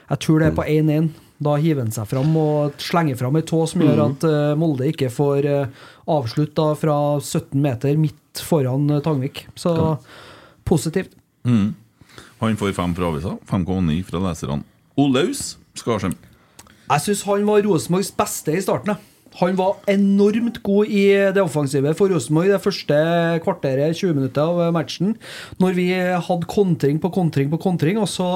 [0.09, 1.09] jeg tror det er på 1-1.
[1.39, 4.89] Da hiver han seg fram og slenger fram ei tå som gjør at eh, Molde
[4.91, 5.45] ikke får
[6.09, 9.45] avslutt da fra 17 meter midt foran eh, Tangvik.
[9.59, 9.73] Så
[10.67, 11.13] positivt.
[12.39, 14.65] Han får fem fra avisa, 5,9 fra leserne.
[14.99, 16.15] Olaus Skarsheim.
[16.89, 18.97] Jeg syns han var Rosenborgs beste i starten.
[19.39, 21.05] Han var enormt god i
[21.35, 22.97] det offensive for Rosenborg det første
[23.45, 25.13] kvarteret, 20 minutter av matchen.
[25.61, 28.29] Når vi hadde kontring på kontring på kontring, og så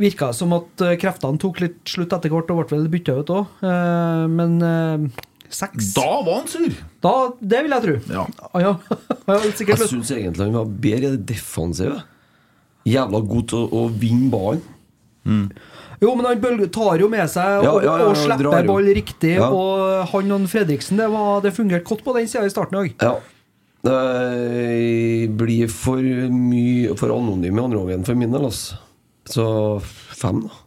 [0.00, 3.32] Virka som at eh, kreftene tok litt slutt etter hvert, og ble vel bytta ut
[3.34, 3.64] òg.
[4.32, 6.70] Men eh, seks Da var han sur!
[7.02, 7.96] Da, Det vil jeg tro.
[8.14, 8.26] Ja.
[8.50, 8.72] Ah, ja.
[9.30, 12.00] Jeg syns egentlig han var bedre i det defensive.
[12.88, 14.64] Jævla god til å, å vinne ballen.
[16.00, 19.34] Jo, men han tar jo med seg Ja, og, ja, ja, og slipper ball riktig.
[19.36, 19.50] Ja.
[19.52, 22.94] Og han og Fredriksen, det, var, det fungerte godt på den sida i starten òg.
[23.02, 23.18] Ja.
[23.80, 28.80] Det blir for mye For anonym i andre omgang for min del, altså.
[29.30, 29.44] Så
[30.16, 30.58] fem, da.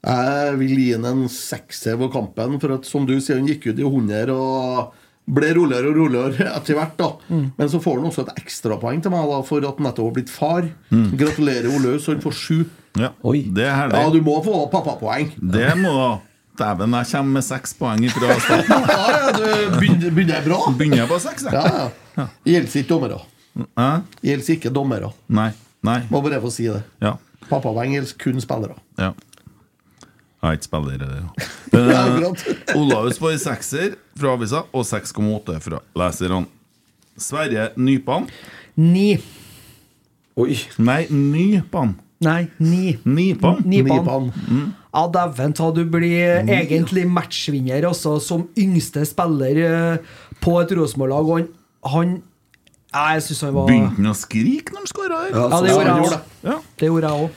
[0.00, 3.66] Jeg vil gi ham en sekser på kampen, for at som du sier, han gikk
[3.72, 4.94] ut i 100 og
[5.30, 6.94] ble roligere og roligere etter hvert.
[6.98, 10.08] da Men så får han også et ekstrapoeng til meg da for at han nettopp
[10.08, 10.70] har blitt far.
[10.90, 12.08] Gratulerer, Olaus.
[12.08, 12.58] Han får sju.
[12.98, 13.44] Ja, Oi.
[13.54, 14.00] Det er herlig.
[14.00, 15.34] Ja, du må få pappapoeng.
[15.38, 16.10] Det må da
[16.60, 18.82] Dæven, jeg kommer med seks poeng fra starten.
[18.90, 20.58] Ja, ja, du begynner, begynner bra.
[20.76, 21.54] Begynner jeg på seks, jeg?
[21.54, 21.86] Ja,
[22.18, 22.26] ja.
[22.44, 23.20] Gjelder ikke dommere.
[24.26, 25.08] Gjelder ikke dommere.
[25.32, 25.50] Nei.
[25.86, 26.00] Nei.
[26.12, 26.82] Må bare få si det.
[27.00, 27.14] Ja.
[27.48, 28.76] Pappapoeng gjelder kun spillere.
[29.00, 29.12] ja.
[30.40, 31.08] Jeg er ikke spiller i det.
[31.76, 36.46] eh, Olaus får sekser fra avisa og 6,8 fra leserne.
[37.20, 38.28] Sverre Nypan
[38.80, 39.18] Ni.
[40.40, 40.54] Oi.
[40.80, 41.98] Nei, Nypan.
[42.20, 42.98] Nei, ni.
[43.04, 43.62] Nipan.
[43.64, 43.96] Nipan.
[43.96, 44.72] Nipan.
[44.92, 51.28] Ja, dæven ta, du blir egentlig matchvinner, også, som yngste spiller eh, på et Rosenborg-lag.
[51.28, 51.46] Og han,
[51.84, 52.16] han
[52.90, 55.36] ja, Jeg syns han var Begynte han å skrike når han skåra her?
[55.36, 56.34] Ja, det gjorde jeg òg.
[56.48, 56.58] Ja.
[56.80, 57.30] Det gjorde jeg òg.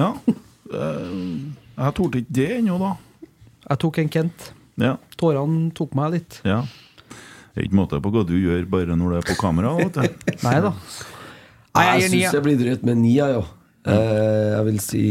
[0.00, 1.53] ja.
[1.74, 2.92] Jeg torde ikke det ennå, da.
[3.70, 4.48] Jeg tok en Kent.
[4.80, 4.96] Ja.
[5.20, 6.40] Tårene tok meg litt.
[6.46, 6.62] ja.
[7.54, 9.76] Det er ikke måte på hva du gjør bare når du er på kamera.
[9.78, 10.02] Vet du.
[10.46, 10.72] Nei da.
[11.78, 13.44] Jeg Jeg syns jeg blir drøyt med nia, jeg, ja.
[13.94, 15.02] Eh, jeg vil si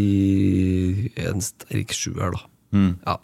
[1.23, 2.41] en sterk sjuer, da.
[2.75, 2.89] Mm.
[3.05, 3.15] Ja.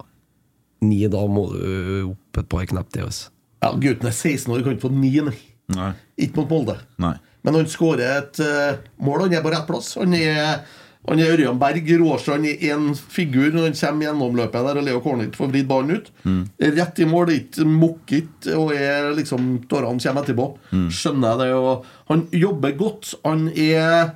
[0.88, 3.10] Ni, da må du opp et par knepp til.
[3.10, 3.28] Altså.
[3.60, 5.12] Ja, Gutten er 16 år, kan ikke få ni.
[5.20, 5.36] nei.
[5.76, 5.90] Nei.
[6.24, 6.78] Ikke mot Molde.
[7.04, 7.18] Nei.
[7.44, 9.26] Men han skårer et uh, mål.
[9.26, 9.94] Han er på rett plass.
[10.00, 10.64] Han er,
[11.08, 11.88] han er Ørjan Berg.
[12.02, 15.95] Råstrand i én figur når han kommer gjennomløpet der og Leo Kornic får vridd ballen
[15.95, 16.10] ut.
[16.60, 17.32] Rett i mål.
[17.34, 20.47] Ikke mokket, og er liksom tårene kommer etterpå.
[20.91, 21.54] Skjønner jeg det.
[21.56, 23.14] Og han jobber godt.
[23.26, 24.16] Han er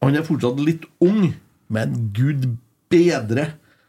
[0.00, 1.32] Han er fortsatt litt ung,
[1.68, 2.44] men gud
[2.88, 3.48] bedre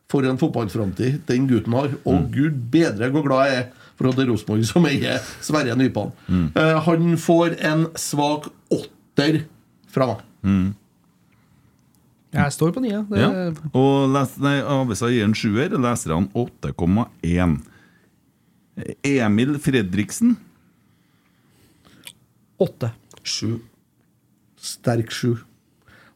[0.09, 1.91] for en fotballframtid den gutten har.
[2.09, 3.67] Og gud bedre hvor glad jeg er
[3.99, 6.09] for at det er Rosenborg som eier Sverre Nypan.
[6.57, 9.43] Eh, han får en svak åtter
[9.93, 10.25] fra meg.
[12.33, 13.01] Jeg står på nia.
[13.09, 13.51] Det, Ja.
[13.73, 17.57] Og les, nei, avisa gir en sjuer, leserne 8,1.
[19.03, 20.37] Emil Fredriksen
[22.59, 22.91] Åtte.
[23.23, 23.59] Sju.
[24.59, 25.37] Sterk sju.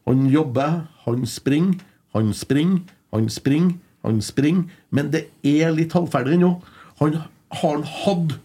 [0.06, 1.80] Han jobber, han springer,
[2.12, 4.64] han springer, han springer, han springer.
[4.92, 6.58] Men det er litt halvferdig ennå.
[7.00, 7.16] Han
[7.60, 8.36] har hatt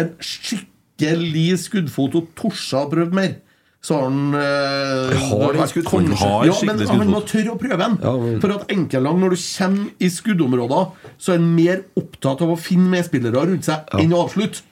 [0.00, 3.34] en skikkelig skuddfot og torsa å prøvd mer.
[3.82, 7.58] Så har han eh, Har vært skutt kanskje- Har Ja, men han må tørre å
[7.58, 7.96] prøve den.
[8.00, 12.42] Ja, men- For at enkeltlang, når du kommer i skuddområder, så er han mer opptatt
[12.42, 14.62] av å finne medspillere rundt seg enn å avslutte.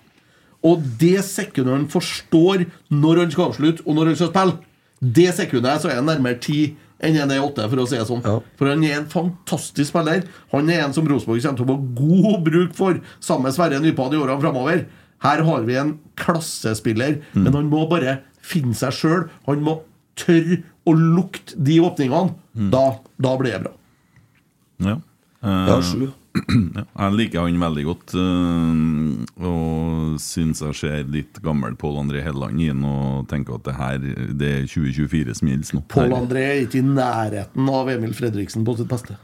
[0.62, 4.58] Og det sekundet han forstår når han skal avslutte, og når han skal spille,
[5.02, 8.06] det sekundet så er han nærmere ti enn han er åtte, for å si det
[8.06, 8.22] sånn.
[8.22, 8.38] Ja.
[8.58, 10.22] For han er en fantastisk spiller.
[10.52, 13.80] Han er en som Rosenborg kommer til å få god bruk for, sammen med Sverre
[13.80, 14.84] Nypad i årene framover.
[15.22, 18.20] Her har vi en klassespiller, men han må bare
[18.50, 19.26] finne seg sjøl.
[19.48, 19.78] Han må
[20.20, 22.34] tørre å lukte de åpningene.
[22.72, 22.86] Da,
[23.20, 23.76] da blir det bra.
[24.90, 24.96] Ja.
[25.44, 31.98] Eh, Ja, Jeg liker han veldig godt, eh, og syns jeg ser litt gammel Pål
[32.04, 33.98] André Helland inn og tenker at det her
[34.38, 35.82] det er 2024 som gjelder nå.
[35.90, 39.18] Pål André er ikke i nærheten av Emil Fredriksen på sitt beste.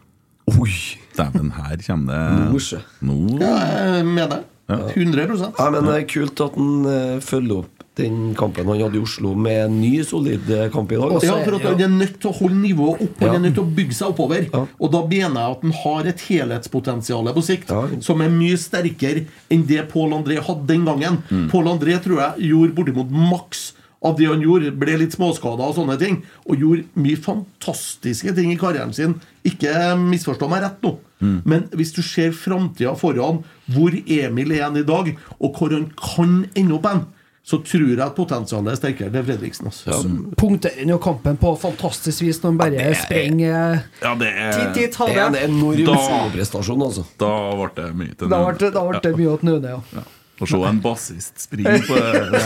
[0.57, 0.75] Oi!
[1.17, 2.13] Dæven, her kommer
[2.53, 2.75] det
[3.07, 3.55] Nå, Ja,
[3.97, 4.43] jeg mener det.
[4.69, 8.99] 100 Ja, men det er kult at han eh, følger opp den kampen han hadde
[8.99, 11.13] i Oslo, med en ny, solid kamp i dag.
[11.17, 11.27] altså.
[11.31, 13.35] Ja, for at Han er nødt til å holde nivået opp Han Ja.
[13.35, 14.49] er nødt til å bygge seg oppover.
[14.53, 14.67] Ja.
[14.81, 17.87] Og da mener jeg at han har et helhetspotensial på sikt Ja.
[18.01, 21.23] som er mye sterkere enn det Pål André hadde den gangen.
[21.31, 21.49] Mm.
[21.51, 23.73] Pål André tror jeg gjorde bortimot maks
[24.05, 24.77] av det han gjorde.
[24.79, 26.23] Ble litt småskada og sånne ting.
[26.49, 29.15] Og gjorde mye fantastiske ting i karrieren sin.
[29.45, 30.99] Ikke misforstå meg rett nå.
[31.23, 31.43] Mm.
[31.47, 33.43] Men hvis du ser framtida foran,
[33.73, 37.07] hvor Emil er igjen i dag, og hvor han kan ende opp hen,
[37.47, 39.69] så tror jeg at potensialet er sterkere til Fredriksen.
[39.71, 40.01] Altså.
[40.41, 44.99] Punkterer jo kampen på fantastisk vis når han bare sprenger Ja, det er Titt, titt,
[44.99, 45.45] ha Det er en det.
[45.47, 47.05] enorm Da- altså.
[47.23, 49.81] Da ble det mye til Da ble da ble det mye til nøde, ja.
[49.95, 50.03] Ja.
[50.37, 52.43] Å se en bassist springe på det, det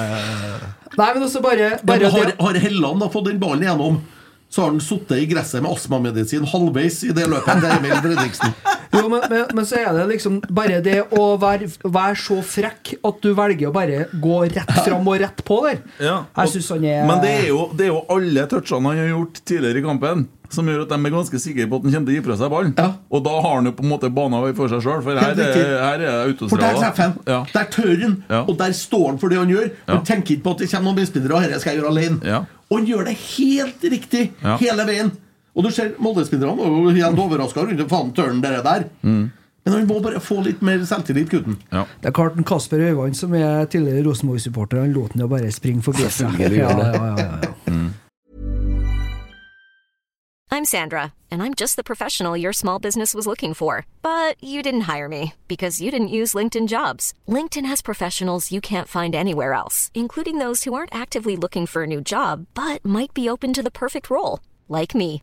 [1.01, 3.97] Nei, men også bare, bare men har, har Helland da fått den ballen igjennom,
[4.51, 8.53] så har han sittet i gresset med astmamedisin halvveis i det løpet til Emil Fredriksen.
[8.93, 12.97] Jo, men, men, men så er det liksom bare det å være, være så frekk
[13.07, 15.79] at du velger å bare gå rett fram og rett på der.
[16.09, 18.99] Ja, Jeg synes han er Men det er, jo, det er jo alle touchene han
[19.05, 21.95] har gjort tidligere i kampen, som gjør at de er ganske sikre på at han
[21.95, 22.73] kommer til å gi fra seg ballen.
[22.81, 22.89] Ja.
[23.15, 25.39] Og da har han jo på en måte bana vei for seg sjøl, for her
[25.39, 26.11] er, her er det
[26.51, 26.73] For der autostrada.
[26.83, 27.15] treffer han.
[27.31, 27.41] Ja.
[27.55, 28.17] Der tør han.
[28.27, 28.41] Ja.
[28.51, 29.71] Og der står han for det han gjør.
[29.87, 30.03] Han Ja.
[30.11, 32.19] tenker ikke på at det kommer noen medspillere, og dette skal jeg gjøre alene.
[32.27, 32.43] Ja.
[32.67, 34.57] Og han gjør det helt riktig Ja.
[34.59, 35.13] hele veien.
[35.61, 38.87] Og du ser Molde-spillerne er helt overraska rundt faen tørnen dere der.
[39.05, 39.27] Mm.
[39.61, 41.59] Men han må bare få litt mer selvtillit, gutten.
[41.69, 41.85] Ja.
[42.01, 45.53] Det er klart en Kasper Øyvand, som er tidligere Rosenborg-supporter, han lot den jo bare
[45.53, 46.41] springe forbi seg.
[46.41, 47.93] Ja, ja, ja, ja, Mm.
[50.53, 53.87] I'm Sandra, and I'm just the professional your small business was looking for.
[54.03, 57.13] But you didn't hire me because you didn't use LinkedIn jobs.
[57.29, 61.83] LinkedIn has professionals you can't find anywhere else, including those who aren't actively looking for
[61.83, 65.23] a new job but might be open to the perfect role, like me.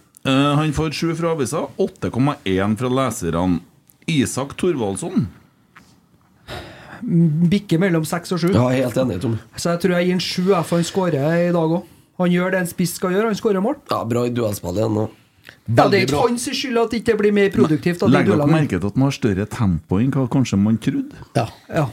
[0.25, 3.61] Eh, han får 7 fra avisa, 8,1 fra leserne.
[4.11, 5.27] Isak Thorvaldsson.
[7.01, 8.51] Bikke mellom seks og sju.
[8.53, 9.39] Ja, jeg helt enig, Tom.
[9.57, 11.87] Så jeg tror jeg gir en sju, for han skårer i dag òg.
[12.21, 13.79] Han gjør det en spiss skal gjøre, han skårer mål.
[13.89, 15.07] Ja, Bra i duellspill igjen nå.
[15.71, 18.03] Ja, det er ikke hans skyld at det ikke blir mer produktivt.
[18.05, 21.25] Legger Legg dere merke til at han har større tempo enn hva kanskje man trodde?
[21.37, 21.47] Ja.
[21.71, 21.87] Ja.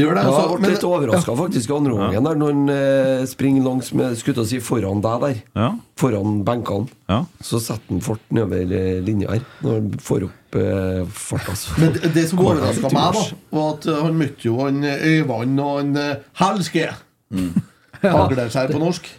[0.00, 0.22] Gjør det.
[0.24, 2.34] Ja, altså, jeg ble litt overraska faktisk i andre omgangen ja.
[2.40, 5.42] når han eh, springer langs med skuta si foran deg der.
[5.58, 5.68] Ja.
[6.00, 6.90] Foran benkene.
[7.10, 7.20] Ja.
[7.44, 11.56] Så setter han fart nedover eh, linja her, når han får opp eh, farta.
[11.82, 15.06] Men det, det som Går overraska meg, da, var at han møtte jo han uh,
[15.10, 16.88] Øyvand og han uh, Helske.
[18.00, 19.12] Hagleskjær på norsk.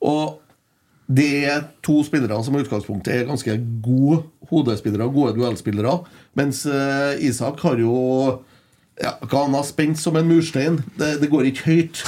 [0.00, 0.40] Og
[1.10, 5.96] det er to spillere som i utgangspunktet er ganske gode hodespillere, gode duellspillere.
[6.38, 7.96] Mens eh, Isak har jo
[9.00, 10.80] ja, hva han har spent som en murstein.
[11.00, 12.04] Det, det går ikke høyt.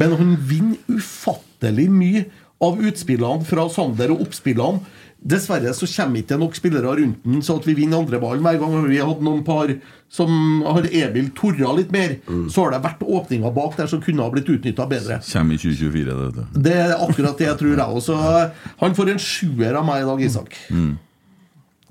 [0.00, 2.26] Men han vinner ufattelig mye
[2.64, 4.80] av utspillene fra Sander og oppspillene.
[5.26, 8.58] Dessverre så kommer ikke nok spillere rundt den, så at vi vinner andre ballen hver
[8.60, 8.74] gang.
[8.86, 9.72] Vi har hatt noen par
[10.12, 12.18] som har Emil torra litt mer.
[12.52, 15.18] Så har det vært åpninger bak der som kunne ha blitt utnytta bedre.
[15.26, 16.60] Kommer i 2024, det vet du.
[16.68, 18.20] Det er akkurat det jeg tror jeg også.
[18.84, 20.60] Han får en sjuer av meg i dag, Isak.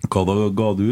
[0.06, 0.90] Hva da ga du?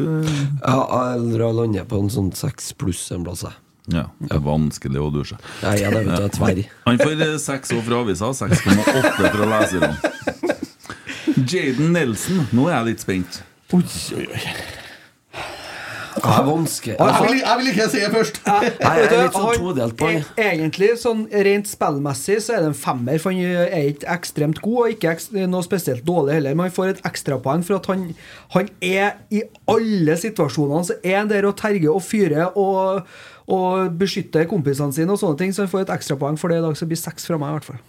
[0.63, 0.79] Ja,
[1.13, 3.45] jeg lander på en sånn seks pluss en plass.
[3.91, 5.37] Ja, det er vanskelig å dusje.
[5.61, 6.61] Ja, ja, det vet jeg, tverr.
[6.87, 9.91] Han får eh, seks år fra avisa, 6,8 fra leserne.
[11.43, 13.41] Jaden Nelson, nå er jeg litt spent.
[13.75, 13.83] Oi,
[14.15, 14.45] oi, oi.
[16.23, 16.93] Ja, vanskelig.
[16.95, 18.37] Jeg vil, jeg vil ikke si det først.
[18.47, 20.21] Jeg, jeg er litt sånn todelt på han.
[20.23, 23.19] e- Egentlig, sånn rent spillmessig, så er det en femmer.
[23.19, 26.55] For han er ikke ekstremt god, og ikke noe spesielt dårlig heller.
[26.55, 28.05] Men han får et ekstrapoeng for at han,
[28.55, 29.43] han er i
[29.73, 33.03] alle situasjonene så er han der og terger og fyrer og,
[33.51, 35.51] og beskytter kompisene sine og sånne ting.
[35.55, 37.51] Så han får et ekstrapoeng for det i dag, så det blir seks fra meg
[37.51, 37.83] i hvert fall.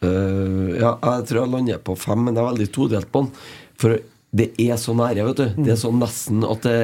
[0.00, 3.32] Uh, ja, jeg tror jeg lander på fem, men jeg er veldig todelt på den.
[3.80, 3.98] For
[4.36, 5.62] det er så nære, vet du.
[5.66, 6.76] Det er så nesten at det,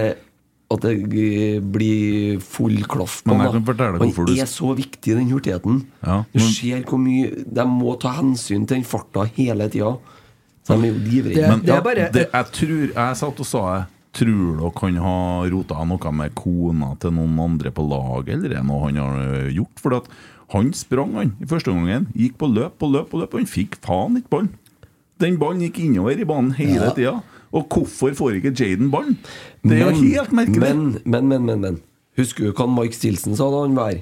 [0.68, 5.14] at det eh, blir full klaff på Men kan fortelle Han du- er så viktig,
[5.14, 5.84] den hurtigheten.
[6.02, 9.96] Ja, Du ser hvor mye De må ta hensyn til den farta hele tida.
[10.66, 11.48] De er jo livredde.
[11.48, 13.86] Men det er ja, bare- det, jeg tror Jeg satt og sa jeg
[14.16, 18.54] Tror dere han har rota noe med kona til noen andre på laget, eller er
[18.62, 19.78] det noe han har gjort?
[19.78, 20.06] For at
[20.54, 23.46] han sprang han i første omgangen, gikk på løp og løp og løp, og han
[23.46, 24.48] fikk faen ikke ballen.
[25.20, 26.94] Den ballen gikk innover i banen hele Ja.
[26.96, 27.22] tida.
[27.56, 29.16] Og hvorfor får ikke Jaden barn?
[29.64, 30.60] Det er jo helt merkelig.
[30.62, 31.78] Men, men, men, men, men.
[32.20, 33.98] Husker du hva Mike Stilson sa da han var?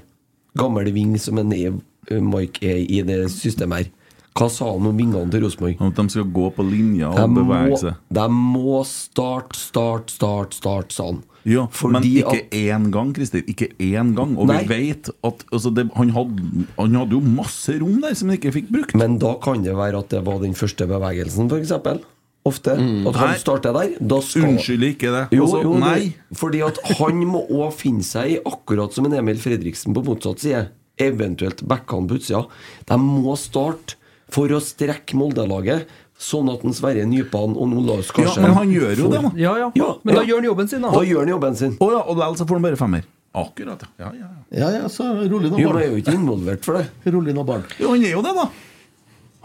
[0.59, 1.75] Gammel ving som en er,
[2.23, 3.93] Mike er i det systemet her.
[4.35, 5.79] Hva sa han om vingene til Rosenborg?
[5.83, 8.01] At de skal gå på linja og De bevege seg.
[8.19, 11.21] de må start, start, start, start, sa han.
[11.45, 13.43] Ja, men ikke at- én gang, Christer.
[13.47, 14.33] Ikke én gang.
[14.39, 14.63] Og Nei.
[14.65, 18.39] vi vet at altså, det, han, hadde, han hadde jo masse rom der som han
[18.41, 18.95] ikke fikk brukt.
[18.99, 21.75] Men da kan det være at det var den første bevegelsen, f.eks.
[22.45, 22.75] Ofte.
[22.77, 23.39] At han Nei.
[23.41, 23.93] starter der.
[24.05, 25.23] Da skal Unnskyld ikke det.
[25.33, 26.01] Jo, Altså, jo, nei.
[26.13, 30.03] Det, fordi at han må òg finne seg i, akkurat som en Emil Fredriksen på
[30.05, 30.67] motsatt side,
[31.01, 32.43] eventuelt backene på utsida.
[32.91, 33.97] De må starte
[34.35, 35.89] for å strekke Molde-laget,
[36.21, 39.33] sånn at en Sverre Nypan og Olaus Ja, kanskje men han gjør jo det, da.
[39.41, 39.71] Ja, ja.
[39.81, 40.93] Ja, Men da gjør han jobben sin, da.
[40.95, 41.75] Da gjør han jobben sin.
[41.81, 43.09] Oh, ja, og likevel så får han bare femmer.
[43.35, 44.13] Akkurat, ja.
[44.13, 44.29] ja, ja.
[44.55, 46.87] Ja, ja, så rolig nå, Jo, men er jo ikke involvert for det.
[47.11, 47.65] Rolig nå, barn.
[47.81, 48.47] Jo, han er jo det, da.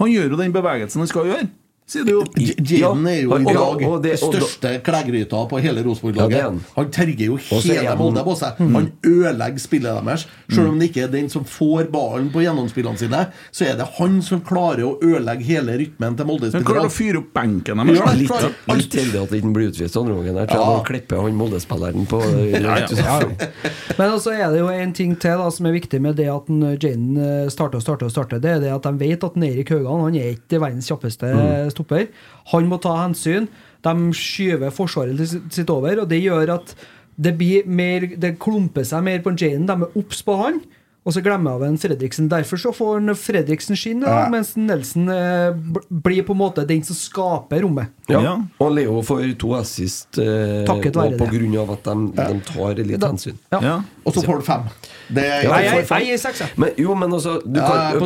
[0.03, 1.47] Han gjør jo den bevegelsen han skal gjøre.
[1.89, 2.23] Sier du jo.
[2.37, 6.41] Jaden er jo i dag den det- største klegryta på hele Rosenborg-laget.
[6.43, 6.59] han.
[6.75, 8.59] han terger jo hele Molde på seg.
[8.59, 10.25] Han ødelegger spillet deres.
[10.51, 13.87] Selv om det ikke er den som får ballen på gjennomspillene sine, så er det
[13.97, 16.51] han som klarer å ødelegge hele rytmen til Molde.
[16.53, 18.19] Han klarer å fyre opp benken Ja, deres.
[18.19, 18.29] Litt,
[18.67, 20.35] litt heldig at det ikke blir utvist andre gangen.
[20.43, 20.77] Jeg tror Ja.
[20.77, 22.21] Da klipper han Molde-spilleren på.
[23.99, 26.49] Men også er det jo en ting til da som er viktig med det at
[26.51, 28.41] en, Jaden uh, starter og starter og starter.
[28.43, 31.69] Det er det at de vet at Erik Haugan han er ikke verdens kjappeste Mm.
[31.79, 32.07] Stopper.
[32.53, 33.47] Han må ta hensyn.
[33.83, 35.19] De skyver forsvaret
[35.51, 36.75] sitt- over, og det gjør at
[37.19, 39.65] det blir mer Det klumper seg mer på en Jaden.
[39.67, 40.61] De er obs på han.
[41.09, 42.27] Og så glemmer jeg av en Fredriksen.
[42.29, 44.27] Derfor så får en Fredriksen skinne, Ja.
[44.29, 45.55] mens Nelson eh,
[45.89, 47.89] blir på en måte den som skaper rommet.
[48.11, 48.19] Ja.
[48.21, 48.33] Ja.
[48.61, 51.39] Og Leo får to assist eh, Takket være og på det.
[51.39, 53.39] grunn av at de, de tar litt Da- hensyn.
[53.51, 53.59] Ja.
[53.65, 53.75] Ja.
[54.05, 54.69] Og så får du fem.
[55.09, 56.73] Det er Nei, jeg gir seks, jeg.
[56.77, 58.05] Jo, men altså Du kan, jo,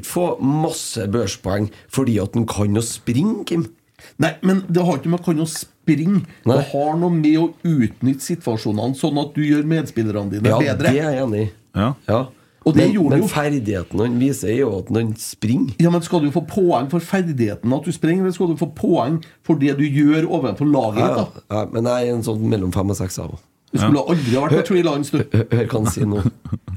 [0.00, 3.66] ikke- få masse børspoeng fordi at han kan å springe, Kim.
[4.18, 6.24] Nei, men det har ikke med å kan å springe.
[6.46, 6.56] Nei.
[6.56, 10.88] Det har noe med å utnytte situasjonene sånn at du gjør medspillerne dine Ja, bedre.
[10.90, 11.52] det er jeg enig i.
[11.74, 11.92] Ja.
[12.08, 12.22] Ja.
[12.64, 13.28] Og det men, gjorde men jo.
[13.28, 15.74] ferdigheten han viser, er jo at han springer.
[15.84, 18.70] Ja, men Skal du få poeng for ferdigheten at du springer, eller skal du få
[18.74, 21.18] poeng for det du gjør overfor laget Ja, ditt?
[21.18, 21.42] ja.
[21.50, 21.58] da?
[21.58, 23.34] Ja, men jeg er en sånn mellom fem og seks av.
[23.74, 25.18] Du skulle aldri vært på Tree Lines, du.
[25.34, 26.20] Hør hva han sier nå.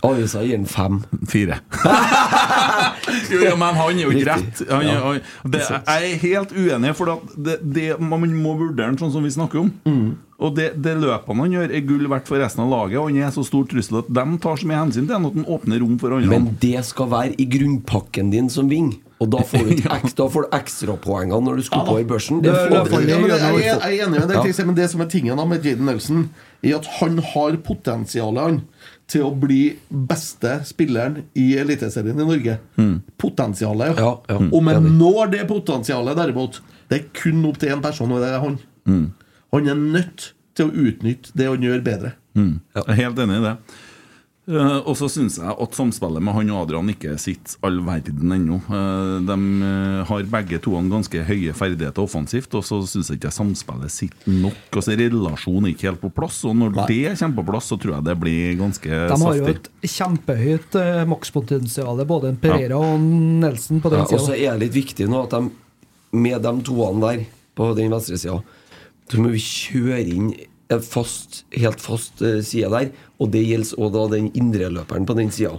[0.08, 0.95] Avisa gir han fem.
[1.30, 1.60] Fire.
[3.32, 4.38] jo, ja, men han er jo ikke
[4.82, 5.12] Ja.
[5.45, 9.24] det, jeg er helt uenig, for at det, det, man må vurdere den sånn som
[9.26, 9.72] vi snakker om.
[9.86, 10.16] Mm.
[10.38, 13.00] Og det, det løpene han gjør, er gull verdt for resten av laget.
[13.02, 15.38] Og han er så stor trussel at de tar så mye hensyn til han at
[15.39, 16.30] han åpner rom for andre.
[16.34, 18.91] Men det skal være i grunnpakken din som ving.
[19.18, 22.43] Og da får du, ekstra, ekstrapoengene når du skal på i børsen.
[22.45, 24.89] Det Det- får det vi det, jeg, er- jeg er enig med deg, men det
[24.93, 26.28] som er tingen da med Jaden Nelson,
[26.66, 28.62] er at han har potensialet
[29.08, 32.58] til å bli beste spilleren i Eliteserien i Norge.
[33.22, 33.99] Potensialet.
[34.01, 34.39] Ja, ja.
[34.39, 38.34] Om han når det potensialet, derimot, det er kun opp til én person, og det
[38.34, 38.58] er han.
[39.55, 42.16] Han er nødt til å utnytte det han gjør, bedre.
[42.38, 43.55] Jeg er helt enig i det.
[44.48, 48.32] Eh, og så syns jeg at samspillet med han og Adrian ikke sitter all verden
[48.32, 48.62] ennå.
[48.64, 49.36] Eh, de
[49.68, 53.91] eh, har begge to en ganske høye ferdigheter offensivt, og så syns jeg ikke samspillet
[53.91, 54.62] sitter nok.
[54.72, 57.98] Altså Relasjonen er ikke helt på plass, og når det kommer på plass, så tror
[57.98, 62.93] jeg det blir ganske De har jo et kjempehøyt eh, makspotensial, både en Pereira og
[62.95, 65.50] en Nelson på den Ja, og så er det litt viktig nå at de,
[66.16, 67.28] med de toene der
[67.58, 68.39] på den venstre sida,
[69.12, 70.32] så må vi kjøre inn
[70.84, 72.91] fast, helt fast eh, side der.
[73.22, 75.57] Og det gjelder også da den indreløperen på den sida.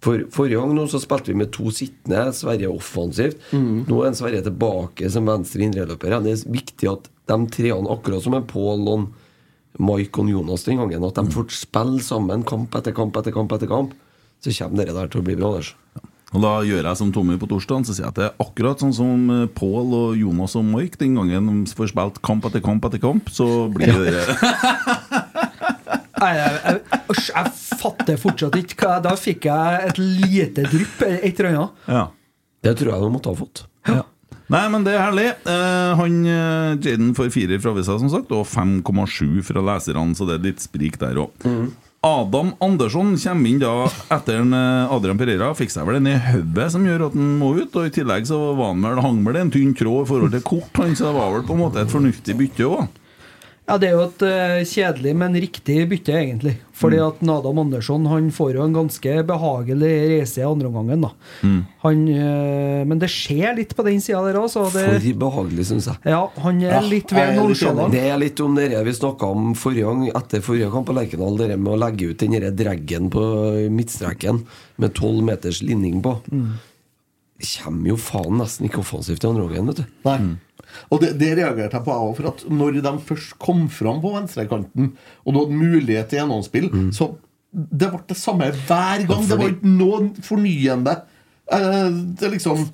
[0.00, 3.40] For Forrige gang nå så spilte vi med to sittende, Sverre offensivt.
[3.52, 6.16] Nå er en Sverre tilbake som venstre indreløper.
[6.24, 9.10] Det er viktig at de treene, akkurat som en Pål og
[9.80, 13.52] Mike og Jonas den gangen, at de får spille sammen kamp etter kamp etter kamp.
[13.52, 13.92] etter kamp
[14.40, 15.52] Så kommer det der til å bli bra.
[15.60, 15.74] Anders.
[16.30, 18.82] Og Da gjør jeg som Tommy på torsdag, så sier jeg at det er akkurat
[18.82, 22.62] sånn som eh, Pål og Jonas og Mike den gangen de får spilt kamp etter
[22.62, 24.22] kamp etter kamp, så blir det
[26.20, 26.80] Nei, jeg, jeg,
[27.32, 27.50] jeg
[27.80, 31.84] fatter fortsatt ikke hva Da fikk jeg et lite drypp, et eller annet.
[31.88, 32.06] Ja.
[32.60, 33.62] Det tror jeg de måtte ha fått.
[34.50, 35.28] Nei, men det er herlig.
[35.48, 40.26] Eh, han eh, Jaden får firer fra avisa, som sagt, og 5,7 fra leserne, så
[40.28, 41.46] det er litt sprik der òg.
[42.02, 45.50] Adam Andersson kommer inn da etter en, eh, Adrian Pereira.
[45.52, 47.76] Fikk seg vel den i hodet som gjør at han må ut.
[47.76, 50.40] Og i tillegg så var han vel, hang vel en tynn tråd i forhold til
[50.40, 52.88] kort, han, så det var vel på en måte et fornuftig bytte òg.
[53.70, 56.56] Ja, Det er jo et uh, kjedelig, men riktig bytte, egentlig.
[56.80, 57.06] Fordi Mm.
[57.06, 61.04] at Nadam Andersson han får jo en ganske behagelig reise i andre omgangen.
[61.44, 61.58] Mm.
[61.84, 64.48] Han, eh, men det skjer litt på den sida der òg.
[64.50, 64.70] For
[65.20, 65.98] behagelig, syns jeg.
[66.08, 67.92] ja, han er litt ved nonchalant.
[67.92, 71.36] Det er litt om det vi snakka om forrige gang etter forrige kamp på Lerkendal.
[71.36, 73.26] Det med å legge ut den dreggen på
[73.70, 74.44] midtstreken
[74.80, 76.16] med tolv meters linning på.
[76.32, 76.54] Mm.
[77.40, 79.84] Kommer jo faen nesten ikke offensivt i andre omgang, vet du.
[80.04, 80.18] Nei.
[80.90, 82.16] Og det, det reagerte jeg på, jeg òg.
[82.18, 84.92] For at når de først kom fram på venstrekanten,
[85.24, 87.10] og du hadde mulighet til gjennomspill, så
[87.50, 89.24] det ble det samme hver gang.
[89.24, 90.96] Ja, Det var ikke noe fornyende.
[91.50, 92.68] Eh, Det er liksom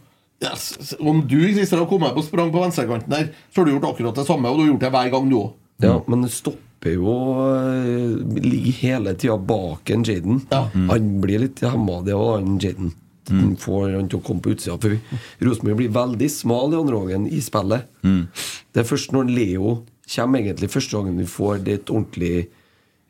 [0.44, 0.94] yes.
[1.00, 4.14] Om du Christer, har kommet på sprang på venstrekanten der, så har du gjort akkurat
[4.20, 5.52] det samme, og du har gjort det hver gang, du òg.
[5.80, 7.12] Ja, men det stopper jo
[7.52, 10.42] eh, Ligger hele tida bak en Jaden.
[10.50, 12.92] Han blir litt hemma, det og han Jaden.
[13.30, 14.76] Han får han til å komme på utsida.
[14.80, 15.00] For vi-
[15.46, 17.86] Rosenborg blir veldig smal i andre gangen i spillet.
[18.02, 22.46] Det er først når Leo kommer, egentlig første gangen vi får det et ordentlig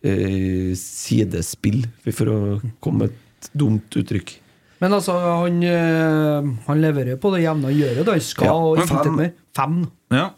[0.06, 2.38] eh, sidespill, for å
[2.80, 4.36] komme med et dumt uttrykk.
[4.80, 8.06] Men altså, han, eh, han leverer på det jevne han gjør det.
[8.12, 9.16] Han skal Ja, og fem.
[9.16, 9.32] mer.
[9.56, 9.78] Fem.
[10.12, 10.30] Ja.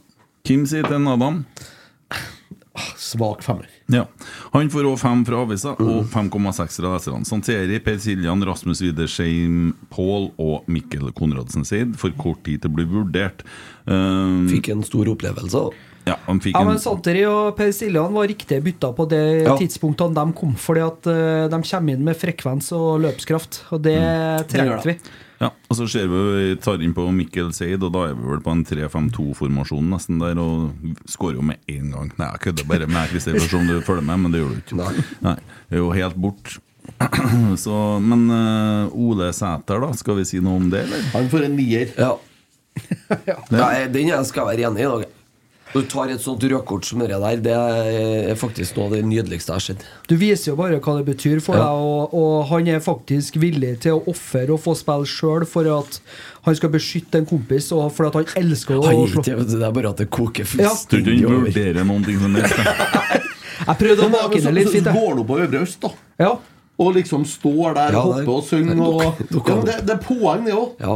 [0.44, 1.44] Kim sier til Adam
[2.96, 3.66] Svak femmer.
[3.92, 4.04] Ja.
[4.52, 7.24] Han får òg fem fra avisa og 5,6 fra leserne.
[7.28, 12.76] Santeri, Per Siljan, Rasmus Widersheim, Pål og Mikkel Konradsen Seid for kort tid til å
[12.78, 13.44] bli vurdert.
[13.86, 15.52] Um, Fikk en stor opplevelse.
[15.52, 15.84] da.
[16.08, 19.56] Ja, han fikk Ja, men Santeri og Per Siljan var riktige bytta på det Ja.
[19.60, 23.98] tidspunktet de kom, fordi at eh, de kommer inn med frekvens og løpskraft, og det
[24.48, 24.96] trengte vi.
[25.38, 28.30] Ja, og så ser vi vi tar inn på Mikkel Seid, og da er vi
[28.32, 30.72] vel på en 3-5-2-formasjon nesten der, og
[31.06, 32.10] skårer jo med én gang.
[32.18, 34.62] Nei, jeg kødder bare med deg, å om du følger med, men det gjør du
[34.64, 34.80] ikke.
[35.28, 35.36] Nei.
[35.68, 36.56] Det er jo helt bort.
[37.64, 41.06] Så, men uh, Ole Sæter, da, skal vi si noe om det, eller?
[41.14, 41.94] Han får en nier.
[41.94, 42.16] Ja.
[43.54, 45.06] Nei, den jeg skal være enig i.
[45.74, 49.52] Du tar et sånt rødkort som det der, det er faktisk noe av det nydeligste
[49.52, 49.82] jeg har sett.
[50.08, 51.66] Du viser jo bare hva det betyr for Ja.
[51.66, 55.68] deg, og, og han er faktisk villig til å ofre og få spille sjøl for
[55.78, 56.00] at
[56.48, 59.22] han skal beskytte en kompis, og for at han elsker å slå.
[59.22, 60.70] ikke, det er bare at det koker Ja.
[60.72, 61.50] Fullstendig han over.
[61.50, 62.54] vurderer noen ting som helst?
[63.68, 64.86] Jeg prøvde å make det litt fint.
[64.86, 65.02] så jeg.
[65.02, 65.88] går du på Øvre Øst, da.
[66.22, 66.32] Ja.
[66.78, 68.74] Og liksom står der Ja, og det- hopper og synger.
[69.66, 70.68] det- ja, er poeng, det òg.
[70.80, 70.94] Ja.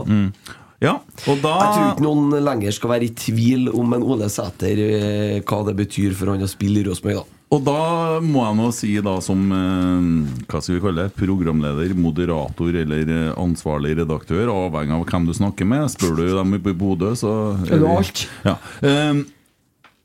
[0.82, 0.96] Ja,
[1.30, 4.80] og da Jeg tror ikke noen lenger skal være i tvil om en Ole Sæter
[4.82, 7.28] eh, hva det betyr for han å spille i Rosenborg.
[7.52, 10.06] Og da må jeg nå si, da som eh,
[10.48, 15.36] hva skal vi kalle det, programleder, moderator eller eh, ansvarlig redaktør, avhengig av hvem du
[15.36, 15.86] snakker med.
[15.92, 17.36] Spør du dem i Bodø, så
[17.68, 18.24] Er du alt?
[18.48, 18.56] Ja.
[18.80, 19.26] Um,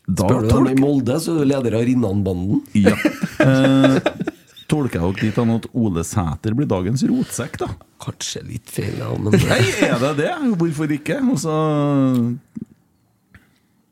[0.07, 2.65] da Spør du dem i Molde, så er du leder av Rinnan-banden.
[2.85, 2.97] ja.
[3.37, 3.99] Eh,
[4.77, 7.69] tolker jeg dere dit hen at Ole Sæter blir dagens rotsekk, da?
[8.03, 10.33] Kanskje litt feil, ja, men Nei, er det det?
[10.59, 11.17] Hvorfor ikke?
[11.33, 11.39] Og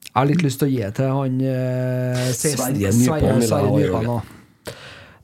[0.06, 4.32] Jeg har litt lyst til å gi til han eh, 16 Sverre Nypan.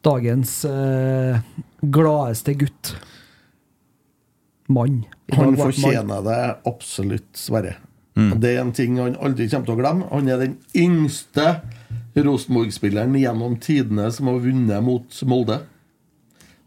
[0.01, 1.37] Dagens eh,
[1.93, 2.95] gladeste gutt.
[4.71, 5.03] Mann.
[5.35, 7.75] Han fortjener det absolutt, Sverre.
[8.15, 8.33] Mm.
[8.43, 10.09] Det er en ting han aldri kommer til å glemme.
[10.11, 11.53] Han er den yngste
[12.15, 15.61] Rosenborg-spilleren gjennom tidene som har vunnet mot Molde.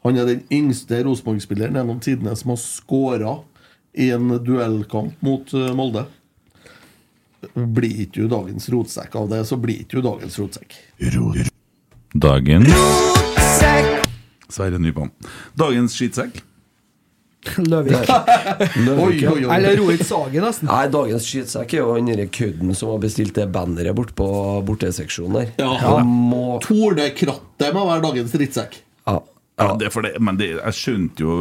[0.05, 3.35] Han er den yngste Rosenborg-spilleren gjennom tidene som har skåra
[3.95, 6.07] i en duellkamp mot eh, Molde.
[7.55, 10.79] Blir ikke du dagens rotsekk av det, så blir ikke du dagens rotsekk.
[12.15, 12.65] Dagen
[14.49, 15.11] Sverre Nypan.
[15.59, 16.41] Dagens skittsekk.
[17.73, 18.09] Løvik.
[18.09, 19.51] Oi, oi, oi.
[19.57, 20.71] Eller Rohit Sagen, nesten.
[20.71, 24.29] Nei, dagens skytsekk er jo han derre kødden som har bestilt det banneret bort på
[24.67, 25.53] borteseksjonen der.
[25.63, 25.75] Ja.
[25.85, 28.81] Han må Tornekrattet må være dagens drittsekk.
[29.11, 29.21] ja.
[29.55, 31.35] Ja, det er for det, men det, jeg skjønte jo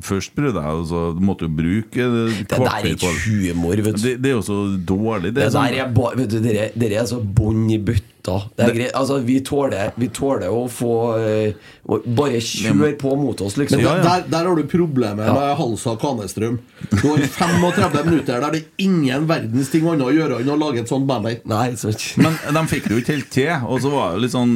[0.00, 2.06] Først bror, jeg, du så måtte jo bruke
[2.38, 4.06] Det der er ikke humor, vet du.
[4.06, 4.56] Det, det er jo så
[4.88, 5.34] dårlig.
[5.34, 8.08] Det Det er sånn, er ba, vet du, dere, dere er så bånn i bøtta.
[8.22, 8.92] Det er greit.
[8.94, 11.54] Altså, vi tåler, vi tåler å få eh,
[11.90, 13.80] å Bare kjør på mot oss, liksom.
[13.82, 15.32] Men Der, der har du problemet Ja.
[15.34, 16.60] med Halsa Kanestrøm.
[16.92, 20.58] Du har 35 minutter der det er ingen verdens ting annet å gjøre enn å
[20.60, 21.40] lage et sånt banner.
[21.50, 22.04] Nei, sant.
[22.22, 23.50] men de fikk det jo ikke helt til.
[23.66, 24.54] Og så var det litt sånn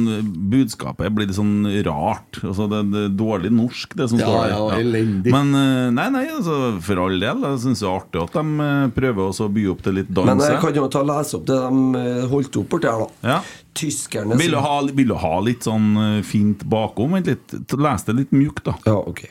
[0.51, 2.39] budskapet blir litt sånn rart.
[2.43, 4.55] Altså, det, det er dårlig norsk, det som Ja, står der.
[4.55, 5.33] ja, elendig.
[5.35, 6.57] Men eh, nei, nei, altså,
[6.87, 7.43] for all del.
[7.51, 10.11] Jeg syns det er artig at de eh, prøver også å by opp til litt
[10.13, 10.29] dans.
[10.31, 13.31] Men jeg kan jo ta lese opp det de holdt opp borti her, da.
[13.35, 13.39] Ja.
[13.77, 17.17] Tyskerne Vil du, ha, vil du ha litt sånn eh, fint bakom?
[17.17, 18.77] Les det litt mjukt, da.
[18.87, 19.27] Ja, ok.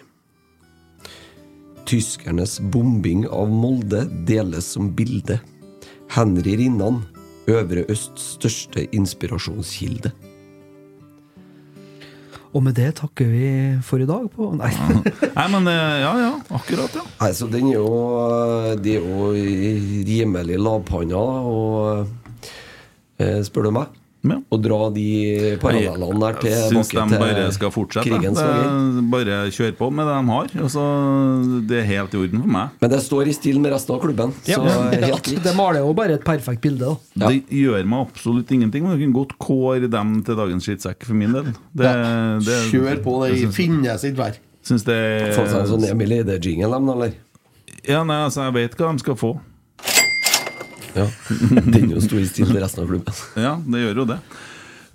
[1.86, 5.40] Tyskernes bombing av Molde deles som bilde.
[6.14, 7.04] Henry Rinnan,
[7.50, 10.10] Øvre Østs største inspirasjonskilde.
[12.56, 13.48] Og med det takker vi
[13.84, 14.30] for i dag.
[14.32, 14.48] På.
[14.60, 14.72] Nei.
[14.72, 16.32] Nei, men eh, ja, ja.
[16.56, 17.04] Akkurat, ja.
[17.20, 17.90] Nei, så den er jo
[18.80, 19.30] De er jo
[20.08, 21.22] rimelig lavpanna,
[21.52, 22.48] og
[23.20, 24.02] eh, spør du meg.
[24.26, 24.38] Ja.
[24.50, 25.06] Å dra de
[25.62, 28.20] parallellene der til Jeg syns de bare skal fortsette.
[28.20, 30.54] Det, bare kjør på med det de har.
[30.66, 30.86] Altså,
[31.70, 32.78] det er helt i orden for meg.
[32.82, 34.34] Men det står i stil med resten av klubben.
[34.46, 35.32] Så helt greit.
[35.46, 36.96] Det maler jo bare et perfekt bilde.
[37.14, 38.86] da Det gjør meg absolutt ingenting.
[38.86, 41.52] Men du kan godt kåre dem til dagens skittsekk for min del.
[41.76, 41.92] Det,
[42.46, 44.40] det, Kjør på, det finnes ikke vær.
[44.66, 44.96] Syns det
[45.36, 47.14] Få seg en sånn Emil Eide-jingle, eller?
[47.86, 49.36] Ja, nei, altså, jeg vet hva de skal få.
[50.96, 51.06] Ja.
[51.74, 53.22] Den jo sto i stil til resten av klubben.
[53.36, 54.20] Ja, det gjør jo det.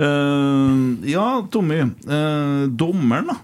[0.01, 1.83] Uh, ja, Tommy.
[2.07, 3.39] Uh, dommeren, da?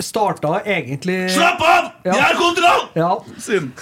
[0.00, 1.90] starta egentlig Slapp av!
[2.04, 2.14] Ja.
[2.14, 2.86] Jeg har kontroll!
[2.96, 3.10] Ja.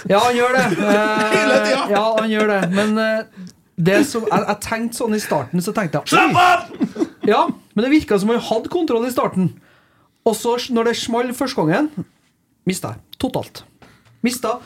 [0.09, 0.65] Ja, han gjør det.
[0.89, 2.59] Uh, Ja, han gjør det.
[2.75, 3.47] Men eh,
[3.79, 7.07] det som, jeg, jeg tenkte sånn i starten, så tenkte jeg Slapp av!
[7.27, 9.51] Ja, men det virka som han hadde kontroll i starten.
[10.27, 12.07] Og så, når det small første gangen,
[12.67, 13.63] mista jeg totalt.
[14.25, 14.59] Mista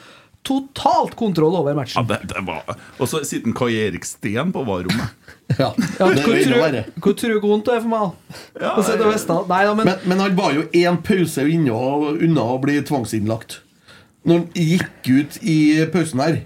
[0.43, 2.07] totalt kontroll over Ja, matchen.
[2.07, 5.13] det, det var Og så sitter en Kai Erik Steen på varerommet.
[5.59, 8.13] Ja, Ja, det hvor du vondt det er for meg?
[8.59, 8.71] Ja?
[9.47, 11.77] Nei da, men, Men, men han var jo én pause unna,
[12.15, 13.59] unna å bli tvangsinnlagt.
[14.25, 15.57] Når han gikk ut i
[15.93, 16.39] pausen her,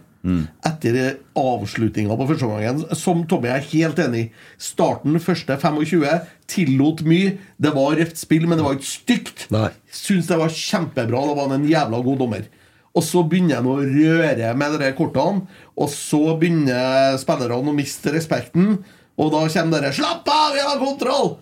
[0.65, 0.97] etter
[1.39, 7.37] avslutninga på første gangen, som Tommy er helt enig i Starten første 25 tillot mye.
[7.61, 9.45] Det var røft spill, men det var ikke stygt.
[9.93, 11.21] Syns det var kjempebra.
[11.29, 12.49] Da var han en jævla god dommer.
[12.97, 15.45] Og så begynner han å røre med de kortene,
[15.77, 18.79] og så begynner spillerne å miste respekten.
[19.17, 21.37] Og da kommer dere 'Slapp av, vi har kontroll!'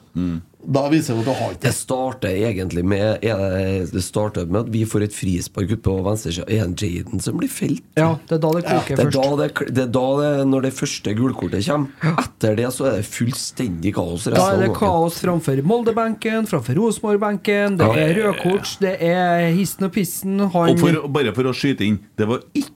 [0.66, 4.72] Da viser det at du har ikke Det starter egentlig med det, starter med at
[4.74, 6.45] vi får et frispark ut på venstresida.
[6.49, 7.84] Er det Jaden som blir felt?
[7.97, 9.18] ja, det er da det koker Det er, først.
[9.18, 12.16] da det, det er da det, når det første gulkortet kommer.
[12.26, 14.26] Etter det så er det fullstendig kaos.
[14.32, 17.78] Da er det kaos framfor Molde-benken, framfor Rosenborg-benken.
[17.80, 20.39] Det er rødkort, det er hissen og pissen.
[20.39, 22.74] Han Og for, bare for å skyte inn Det var ikke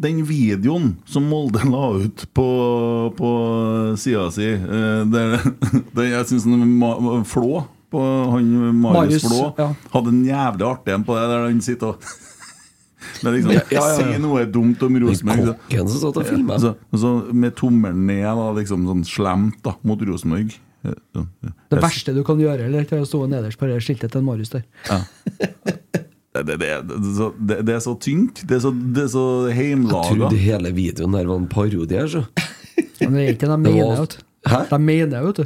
[0.00, 2.46] den videoen som Molde la ut på,
[3.16, 3.30] på
[4.00, 4.48] sida si.
[4.56, 5.36] Det, Der,
[5.96, 6.48] der jeg syns
[7.28, 8.00] Flå på
[8.30, 9.68] han Marius Marius, Flå ja.
[9.92, 12.10] hadde en jævlig artig en på det, der han sitter og
[13.24, 13.94] Men liksom, Ja, ja, ja.
[13.96, 15.54] sier noe dumt om Rosenborg.
[15.54, 16.58] kokken som satt og filma.
[16.60, 20.52] Ja, så, så med tommelen ned, da, liksom sånn slemt da, mot Rosenborg.
[20.84, 21.52] Ja, ja, ja.
[21.72, 24.52] Det verste du kan gjøre, eller til å stå nederst på det skiltet til Marius
[24.52, 24.64] der.
[24.84, 26.04] Det,
[26.46, 28.42] det, det, det, er så- det, det er så tynt.
[28.48, 29.78] Det er så, det er så Jeg
[30.30, 32.22] trodde hele videoen der var en parodi her, så.
[33.00, 34.24] Men det er ikke det de mener, var- vet du.
[34.50, 34.60] Hæ?
[34.70, 35.44] De mener, vet du.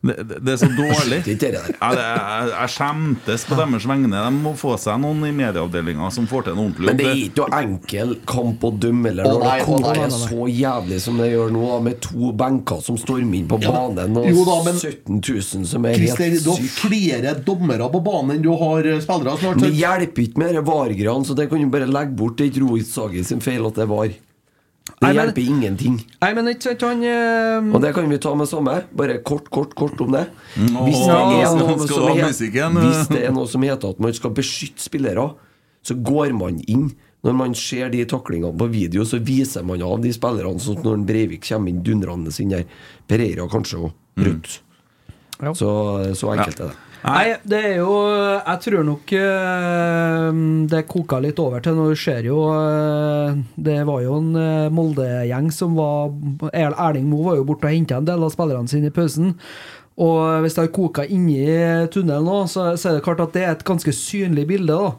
[0.00, 1.16] Det, det, det er så dårlig.
[1.28, 4.08] Det, jeg, jeg skjemtes på deres vegne.
[4.24, 7.18] De må få seg noen i medieavdelinga som får til en ordentlig Men det er
[7.18, 7.26] jobb.
[7.26, 11.52] ikke noe enkel kamp å dømme eller når det koker så jævlig som det gjør
[11.52, 15.68] nå, med to benker som stormer inn på banen, og jo da, men- 17 000
[15.74, 16.88] som er Christer, helt du har syke.
[16.88, 19.60] flere dommere på banen enn du har eh, spillere snart.
[19.66, 22.38] Det hjelper ikke med VAR-greiene, så det kan du bare legge bort.
[22.40, 24.16] Det er ikke Rohit Sagen sin feil at det er VAR.
[25.00, 25.94] Det men- hjelper ingenting.
[26.20, 28.74] Nei, men ikke sant, han eh, Og det kan vi ta med samme.
[28.92, 30.26] Bare kort, kort, kort om det.
[30.54, 32.18] Hvis det er noe som?
[32.18, 35.30] Hvis det er noe heter at man skal beskytte spillere,
[35.82, 36.90] så går man inn.
[37.24, 40.60] Når man ser de taklingene på video, så viser man av de spillerne.
[40.60, 42.68] Sånn når Breivik kommer inn dundrende inn der.
[43.08, 43.96] Pereira kanskje òg.
[44.20, 44.60] Rødt.
[45.40, 45.54] Ja.
[45.56, 45.68] Så,
[46.12, 46.89] så enkelt er det.
[47.04, 47.92] Nei, det er jo
[48.44, 50.30] Jeg tror nok eh,
[50.68, 55.48] det koka litt over til Nå ser jo eh, Det var jo en eh, Molde-gjeng
[55.54, 56.10] som var
[56.52, 59.32] Er- Erling Moe var jo borte og henta en del av spillerne sine i pausen.
[60.00, 61.42] Og hvis det har koka inni
[61.92, 64.92] tunnelen nå, så, så er det klart at det er et ganske synlig bilde da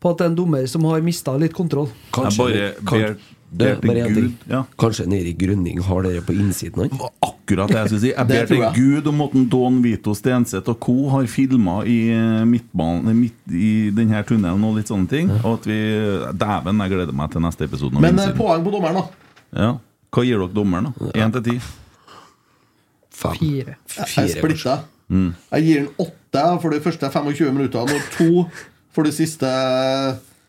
[0.00, 1.88] på at det er en dommer som har mista litt kontroll.
[2.14, 4.28] Kanskje, bare kan- til bare én ting.
[4.50, 4.60] Ja.
[4.78, 7.10] Kanskje Neri Grønning har dere på innsiden av han?
[7.30, 8.12] Akkurat det jeg skulle si.
[8.12, 8.64] Jeg ber til.
[8.76, 10.96] Gud om at Don Vito Stenseth og co.
[11.14, 15.30] har filma i eh, midtbanen midt i denne tunnelen og litt sånne ting.
[15.42, 15.78] Og at vi
[16.36, 18.00] Dæven, jeg gleder meg til neste episode.
[18.02, 19.34] Men eh, poeng på dommeren, da.
[19.56, 19.72] Ja.
[20.16, 21.10] Hva gir dere dommeren, da?
[21.22, 21.56] Én til ti?
[23.16, 23.34] Fem.
[23.40, 23.76] Fire.
[23.96, 24.38] Jeg Fire, Mm.
[24.38, 24.80] splitter.
[25.52, 28.46] Jeg gir den åtte for de første 25 minuttene og to
[28.92, 29.46] for de siste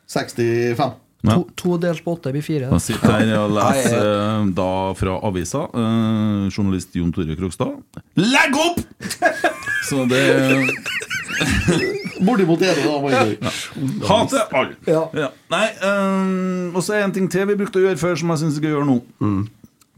[0.09, 0.95] 65.
[1.27, 1.35] Ja.
[1.37, 2.69] To, to delt på åtte blir fire.
[2.71, 5.65] Jeg sitter her og leser eh, da fra avisa.
[5.73, 7.77] eh, journalist Jon Tore Krokstad.
[8.19, 8.79] Legg opp!
[9.89, 10.23] Så det
[12.21, 13.11] Bortimot enig, da.
[13.13, 13.51] Ja.
[14.09, 14.75] Hater alle.
[14.89, 15.03] Ja.
[15.13, 15.27] Ja.
[15.53, 18.41] Nei, eh, og så er en ting til vi brukte å gjøre før, som jeg
[18.41, 18.97] syns vi skal gjøre nå.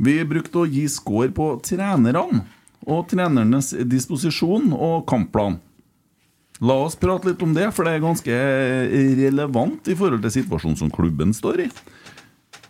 [0.04, 2.44] Vi brukte å gi score på trenerne
[2.90, 5.58] og trenernes disposisjon og kampplan.
[6.60, 8.40] La oss prate litt om det, for det er ganske
[9.20, 11.70] relevant i forhold til situasjonen som klubben står i.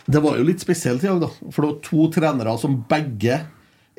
[0.10, 1.30] Det var jo litt spesielt i dag, da.
[1.54, 3.40] For det var to trenere som begge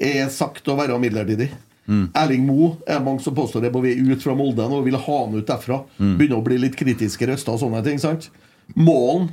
[0.01, 1.51] er sagt å være midlertidig.
[1.91, 5.16] Erling Moe er mange som påstår det på vei ut fra Molde og vil ha
[5.24, 5.80] han ut derfra.
[5.99, 7.99] Begynner å bli litt kritiske røster og sånne ting.
[7.99, 8.30] sant?
[8.78, 9.32] Målen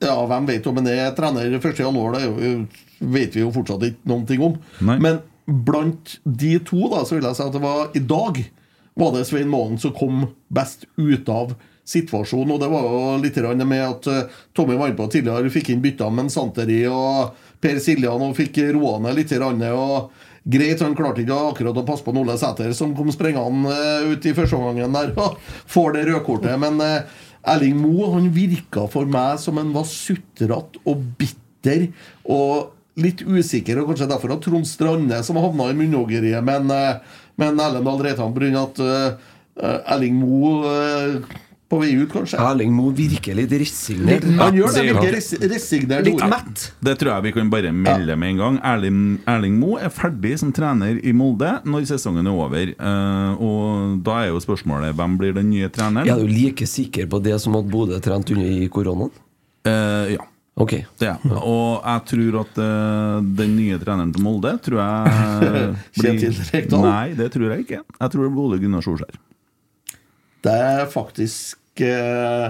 [0.00, 4.22] Ja, hvem vet om han er trener 1.1., det vet vi jo fortsatt ikke noen
[4.28, 4.54] ting om.
[4.86, 4.96] Nei.
[5.02, 8.40] Men blant de to, da, så vil jeg si at det var i dag
[8.94, 11.54] var det Svein Målen som kom best ut av
[11.90, 12.54] situasjonen.
[12.54, 16.10] Og det var jo litt med at eh, Tommy var på tidligere, fikk inn bytta
[16.10, 19.34] med en Santeri og Per Siljan og fikk roa ned litt.
[19.36, 20.10] Og
[20.44, 24.26] greit, han klarte ikke akkurat å passe på Ole Sæter, som kom sprengende eh, ut
[24.26, 25.40] i første omgangen der og
[25.74, 26.56] får det rødkortet.
[26.60, 31.88] Men eh, Erling Moe han virka for meg som han var sutrete og bitter
[32.28, 33.80] og litt usikker.
[33.80, 36.68] Og kanskje derfor at Trond Strande som havna i munnhoggeriet med
[37.46, 38.62] en, Erlend Dahl Reitan pga.
[38.62, 39.28] at eh,
[39.60, 41.38] Eh, Erling Moe uh,
[41.70, 42.38] på vei ut, kanskje?
[42.40, 44.24] Erling Moe virker litt resignert.
[44.40, 44.80] Han gjør det.
[44.80, 46.08] det Virker res resignert.
[46.08, 46.64] Litt mett.
[46.82, 48.58] Det tror jeg vi kan bare melde med en gang.
[48.72, 52.74] Erling, Erling Moe er ferdig som trener i Molde når sesongen er over.
[52.80, 56.08] Uh, og da er jo spørsmålet hvem blir den nye treneren?
[56.08, 59.12] Jeg Er jo like sikker på det som at Bodø trente under i koronaen?
[59.68, 60.26] Uh, ja.
[60.60, 60.74] Ok.
[61.00, 61.22] Det er.
[61.40, 65.50] Og jeg tror at uh, den nye treneren til Molde tror jeg
[66.00, 66.84] Kjetil Rekdal?
[66.84, 67.80] Nei, det tror jeg ikke.
[67.80, 69.20] Jeg tror det blir Ole Gunnar Solskjær.
[70.40, 72.46] Det er faktisk eh,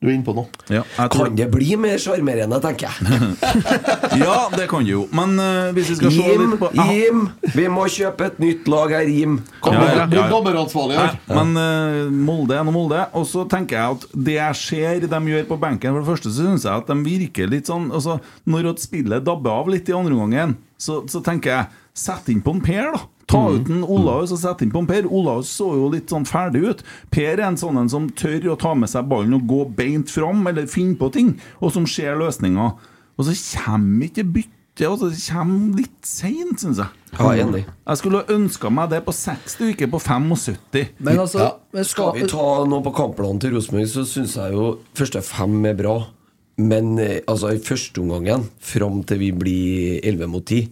[0.00, 0.48] Du er inne på noe.
[0.72, 3.18] Ja, jeg tror, Kan det bli mer sjarmerende, tenker jeg.
[4.22, 5.02] ja, det kan det jo.
[5.12, 8.70] Men uh, hvis vi skal se litt på Ah, Jim, vi må kjøpe et nytt
[8.72, 9.36] lag her, Jim.
[9.60, 10.22] Kom Ja, ja, ja.
[10.24, 11.18] er dommeransvarlig her.
[11.28, 13.02] Men uh, Molde er nå Molde.
[13.12, 16.32] Og så tenker jeg at det jeg ser de gjør på benken For det første
[16.32, 18.16] så syns jeg at de virker litt sånn altså,
[18.48, 21.68] Når at spillet dabber av litt i andre omgangen, så, så tenker jeg
[22.00, 23.04] Sett inn på en Per, da.
[23.30, 25.06] Ta ut en Olaus og sette inn på en Per.
[25.06, 26.84] Olaus så jo litt sånn ferdig ut.
[27.14, 30.10] Per er en sånn en som tør å ta med seg ballen og gå beint
[30.10, 32.72] fram, eller finne på ting, og som ser løsninger.
[33.18, 34.56] Og så kommer ikke byttet.
[34.86, 36.88] Altså, det kommer litt seint, syns jeg.
[37.18, 37.64] Ja, enig.
[37.66, 40.86] Jeg skulle ønska meg det på 60 og ikke på 75.
[41.04, 41.50] Men altså Ja.
[41.74, 45.66] men Skal vi ta noe på kampplanen til Rosenborg, så syns jeg jo første fem
[45.66, 45.98] er bra.
[46.56, 50.68] Men eh, altså, i førsteomgangen, fram til vi blir 11 mot 10,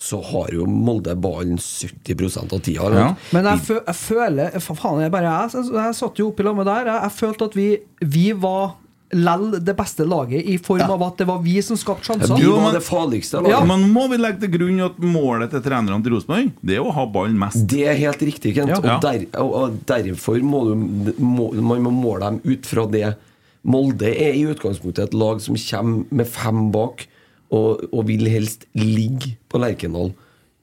[0.00, 2.90] så har jo Molde ballen 70 av tida.
[2.96, 3.08] Ja.
[3.36, 6.46] Men jeg, fø jeg føler Fa- Faen, jeg bare jeg, jeg, jeg satt jo oppi
[6.46, 6.88] lammet med der.
[6.88, 7.66] Jeg, jeg følte at vi,
[8.14, 8.70] vi var
[9.10, 12.36] lell det beste laget, i form av at det var vi som skapte sjanser.
[12.38, 13.42] Vi var det farligste Ja.
[13.58, 13.66] laget.
[13.68, 16.92] Men må vi legge til grunn at målet til trenerne til Rosenborg Det er å
[16.94, 17.64] ha ballen mest.
[17.72, 18.70] Det er helt riktig, Kent.
[18.70, 18.78] Ja.
[18.78, 23.10] Og, der, og, og derfor må, du, må man må måle dem ut fra det.
[23.66, 27.04] Molde er i utgangspunktet et lag som kommer med fem bak,
[27.50, 30.12] og, og vil helst ligge på Lerkendal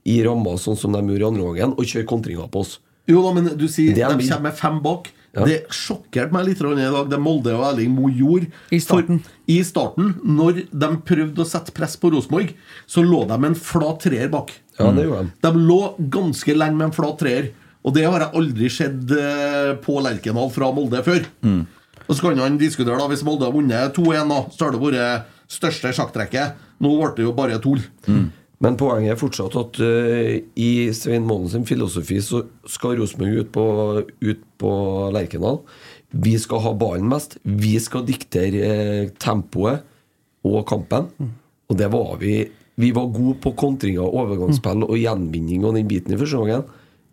[0.07, 2.77] i ramma sånn som de gjorde i andre gangen, og kjøre kontringer på oss.
[3.07, 5.11] Jo da, men du sier er de kommer med fem bak.
[5.37, 5.43] Ja.
[5.45, 8.49] Det sjokkerte meg litt i dag, det Molde og Erling Moe gjorde.
[8.73, 9.19] I starten.
[9.21, 12.55] For, I starten, når de prøvde å sette press på Rosenborg,
[12.89, 14.55] så lå de med en flat treer bak.
[14.79, 15.33] Ja, det gjorde de.
[15.45, 15.79] De lå
[16.15, 17.51] ganske lenge med en flat treer.
[17.85, 21.27] Og det har jeg aldri sett eh, på Lerkendal fra Molde før.
[22.07, 25.33] Og så kan han diskutere, da hvis Molde har vunnet 2-1, så har det vært
[25.51, 26.65] største sjakktrekket.
[26.83, 27.81] Nå ble det jo bare tull.
[28.63, 33.51] Men poenget er fortsatt at uh, i Svein Målen sin filosofi så skal Rosenborg ut
[33.53, 33.65] på,
[34.25, 34.71] ut på
[35.13, 35.61] Lerkendal.
[36.09, 37.37] Vi skal ha ballen mest.
[37.43, 39.83] Vi skal diktere eh, tempoet
[40.47, 41.09] og kampen.
[41.67, 42.39] Og det var vi.
[42.79, 46.63] Vi var gode på kontringer, overgangsspill og gjenvinning og den biten i første gangen.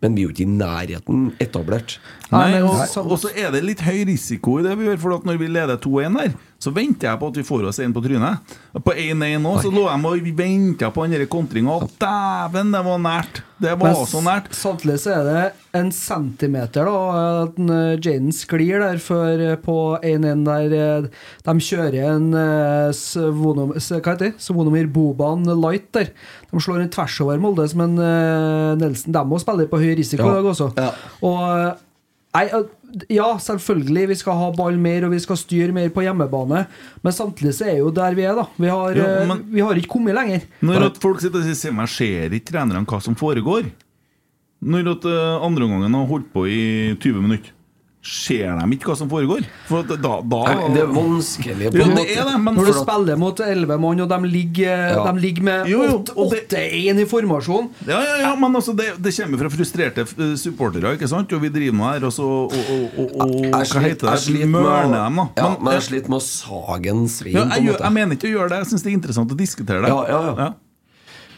[0.03, 1.97] Men vi er jo ikke i nærheten etablert.
[2.31, 5.37] Nei, og, så- er det litt høy risiko i det vi gjør, for at når
[5.37, 8.55] vi leder 2-1 her, så venter jeg på at vi får oss en på trynet.
[8.81, 13.43] På 1-1 nå, så lå de og venta på den kontringa, dæven, det var nært!
[13.61, 14.49] Det var Men så nært.
[14.51, 15.43] Samtidig så er det
[15.79, 16.95] en centimeter da
[17.45, 21.07] at eh, Jaden sklir der før eh, på 1-1 der eh,
[21.45, 24.33] de kjører en eh, Svonom, hva heter det?
[24.43, 26.11] Svonomir Boban light der.
[26.51, 29.15] De slår en tvers over Molde som en eh, Nelson.
[29.15, 30.35] De må spille på høy risiko i Ja.
[30.41, 30.69] dag også.
[30.75, 30.91] Ja.
[31.23, 31.73] Og eh,
[32.35, 36.03] Nei, eh, ja, selvfølgelig, vi skal ha ball mer, og vi skal styre mer på
[36.03, 36.65] hjemmebane.
[37.03, 38.45] Men samtidig så er jo der vi er, da.
[38.59, 40.41] Vi har, Ja, eh, men- vi har ikke kommet lenger.
[40.61, 43.71] Når at folk sitter og sier 'se meg, ser ikke trenerne hva som foregår'?
[44.65, 47.51] Når at uh, andre gangen har holdt på i 20 minutter,
[48.05, 49.45] ser de ikke hva som foregår?
[49.65, 52.05] For da, da Nei, Det er vanskelig på en måte.
[52.13, 55.11] er det, men Når du at- spiller mot 11 mann, og de ligger, Ja.
[55.11, 58.53] de ligger med Jo, jo, åtte- og det- 8-1 i formasjon Ja, ja, ja, men
[58.55, 61.33] altså det, det kommer fra frustrerte eh, supportere, ikke sant?
[61.33, 64.47] Og vi driver med her, og så og, og, og, og, Jeg Hva heter det?
[64.49, 65.27] Mørner dem, da.
[65.37, 67.81] Ja, Men- men jeg sliter med å sage en svin, ja, på jeg, en måte.
[67.83, 68.57] jeg mener ikke å gjøre det.
[68.59, 69.89] Jeg syns det er interessant å diskutere det.
[69.89, 70.53] Ja, ja, ja.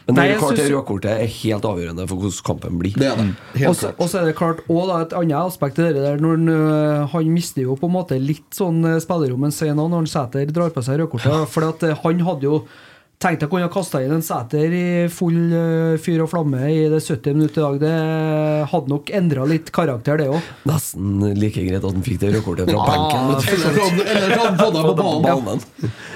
[0.08, 2.94] Men Nei, det røde synes- kortet er helt avgjørende for hvordan kampen blir.
[2.96, 3.66] Det er det.
[3.68, 3.98] Også, Og så klart.
[4.00, 6.48] og så er det klart også da, et annet aspekt i det der når han,
[6.48, 10.06] øh, han mister jo på en måte litt sånn øh, spillerom en scene når han
[10.08, 11.48] Sæter drar på seg rødkortet.
[11.52, 12.62] For at øh, han hadde jo
[13.20, 15.52] tenkt å kunne kasta inn en Sæter i full
[16.00, 17.80] fyr og flamme i det 70 minutter i dag.
[17.84, 20.40] Det hadde nok endra litt karakter, det òg.
[20.70, 24.06] Nesten like greit at han fikk det rødkortet fra benken.
[24.08, 25.60] Eller hadde han deg på banen.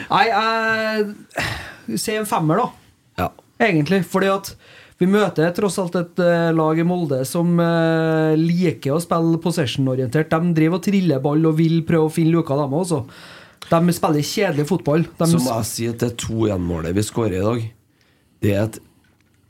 [0.09, 2.71] Nei, jeg sier en femmer, da.
[3.19, 3.29] Ja.
[3.63, 4.03] Egentlig.
[4.09, 4.55] Fordi at
[5.03, 10.31] vi møter tross alt et eh, lag i Molde som eh, liker å spille possession-orientert.
[10.31, 13.03] De driver og triller ball og vil prøve å finne luka, dem også.
[13.73, 15.07] De spiller kjedelig fotball.
[15.19, 17.69] De, Så må jeg si at det 2-1-målet vi skårer i dag,
[18.43, 18.83] det er et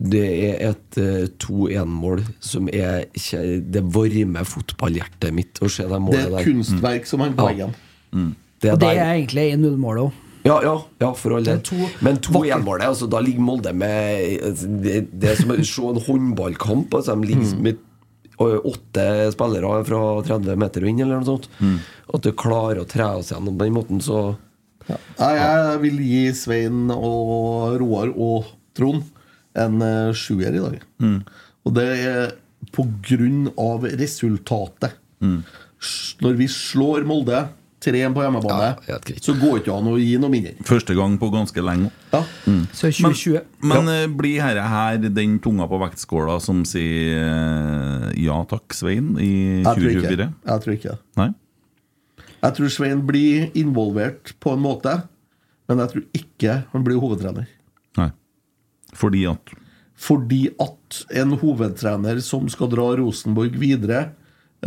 [0.02, 6.18] det er et uh, 2-1-mål som er Det varmer fotballhjertet mitt å se det Det
[6.18, 6.40] er er der.
[6.40, 8.32] et kunstverk som han på mm.
[8.58, 10.31] Det er og det er egentlig 1-0-målet òg.
[10.42, 11.60] Ja, ja, ja, for all del.
[12.02, 15.84] Men vakre- 2-1-målet, altså, da ligger Molde med altså, Det, det er som å se
[15.86, 16.94] en håndballkamp.
[16.98, 17.88] Altså, de ligger med
[18.42, 19.04] åtte
[19.34, 21.48] spillere fra 30 meter og inn, eller noe sånt.
[21.60, 21.76] Mm.
[22.16, 24.32] At du klarer å tre oss gjennom på den måten, så
[24.88, 24.98] ja.
[25.20, 29.04] jeg vil gi Svein og Roar og Trond
[29.58, 30.78] en eh, sjuer i dag.
[31.02, 31.18] Mm.
[31.68, 32.32] Og det er
[32.74, 34.96] på grunn av resultatet.
[35.22, 35.42] Mm.
[36.22, 37.44] Når vi slår Molde
[37.82, 38.68] 3-1 på hjemmebane,
[39.18, 40.54] så går det ikke an å gi noe mindre.
[40.66, 41.90] Første gang på ganske lenge.
[42.12, 42.64] Mm.
[42.70, 43.40] Så 2020.
[43.62, 44.10] Men, men ja.
[44.22, 49.32] blir dette her den tunga på vektskåla som sier eh, ja takk, Svein, i
[49.62, 50.28] Jeg tror ikke, 2024?
[50.52, 51.00] jeg tror ikke det.
[51.20, 51.30] Nei?
[52.42, 54.96] Jeg tror Svein blir involvert på en måte,
[55.70, 57.50] men jeg tror ikke han blir hovedtrener.
[57.98, 58.10] Nei.
[58.98, 59.58] Fordi at
[60.02, 64.08] Fordi at en hovedtrener som skal dra Rosenborg videre,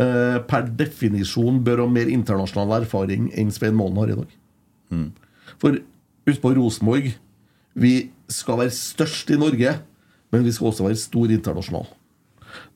[0.00, 4.34] eh, per definisjon bør ha mer internasjonal erfaring enn Svein Målen har i dag.
[4.94, 5.10] Mm.
[5.62, 5.78] For
[6.28, 7.12] husk på Rosenborg.
[7.76, 7.94] Vi
[8.32, 9.76] skal være størst i Norge,
[10.32, 11.86] men vi skal også være stor internasjonal.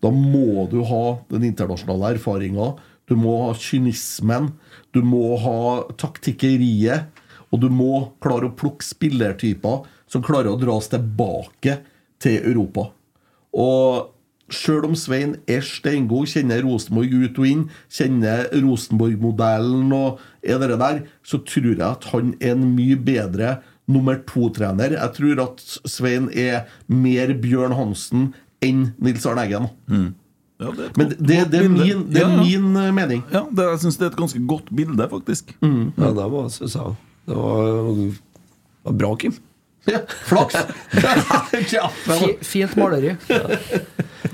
[0.05, 2.75] Da må du ha den internasjonale erfaringa.
[3.09, 4.53] Du må ha kynismen.
[4.95, 5.59] Du må ha
[5.99, 7.09] taktikkeriet.
[7.51, 11.81] Og du må klare å plukke spillertyper som klarer å dras tilbake
[12.23, 12.91] til Europa.
[13.51, 14.13] Og
[14.51, 20.79] Sjøl om Svein er steingod, kjenner Rosenborg ut og inn, kjenner Rosenborg-modellen og er det
[20.81, 23.59] der, så tror jeg at han er en mye bedre
[23.91, 24.95] nummer to-trener.
[24.97, 28.33] Jeg tror at Svein er mer Bjørn Hansen
[28.65, 29.71] enn Nils Arne Eggen.
[30.61, 32.43] Ja, det Men det, det er min, det er Ja, ja.
[32.45, 33.23] min eh, mening.
[33.33, 35.55] Ja, det, jeg syns det er et ganske godt bilde, faktisk.
[35.63, 36.99] Ja, det var, synes jeg.
[37.31, 37.95] Det var,
[38.85, 39.39] var bra, Kim.
[39.89, 40.55] Ja, flaks!
[42.53, 43.15] Fint maleri.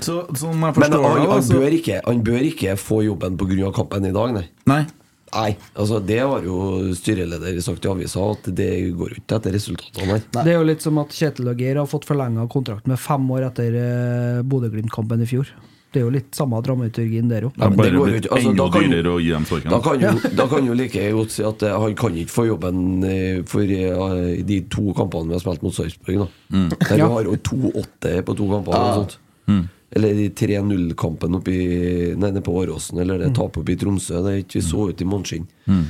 [0.03, 3.37] Så, sånn jeg Men han, det, han, altså- bør ikke, han bør ikke få jobben
[3.37, 3.71] pga.
[3.75, 4.47] kampen i dag, nei.
[4.67, 4.85] Nei.
[5.33, 9.51] Nei, altså Det har jo styreleder sagt i avisa, at det går jo ikke etter
[9.57, 10.21] resultatene.
[10.31, 13.25] Det er jo litt som at Kjetil og Geir har fått forlenga kontrakt med fem
[13.35, 15.51] år etter eh, Bodø-Glimt-kampen i fjor.
[15.91, 17.55] Det er jo litt samme dramaturgien der òg.
[17.59, 18.31] Ja, det går jo ikke.
[18.35, 19.69] Altså, da kan-.
[19.71, 22.45] Da kan jo, da kan jo like godt si at eh, han kan ikke få
[22.49, 26.25] jobben eh, for eh, de to kampene vi har spilt mot Sarpsborg.
[26.25, 26.27] da.
[26.55, 26.67] Mm.
[26.75, 28.75] Der vi har jo 2-8 på to kamper.
[28.75, 28.83] Ja.
[28.83, 29.17] og sånt.
[29.47, 29.63] Mm.
[29.95, 34.19] Eller de 3-0-kampen oppi Nei, nede på Åråsen, eller det tapet oppe i Tromsø.
[34.25, 35.45] Det er ikke vi så ut i måneskinn.
[35.69, 35.85] Mm.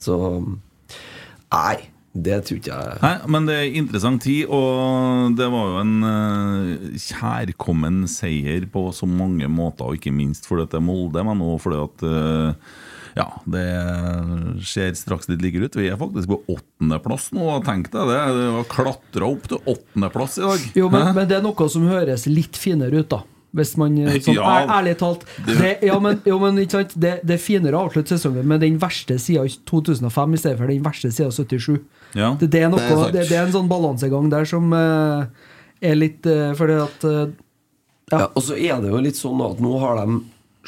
[0.00, 0.16] Så
[1.54, 1.76] Nei,
[2.14, 6.08] det tror ikke jeg Nei, men det er interessant tid, og det var jo en
[6.08, 11.44] eh, kjærkommen seier på så mange måter, og ikke minst fordi det er Molde, men
[11.44, 12.72] òg fordi at eh,
[13.14, 13.66] ja, det
[14.66, 15.76] ser straks litt likere ut.
[15.78, 17.44] Vi er faktisk på åttendeplass nå.
[17.66, 18.16] Tenk deg det.
[18.34, 20.64] Det var klatra opp til åttendeplass i dag.
[20.80, 23.20] Jo, men, men det er noe som høres litt finere ut, da.
[23.54, 25.24] Hvis man eh, sånn, Ja, ær, Ærlig talt.
[25.46, 26.94] det- ja, men, jo, men ikke sant?
[26.98, 30.72] Det, det er finere å avslutte sesongen med den verste sida 2005 i stedet for
[30.72, 31.78] den verste sida 77.
[32.18, 32.34] Ja.
[32.40, 35.24] Det, det, er noe, Det er det, det er en sånn balansegang der som uh,
[35.82, 37.24] er litt uh, Fordi at uh,
[38.12, 40.20] Ja, og så er det jo litt sånn at nå har de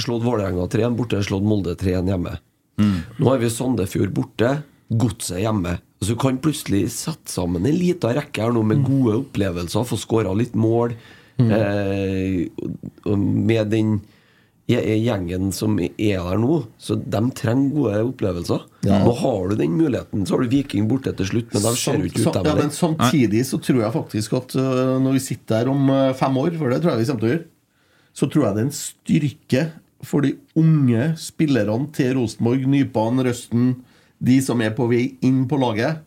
[0.03, 2.35] slått Vålerenga 3-1 borte, slått Molde 3-1 hjemme.
[2.77, 4.51] Nå har vi Sandefjord borte,
[4.93, 5.79] Godset hjemme.
[6.01, 9.97] Så du kan plutselig sette sammen en liten rekke her nå med gode opplevelser, få
[9.99, 10.93] skåra litt mål.
[11.39, 12.49] Eh,
[13.05, 14.01] og- med den
[14.67, 18.65] gjengen som er der nå, så de trenger gode opplevelser.
[19.05, 20.25] Nå har du den muligheten.
[20.27, 22.45] Så har du Viking borte til slutt, men de ser jo ikke ut dem.
[22.51, 26.15] ja, men samtidig så tror jeg faktisk at øh, når vi sitter her om øh,
[26.15, 27.45] fem år, for det tror jeg vi kommer til å gjøre,
[28.17, 29.73] så tror jeg det er en styrke
[30.03, 33.77] for de unge spillerne til Rosenborg, Nypan, Røsten,
[34.19, 36.03] de som er på vei inn på laget,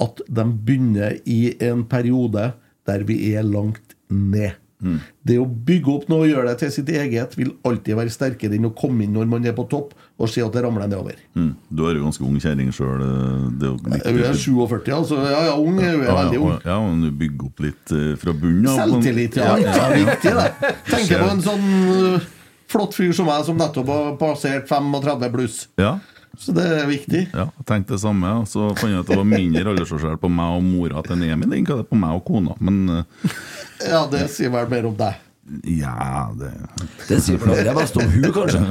[0.00, 2.52] at de begynner i en periode
[2.86, 4.56] der vi er langt ned.
[5.22, 8.58] Det å bygge opp noe og gjøre det til sitt eget vil alltid være sterkere
[8.58, 11.18] enn å komme inn når man er på topp og se at det ramler nedover.
[11.38, 11.52] Mm.
[11.70, 13.02] Du er jo ganske ung kjerring sjøl.
[13.62, 15.18] Jeg er 47, altså.
[15.26, 15.80] Ja, ja, ung.
[15.82, 16.54] Jeg ja, veldig ung.
[16.66, 18.82] Ja, men du bygger opp litt eh, fra bunnen av.
[18.82, 19.56] Selvtillit, ja.
[19.62, 20.72] ja, Viktig, det.
[20.90, 22.30] Tenker på en sånn øh,
[22.72, 25.62] flott fyr som meg, som nettopp har passert 35 pluss.
[25.80, 25.96] Ja.
[26.38, 27.26] Så det er viktig.
[27.34, 28.30] Ja, jeg tenkte det samme.
[28.40, 31.52] og Så fant jeg at det var mindre aldersforskjell på meg og mora til Emil
[31.58, 32.56] enn det på meg og kona.
[32.60, 33.36] Men uh,
[33.84, 35.20] Ja, det sier vel mer om deg.
[35.66, 36.52] ja, det
[37.08, 38.62] Det sier vel det mest om hun, kanskje.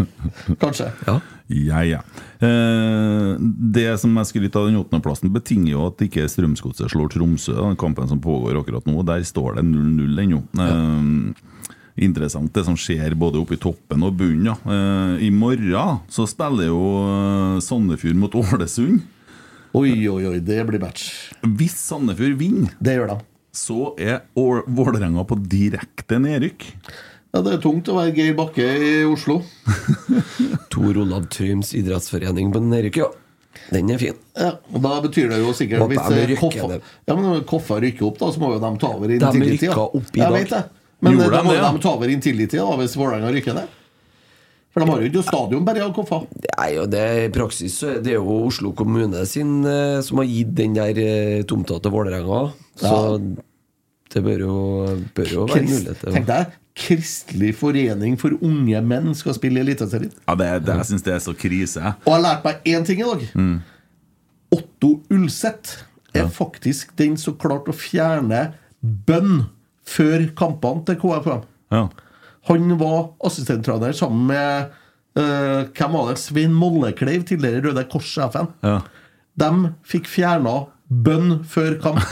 [0.62, 0.90] Kanskje.
[1.08, 1.16] Ja.
[1.52, 1.98] Ja, ja.
[2.40, 3.34] Eh,
[3.74, 7.52] det som jeg skryter av den åttendeplassen, betinger jo at ikke Strømsgodset slår Tromsø.
[7.58, 9.02] Den kampen som pågår akkurat nå.
[9.04, 10.40] Der står det 0-0 ennå.
[10.56, 11.60] Eh,
[11.96, 14.46] interessant det som skjer både oppe i toppen og bunnen.
[14.48, 14.56] Ja.
[14.64, 19.02] Eh, I morgen så spiller jo eh, Sandefjord mot Ålesund.
[19.74, 21.06] Oi, oi, oi, det blir match.
[21.42, 23.18] Hvis Sandefjord vinner, Det gjør de.
[23.56, 26.66] så er Ål- Vålerenga på direkte nedrykk.
[27.32, 29.38] Ja, Det er tungt å være Geir Bakke i Oslo.
[30.72, 33.08] Tor Olav Tryms idrettsforening på nedrykk, ja.
[33.72, 34.16] Den er fin.
[34.36, 36.86] Ja, og Da betyr det jo sikkert Håper Hvis de eh, rykker Koffa, ned.
[37.08, 39.32] ja, men når Koffa rykker opp, da så må jo de ta over i De
[39.44, 40.36] rykka opp i Jeg dag.
[40.38, 40.62] vet det.
[41.02, 43.78] Men Gjorde da må de ta over Intility da, hvis Vålerenga rykker ned.
[44.72, 46.22] For de har jo ikke stadion bare i Koffa.
[46.54, 50.30] Nei, og det i praksis så er det jo Oslo kommune sin eh, som har
[50.30, 52.40] gitt den der eh, tomta til Vålerenga.
[52.80, 52.94] Så
[54.12, 54.56] det bør jo,
[55.16, 59.66] bør jo være mulighet til tenk deg, Kristelig forening for unge menn skal spille i
[59.66, 60.12] Eliteserien.
[60.24, 61.82] Ja, det, det, jeg syns det er så krise.
[62.06, 63.26] Og jeg har lært meg én ting i dag.
[63.36, 63.56] Mm.
[64.56, 65.82] Otto Ulseth
[66.16, 69.44] er faktisk den som klarte å fjerne bønn
[69.88, 71.42] før kampene til KFM.
[71.72, 71.86] Ja.
[72.50, 74.72] Han var assistenttrener sammen med
[75.18, 76.18] uh, Hvem var det?
[76.22, 78.48] Svein Mollekleiv, tidligere Røde Kors-sjefen.
[78.66, 78.80] Ja.
[79.38, 79.50] De
[79.88, 82.02] fikk fjerna bønn før kamp.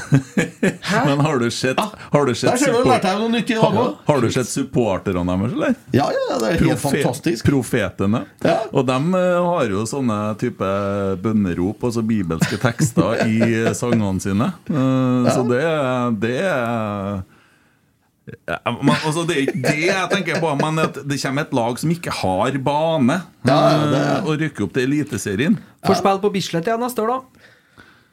[1.05, 1.77] Men har du sett,
[2.15, 5.75] har du sett support- har, har du sett supporterne deres, eller?
[5.93, 7.45] Ja, ja, det er helt fantastisk.
[7.51, 8.23] Profetene.
[8.73, 10.71] Og de har jo sånne type
[11.21, 14.49] bønnerop og så bibelske tekster i sangene sine.
[14.73, 15.61] Eh, Så det,
[16.25, 17.21] det er ja,
[18.83, 21.81] men, altså, det er ikke det jeg tenker på, men at det kommer et lag
[21.81, 23.17] som ikke har bane,
[23.47, 25.59] eh, og rykker opp til Eliteserien.
[25.87, 27.51] Får spille på Bislett igjen neste år, da.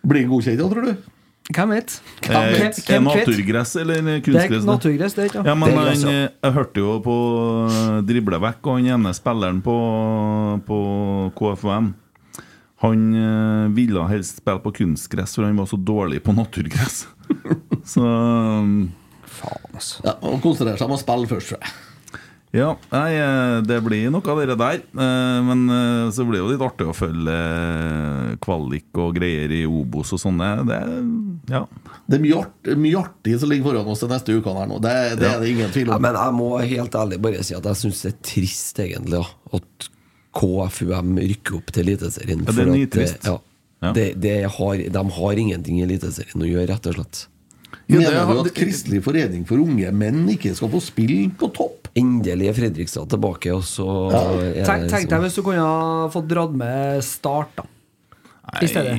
[0.08, 1.14] Blir godkjent, ja, tror du?
[1.48, 1.94] Hvem vet?
[2.26, 2.80] Eh, Hvem Er?
[2.90, 4.50] Hvem naturgress eller kunstgress?
[4.52, 7.16] Det er naturgress, det, ikke Ja, men Det er eh, jeg hørte jo på
[8.10, 9.78] Driblevekk og han ene spilleren på,
[10.68, 10.80] på
[11.40, 11.94] KFUM
[12.84, 13.08] Han
[13.74, 17.08] ville helst spille på kunstgress, for han var så dårlig på naturgress.
[17.96, 18.92] så um,
[19.38, 20.02] Faen, altså.
[20.08, 21.76] Ja, Man Konsentrere seg om å spille først, tror jeg.
[22.56, 24.78] Ja, nei, eh, det blir noe av det der.
[24.80, 27.36] eh, Men eh, så blir det jo litt artig å følge
[28.42, 30.48] kvalik og greier i Obos og sånne.
[30.70, 30.80] Det,
[31.52, 31.62] ja.
[32.08, 34.80] Det er mye, art, mye artig som ligger foran oss de neste ukene her nå.
[34.84, 36.08] Det, det er det ingen tvil Ja, om.
[36.08, 39.22] men jeg må helt ærlig bare si at jeg syns det er trist, egentlig,
[39.60, 39.90] at
[40.38, 42.46] KFUM rykker opp til Eliteserien.
[42.48, 43.28] Ja, det er nytrist.
[43.28, 43.38] Ja,
[43.78, 43.92] Ja.
[43.94, 47.20] Det, det har, de har ingenting i Eliteserien å gjøre, rett og slett.
[47.88, 51.88] Mener du at Kristelig forening for unge menn ikke skal få spille på topp?
[51.98, 54.66] Endelig er Fredrikstad tilbake, og så ja.
[54.68, 57.64] Tenk, tenk sånn- deg hvis du kunne ha fått dratt med Start, da.
[58.62, 58.98] I stedet.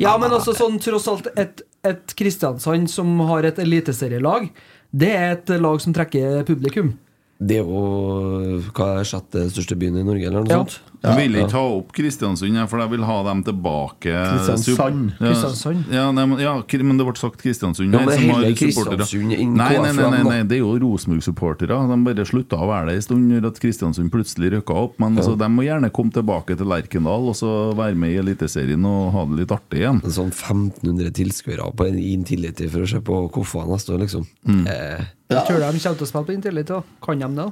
[0.00, 4.50] Ja, men altså sånn tross alt et, et Kristiansand som har et eliteserielag,
[4.92, 6.94] det er et lag som trekker publikum.
[7.40, 10.60] Det er jo hva er sjette største byen i Norge, eller noe Ja.
[10.64, 10.80] sånt?
[11.00, 14.12] Jeg vil ikke ta opp Kristiansund, for jeg vil ha dem tilbake.
[14.12, 15.14] Kristiansand.
[15.16, 15.92] Ja, Kristiansand.
[15.94, 16.54] Ja, nei, ja,
[16.84, 17.94] men det ble sagt Kristiansund.
[17.94, 18.98] Ja, men som har heller supportere.
[19.00, 21.78] Kristiansund nei, nei, nei, nei, nei, det er jo Rosenborg-supportere.
[21.90, 24.98] De bare slutta å være det en stund når Kristiansund plutselig rykka opp.
[25.00, 28.84] Men altså, de må gjerne komme tilbake til Lerkendal og så være med i Eliteserien
[28.90, 30.02] og ha det litt artig igjen.
[30.04, 34.28] Sånn 1500 tilskuere på en Intility for å se på Koffa neste år, liksom.
[34.44, 34.62] Mm.
[34.68, 36.94] Eh, Jeg tror de kommer til å spille på Intility òg.
[37.04, 37.50] Kan de det?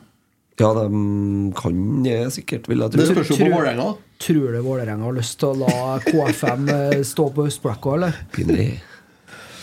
[0.59, 3.01] Ja, de kan det sikkert, vil jeg tro.
[3.01, 3.89] Det spørs jo på Vålerenga.
[4.19, 8.17] Tror du Vålerenga har lyst til å la KFM eh, stå på Østblekka, eller?
[8.35, 8.69] Pinlig.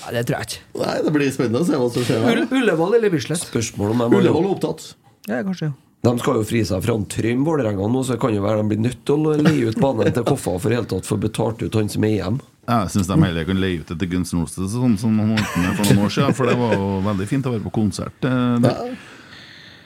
[0.05, 0.61] Nei, det tror jeg ikke.
[0.84, 2.27] Nei, Det blir spennende å se hva som skjer.
[2.31, 3.41] Ull- Ullevål eller Bislett?
[3.41, 4.93] Spørsmål om de har- Ullevål er opptatt.
[5.27, 5.72] Ja, kanskje.
[6.05, 8.67] De skal jo fri seg fra Trym Vålerenga nå, så det kan jo være de
[8.69, 11.63] blir nødt til å leie ut banen til Koffa for i hele tatt få betalt
[11.65, 12.38] ut han som er hjem.
[12.69, 15.34] Jeg syns de heller kan leie ut det til Guns N' Roses, sånn som han
[15.34, 16.35] holdt med for noen år siden.
[16.38, 18.13] For det var jo veldig fint å være på konsert.
[18.22, 18.31] Det.
[18.61, 18.95] der.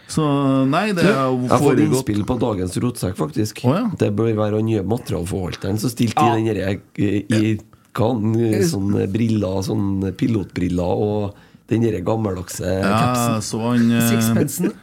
[0.10, 0.24] Så
[0.70, 3.62] nei, det er jo Jeg får innspill på dagens rotsekk, faktisk.
[4.02, 6.34] Det bør være han nye materialforvalteren som stilte Ja.
[6.36, 7.60] i den derre i i,
[7.94, 11.36] han- sånne briller, sånne pilotbriller og
[11.70, 14.12] den derre gammeldagse Ja, så han eh,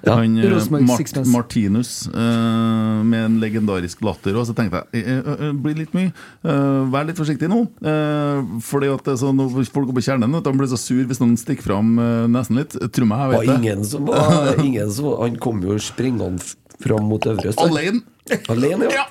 [0.07, 0.17] Ja.
[0.17, 1.31] Han eh, Mart Sixpence.
[1.31, 4.37] Martinus uh, med en legendarisk latter.
[4.39, 6.13] Og så tenkte jeg det blir litt mye.
[6.47, 7.65] Uh, vær litt forsiktig nå.
[7.83, 11.03] Uh, fordi at så, når folk går på kjernen, vet du, de blir så sur
[11.07, 11.97] hvis noen stikker fram
[12.33, 12.77] nesen litt.
[12.95, 13.59] Tro meg, jeg var vet det.
[13.63, 17.63] ingen som var, ingen som Han kom jo springende fram mot Øvre Øst.
[17.63, 18.05] Alene.
[18.53, 19.07] Alene, ja.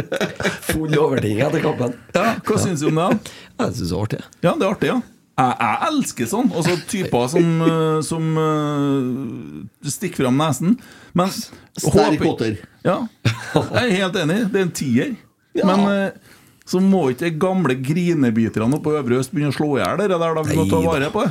[0.70, 1.96] Full overtenning etter kampen.
[2.14, 3.32] Ja, Hva syns du om det?
[3.60, 4.20] Jeg syns det er artig.
[4.40, 5.00] Ja, det er artig, ja.
[5.40, 6.50] Jeg, jeg elsker sånn.
[6.52, 10.74] Altså typer som, eh, som uh, stikker fram nesen.
[11.16, 12.58] Men Sterk åtter.
[12.84, 14.42] Ja, jeg er helt enig.
[14.52, 15.16] Det er en tier.
[15.60, 16.36] Men uh,
[16.70, 20.10] så må ikke de gamle grinebiterne på Øvre Øst begynne å slå i hjel det
[20.12, 20.36] der.
[20.36, 20.92] Da vi må ta Nei da.
[20.92, 21.24] vare på.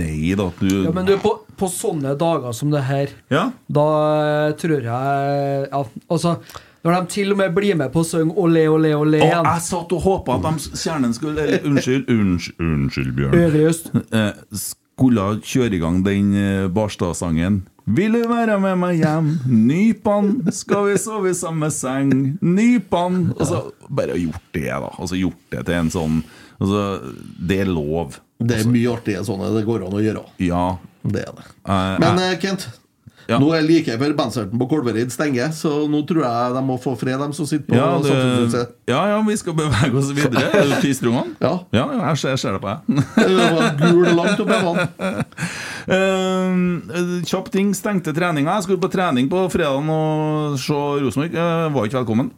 [0.00, 0.48] Nei da.
[0.58, 3.44] Du, Ja, men du, på, på sånne dager som det her, Ja.
[3.70, 3.86] da
[4.58, 6.34] tror jeg ja, Altså,
[6.84, 9.48] når de til og med blir med på å synge Olé, olé, olé Og igjen
[9.50, 13.36] jeg satt og håpa at de kjernen skulle eller, Unnskyld, unnskyld, unnskyld Bjørn.
[13.36, 13.90] Øvre Øst.
[14.16, 14.30] Eh,
[14.60, 17.62] skulle kjøre i gang den eh, Barstad-sangen.
[17.90, 19.30] Vil du være med meg hjem?
[19.48, 22.12] Nypan, skal vi sove i samme seng?
[22.44, 24.90] Nypan Og så bare gjort det, da.
[24.96, 26.20] Altså gjort det til en sånn
[26.60, 26.84] altså,
[27.40, 28.20] Det er lov.
[28.40, 30.22] Det er mye artige sånne det går an å gjøre.
[30.44, 30.64] Ja.
[31.02, 31.48] Det er det.
[31.64, 32.68] Eh, Men Kent,
[33.28, 33.38] Ja.
[33.38, 36.94] nå er like før bandserten på Kolvereid stenger, så nå tror jeg de må få
[36.98, 38.74] fred, de som sitter på ja, det, Samfunnshuset.
[38.90, 40.46] ja, ja, vi skal bevege oss videre.
[40.56, 41.36] Er du tystrungene?
[41.40, 41.52] Ja.
[41.76, 43.02] ja, ja, jeg ser, jeg ser det på deg.
[43.16, 44.48] Det var gul langt opp.
[45.90, 47.72] Eh, kjapp ting.
[47.74, 48.58] Stengte treninga.
[48.58, 51.34] Jeg skulle på trening på fredag og se Rosenborg.
[51.74, 52.30] Var ikke velkommen.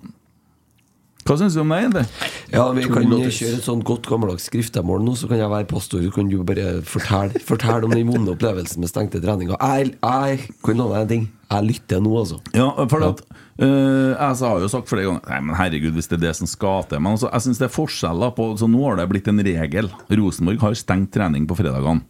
[1.22, 2.30] Hva syns du om det, egentlig?
[2.50, 6.02] Ja, vi kan kjøre et sånt godt gammeldags skriftemål nå, så kan jeg være pastor.
[6.02, 9.54] Så kan du bare fortelle, fortelle om den vonde opplevelsen med stengte treninger.
[9.54, 11.28] Jeg, jeg kan love deg en ting.
[11.52, 12.40] Jeg lytter nå, altså.
[12.56, 13.22] Ja, for at
[13.60, 16.48] eh, Jeg har jo sagt flere ganger Nei, men herregud, hvis det er det som
[16.48, 19.28] skal til Men altså, jeg syns det er forskjeller på Så nå har det blitt
[19.28, 19.90] en regel.
[20.08, 22.06] Rosenborg har stengt trening på fredagene.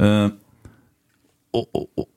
[0.00, 0.32] Uh,
[1.52, 2.08] og, og, og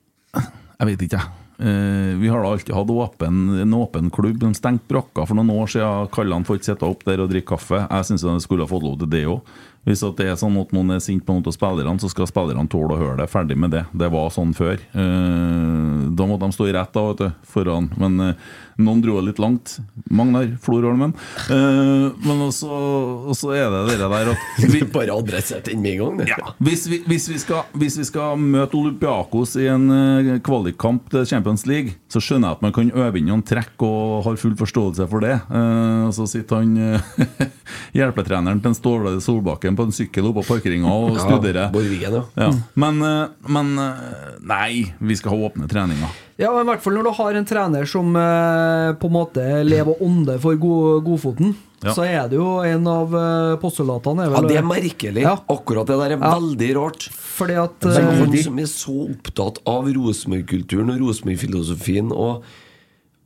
[0.80, 1.45] Jeg vet ikke, jeg.
[1.58, 4.40] Eh, vi har da alltid hatt åpen, en åpen klubb.
[4.40, 6.10] De stengte brakka for noen år siden.
[6.12, 7.86] Kallan får ikke sitte opp der og drikke kaffe.
[7.86, 9.56] Jeg syns de skulle ha fått lov til det òg.
[9.86, 12.66] Hvis det er sånn at noen er sint på noen av spillerne, så skal spillerne
[12.72, 13.30] tåle å høre det.
[13.30, 13.84] Ferdig med det.
[13.94, 14.80] Det var sånn før.
[14.82, 17.92] Eh, da måtte de stå i rett da, vet du, foran.
[18.02, 18.48] Men eh,
[18.82, 19.76] noen dro litt langt.
[20.10, 21.14] Magnar Florholmen.
[21.54, 26.30] Eh, men også, er det det der at vi, Bare adressert den med en gang,
[26.30, 31.26] ja, hvis, vi, hvis, vi skal, hvis vi skal møte Olympiakos i en kvalikkamp til
[31.30, 34.56] Champions League, så skjønner jeg at man kan øve inn noen trekk og har full
[34.58, 35.36] forståelse for det.
[35.52, 37.02] Og så sitter han
[37.98, 41.72] hjelpetreneren til Ståle Solbakken på en sykkel oppå på parkeringa og Ja, studerer.
[41.74, 42.24] Borvigen, ja.
[42.36, 42.50] Ja.
[42.76, 46.10] Men, eh, men eh, nei, vi skal ha åpne treninger.
[46.38, 49.46] Ja, men i hvert fall når du har en trener som eh, på en måte
[49.64, 51.92] lever ånde for god, Godfoten, Ja.
[51.94, 53.12] så er det jo en av
[53.62, 55.22] postulatene er Ja, det er merkelig.
[55.22, 55.36] Ja.
[55.48, 56.34] Akkurat det der er Ja.
[56.40, 57.10] veldig rart.
[57.36, 62.12] Fordi at eh, han som er så opptatt av Rosenborg-kulturen og Rosenborg-filosofien.
[62.16, 62.44] Og,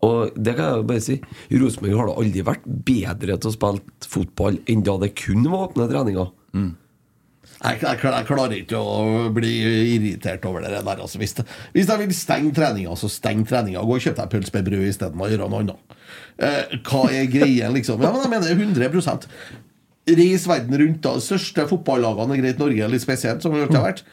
[0.02, 1.18] og det kan jeg jo bare si
[1.52, 5.68] Rosenborg har da aldri vært bedre til å spille fotball enn da det kun var
[5.70, 6.32] åpne treninger.
[7.60, 9.50] Jeg, jeg, jeg klarer ikke å bli
[9.98, 10.88] irritert over det der.
[10.96, 11.20] Altså.
[11.20, 11.36] Hvis,
[11.74, 13.84] hvis jeg vil stenge treninga, så steng treninga.
[13.84, 15.98] Gå og kjøp deg pølse med brød isteden og gjøre noe annet.
[16.40, 18.00] Eh, hva er greien, liksom?
[18.06, 19.28] Ja, men jeg mener 100
[20.10, 21.04] Reis verden rundt.
[21.06, 24.06] da Største fotballagene er greit Norge, litt spesielt, som det alltid har vært.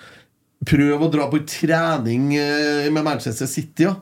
[0.66, 3.94] Prøv å dra på trening eh, med Manchester City, ja.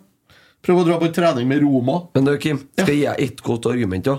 [0.65, 2.01] Prøv å dra på trening med Roma.
[2.17, 4.09] Men du, Kim, skal jeg gi ett godt argument?
[4.09, 4.17] da?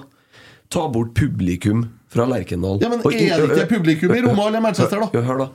[0.70, 2.80] Ta bort publikum fra Lerkendal.
[2.82, 5.12] Ja, men Og er det ikke publikum i Roma eller Manchester, da?
[5.14, 5.52] Ja, hør da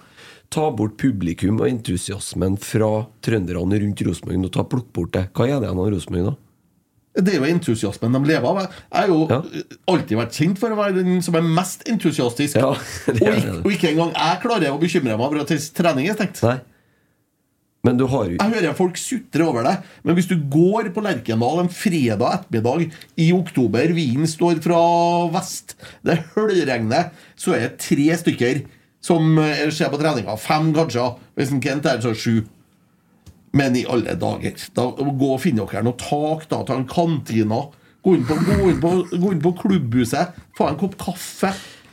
[0.50, 4.48] Ta bort publikum og entusiasmen fra trønderne rundt Rosenborg.
[4.72, 5.28] Plukk bort det.
[5.30, 6.38] Hva er det igjen av Rosenborg, da?
[7.20, 8.58] Det er jo entusiasmen de lever av.
[8.64, 12.58] Jeg har jo alltid vært kjent for å være den som er mest entusiastisk.
[12.58, 16.10] det er og, ikke, og ikke engang jeg klarer å bekymre meg over at trening
[16.10, 16.42] er stengt.
[16.46, 16.58] Nei.
[17.86, 21.62] Men du har Jeg hører folk sutre over det, men hvis du går på Lerkendal
[21.62, 24.80] en fredag ettermiddag i oktober, vinden står fra
[25.32, 27.08] vest, det høljregner,
[27.40, 28.62] så er det tre stykker
[29.00, 30.36] som eh, ser på treninga.
[30.36, 31.06] Fem kanskje,
[31.38, 32.42] hvis en Kent er så sju.
[33.56, 37.64] Men i alle dager, da gå og Finn dere noe tak, da, en kantina.
[38.04, 41.50] Gå inn på, gå inn på, gå inn på klubbhuset, få en kopp kaffe.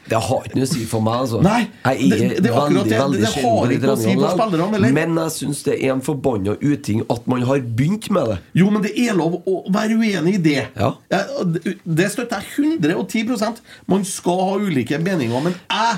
[0.10, 1.42] Det har ikke noe å si for meg, altså.
[1.44, 3.00] Nei, jeg er det- det er veldig, det.
[3.00, 4.94] veldig Det har ikke noe å si for spillerne.
[4.94, 8.38] Men jeg syns det er en forbanna uting at man har begynt med det.
[8.56, 10.68] Jo, men det er lov å være uenig i det.
[10.78, 10.94] Ja.
[11.12, 15.98] Jeg- Det støtter jeg 110% Man skal ha ulike meninger, men jeg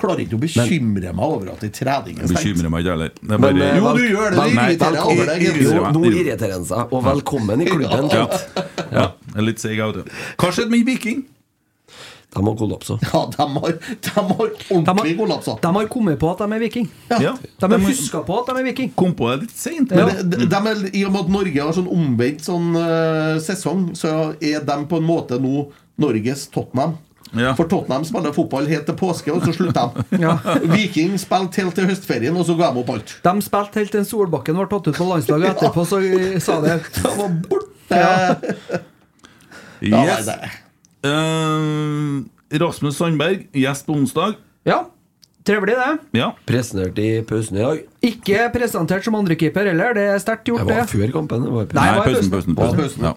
[0.00, 2.56] klarer ikke å bekymre meg over at det trening er Jeg stengt.
[2.56, 3.10] bekymrer meg ikke heller.
[3.34, 4.38] Er bare- eh, Jo, vel- du gjør det.
[4.38, 5.82] vel- Det nei, irriterer over deg, Jo.
[5.92, 8.10] Nå irriterer han seg, og velkommen i klubben.
[8.10, 8.26] Ja.
[8.26, 8.46] Kent.
[8.56, 8.62] ja.
[8.92, 9.12] Ja.
[9.36, 10.10] er litt seig, jeg, vet du.
[10.38, 11.24] Hva skjedde med Viking?
[12.30, 12.98] De har kollapsa.
[13.12, 13.72] Ja, de har,
[14.06, 14.40] de har
[14.70, 15.56] ordentlig kollapsa.
[15.62, 16.88] De har kommet på at de er viking.
[17.10, 17.34] Ja.
[17.58, 18.92] De har huska på at de er viking.
[18.94, 19.90] Kom på det litt seint.
[19.96, 20.06] Ja.
[20.22, 24.62] de, de I og med at Norge har sånn omvendt sånn uh, sesong, så er
[24.66, 25.66] de på en måte nå
[26.00, 26.94] Norges Tottenham.
[27.32, 27.52] Ja.
[27.58, 30.06] For Tottenham spiller fotball helt til påske, og så slutter de.
[30.24, 30.36] Ja.
[30.70, 33.16] Viking spilte helt til høstferien, og så ga de opp alt.
[33.26, 36.00] De spilte helt til Solbakken ble tatt ut på landslaget etterpå, så
[36.42, 38.00] sa det De var borte.
[39.80, 40.28] Ja, Yes.
[41.06, 44.34] Eh, Rasmus Sandberg, gjest på onsdag.
[44.68, 44.82] Ja,
[45.46, 45.90] trivelig det.
[46.18, 46.32] Ja.
[46.48, 47.82] Presentert i pausen i dag.
[48.04, 51.46] Ikke presentert som andrekeeper heller, det er sterkt gjort, Det var før kampen.
[51.46, 52.56] Det var i Nei, Nei, det var i pausen, pausen.
[52.58, 53.04] pausen, pausen.
[53.10, 53.14] Ja.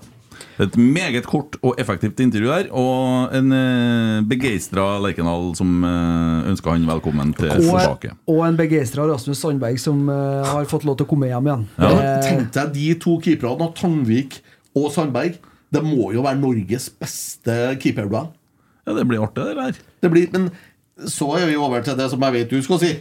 [0.64, 6.76] Et meget kort og effektivt intervju her, og en uh, begeistra Lerkendal som uh, ønsker
[6.76, 8.12] han velkommen til Og, tilbake.
[8.30, 11.64] og en begeistra Rasmus Sandberg som eh, har fått lov til å komme hjem igjen.
[11.82, 14.38] Ja, Eh, Tenk deg de to keeperne, Tangvik
[14.78, 15.40] og Sandberg.
[15.74, 18.32] Det må jo være Norges beste keeperduell.
[18.84, 19.78] Ja, det blir artig, det der.
[20.04, 20.50] Det blir, men
[21.10, 22.92] så er vi over til det som jeg vet du skal si.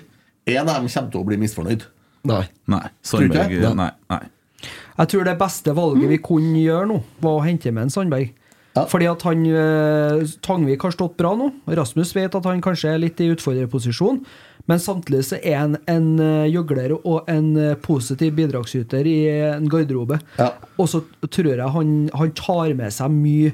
[0.48, 1.88] En av dem kommer til å bli misfornøyd.
[2.30, 2.44] Nei.
[2.70, 2.86] Nei.
[3.06, 3.42] Tror ikke?
[3.42, 3.90] Sandberg Nei.
[4.12, 4.22] nei.
[4.98, 8.30] Jeg tror det beste valget vi kunne gjøre nå, var å hente med en Sandberg.
[8.72, 8.86] Ja.
[8.88, 11.50] Fordi at han eh, Tangvik har stått bra nå.
[11.76, 14.22] Rasmus vet at han kanskje er litt i utfordrerposisjon.
[14.70, 19.16] Men samtidig så er han en eh, gjøgler og en eh, positiv bidragsyter i
[19.48, 20.20] en garderobe.
[20.38, 20.52] Ja.
[20.78, 23.52] Og så tror jeg han, han tar med seg mye.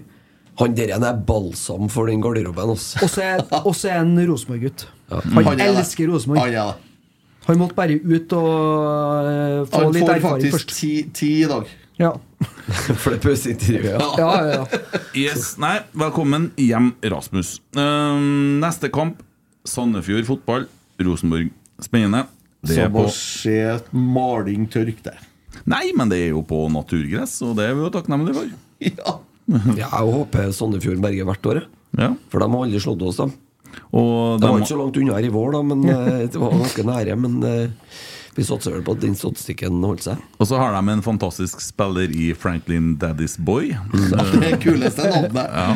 [0.59, 2.74] Han der igjen er balsam for den garderoben.
[2.74, 4.89] Og så er er han Rosenborg-gutt.
[5.09, 6.43] Han, han elsker Rosenborg.
[6.44, 6.85] Han er.
[7.48, 10.18] Han måtte bare ut og eh, få litt erfaring først.
[10.18, 11.70] Han får faktisk ti i dag.
[11.98, 12.10] Ja.
[13.01, 14.09] For det pauseintervjuet, ja.
[14.20, 14.98] Ja, ja, ja.
[15.16, 17.56] Yes, nei, velkommen hjem, Rasmus.
[17.74, 18.20] Uh,
[18.62, 19.24] neste kamp,
[19.66, 20.68] Sandefjord fotball,
[21.07, 21.51] Rosenborg.
[21.83, 22.25] Spennende.
[22.66, 23.57] Det er på se
[23.95, 25.15] maling tørke.
[25.69, 28.55] Nei, men det er jo på naturgress, og det er vi jo takknemlige for.
[28.89, 29.19] Ja.
[29.49, 31.59] Ja, jeg håper Sandefjord berger hvert år.
[31.97, 32.11] Ja.
[32.29, 33.31] For de har aldri slått oss, dem.
[33.97, 36.53] Og Det var ikke så langt unna her i vår, da, men eh, det var
[36.53, 37.16] ganske nære.
[37.16, 37.95] Men eh,
[38.37, 40.20] vi satser vel på at den statistikken holdt seg.
[40.39, 43.73] Og så har de en fantastisk spiller i Franklin Daddy's Boy.
[44.45, 45.49] Det kuleste navnet.
[45.49, 45.73] Ja.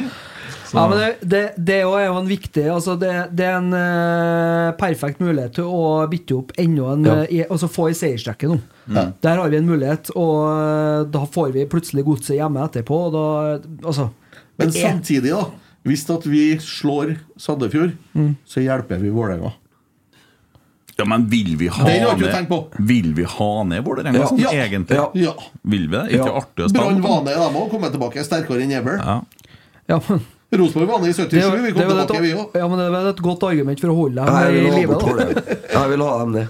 [0.72, 3.74] Så- Ja, men det, det, det er jo- en viktig altså det, det er en
[3.76, 7.16] uh, perfekt mulighet til å bytte opp enda en Ja.
[7.22, 8.60] eh, i- Altså få i seierstrekket nå.
[8.88, 9.12] Mm.
[9.20, 12.90] Der har vi en mulighet, og eh, da får vi plutselig godset hjemme etterpå.
[12.90, 14.10] Og da, altså
[14.58, 15.44] Men er- samtidig, da.
[15.84, 18.36] Hvis at vi slår Sandefjord, Mm.
[18.46, 19.52] så hjelper vi Vålerenga.
[20.98, 22.68] Ja, men vil vi ha ned.
[22.78, 24.26] Vil vi ha ned Vålerenga Ja.
[24.28, 24.50] sånn Ja.
[24.52, 24.94] egentlig?
[24.96, 25.10] Ja.
[25.14, 25.32] Ja.
[25.64, 26.12] Vil vi det?
[26.12, 26.40] Ikke Ja.
[26.40, 26.84] artig å spille?
[26.84, 27.70] Brann var ned, de òg.
[27.70, 28.98] Kommet tilbake sterkere enn ever.
[28.98, 29.20] Ja.
[29.88, 30.20] ja, men,
[30.52, 32.54] Rosenborg var i 77, det, er jo- vi kom tilbake, vi òg.
[32.60, 35.00] ja, men det er et godt argument for å holde dem i live.
[35.72, 36.48] Jeg vil ha dem ned.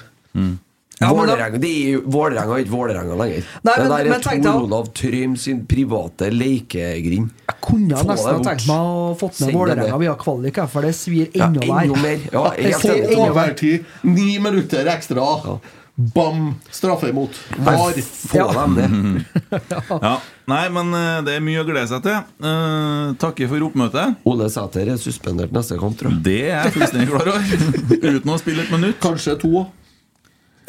[1.03, 3.43] Ja, Vålerenga det er jo- Vålerenga er ikke Vålerenga lenger.
[3.65, 7.31] Nei, det der er men, Tor Olav Trym sin private lekegrind.
[7.49, 10.83] Jeg kunne Få nesten ha tenkt meg å fått med det Vålerenga via kvalik, for
[10.83, 12.03] det svir Ja, enda enda mer.
[12.03, 12.19] mer.
[12.33, 15.59] Ja, jeg jeg, jeg, jeg, jeg, jeg, jeg, jeg, Ni minutter ekstra.
[15.95, 16.55] Bam!
[16.73, 17.37] Straffe imot.
[17.59, 17.93] Var.
[18.03, 18.47] Få Ja.
[18.53, 19.25] dem det.
[20.03, 20.13] ja.
[20.49, 22.17] Nei, men eh, det er mye å glede seg til.
[22.43, 24.17] Uh, takker for oppmøtet.
[24.27, 26.23] Ole Sæter er suspendert neste kamp, tror jeg.
[26.25, 27.43] Det er jeg fullstendig klar over.
[28.17, 28.97] Uten å spille et minutt.
[29.05, 29.67] Kanskje to.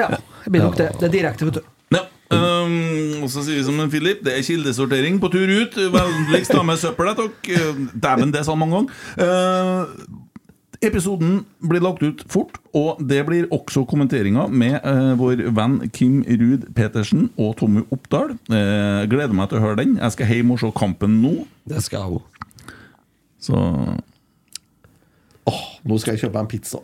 [0.02, 0.10] Ja,
[0.44, 0.90] det blir nok det.
[1.00, 1.70] Det er direkte, vet du.
[1.96, 2.04] Ja.
[2.34, 5.80] Um, og så sier vi som en Philip, det er kildesortering på tur ut.
[5.94, 7.14] Vennligst ta med søppel.
[7.16, 7.72] dere.
[7.94, 9.02] Dæven, det sa han mange ganger.
[9.24, 10.22] Eh,
[10.84, 16.22] episoden blir lagt ut fort, og det blir også kommenteringer med eh, vår venn Kim
[16.28, 18.36] Ruud Petersen og Tommy Oppdal.
[18.52, 19.98] Eh, gleder meg til å høre den.
[20.02, 21.36] Jeg skal hjem og se kampen nå.
[21.70, 22.74] Det skal jeg òg.
[23.44, 23.60] Så
[25.44, 26.80] Åh, nå skal jeg kjøpe en pizza.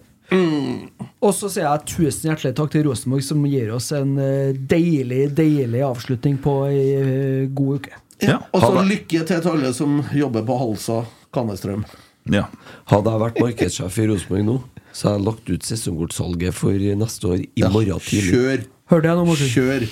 [1.19, 5.29] Og så sier jeg tusen hjertelig takk til Rosenborg, som gir oss en eh, deilig,
[5.37, 7.95] deilig avslutning på ei eh, god uke.
[8.25, 8.37] ja.
[8.53, 11.01] Og så lykke til til alle som jobber på Halsa
[11.33, 11.85] Kannestrøm.
[12.33, 12.45] Ja.
[12.89, 14.57] Hadde jeg vært markedssjef i Rosenborg nå,
[14.91, 18.33] så hadde jeg lagt ut sesongkortsalget for neste år i morgen tidlig.
[18.33, 18.67] Kjør.
[18.89, 19.49] Hørte jeg nå, Morten?
[19.53, 19.87] Kjør.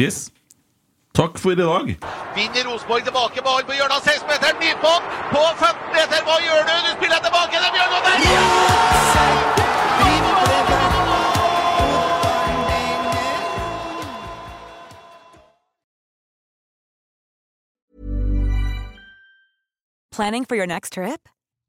[0.00, 0.20] Yes.
[1.14, 1.90] Takk for i dag.
[2.36, 4.60] Vinner Rosenborg tilbake ball på hjørnet av 16-meteren.
[4.62, 5.02] Nypå'n
[5.34, 6.22] på 15 meter.
[6.26, 6.74] Hva gjør du?
[6.86, 7.56] Du spiller tilbake.
[7.64, 8.18] Det blir noe der!
[20.12, 21.28] Planning for your next trip?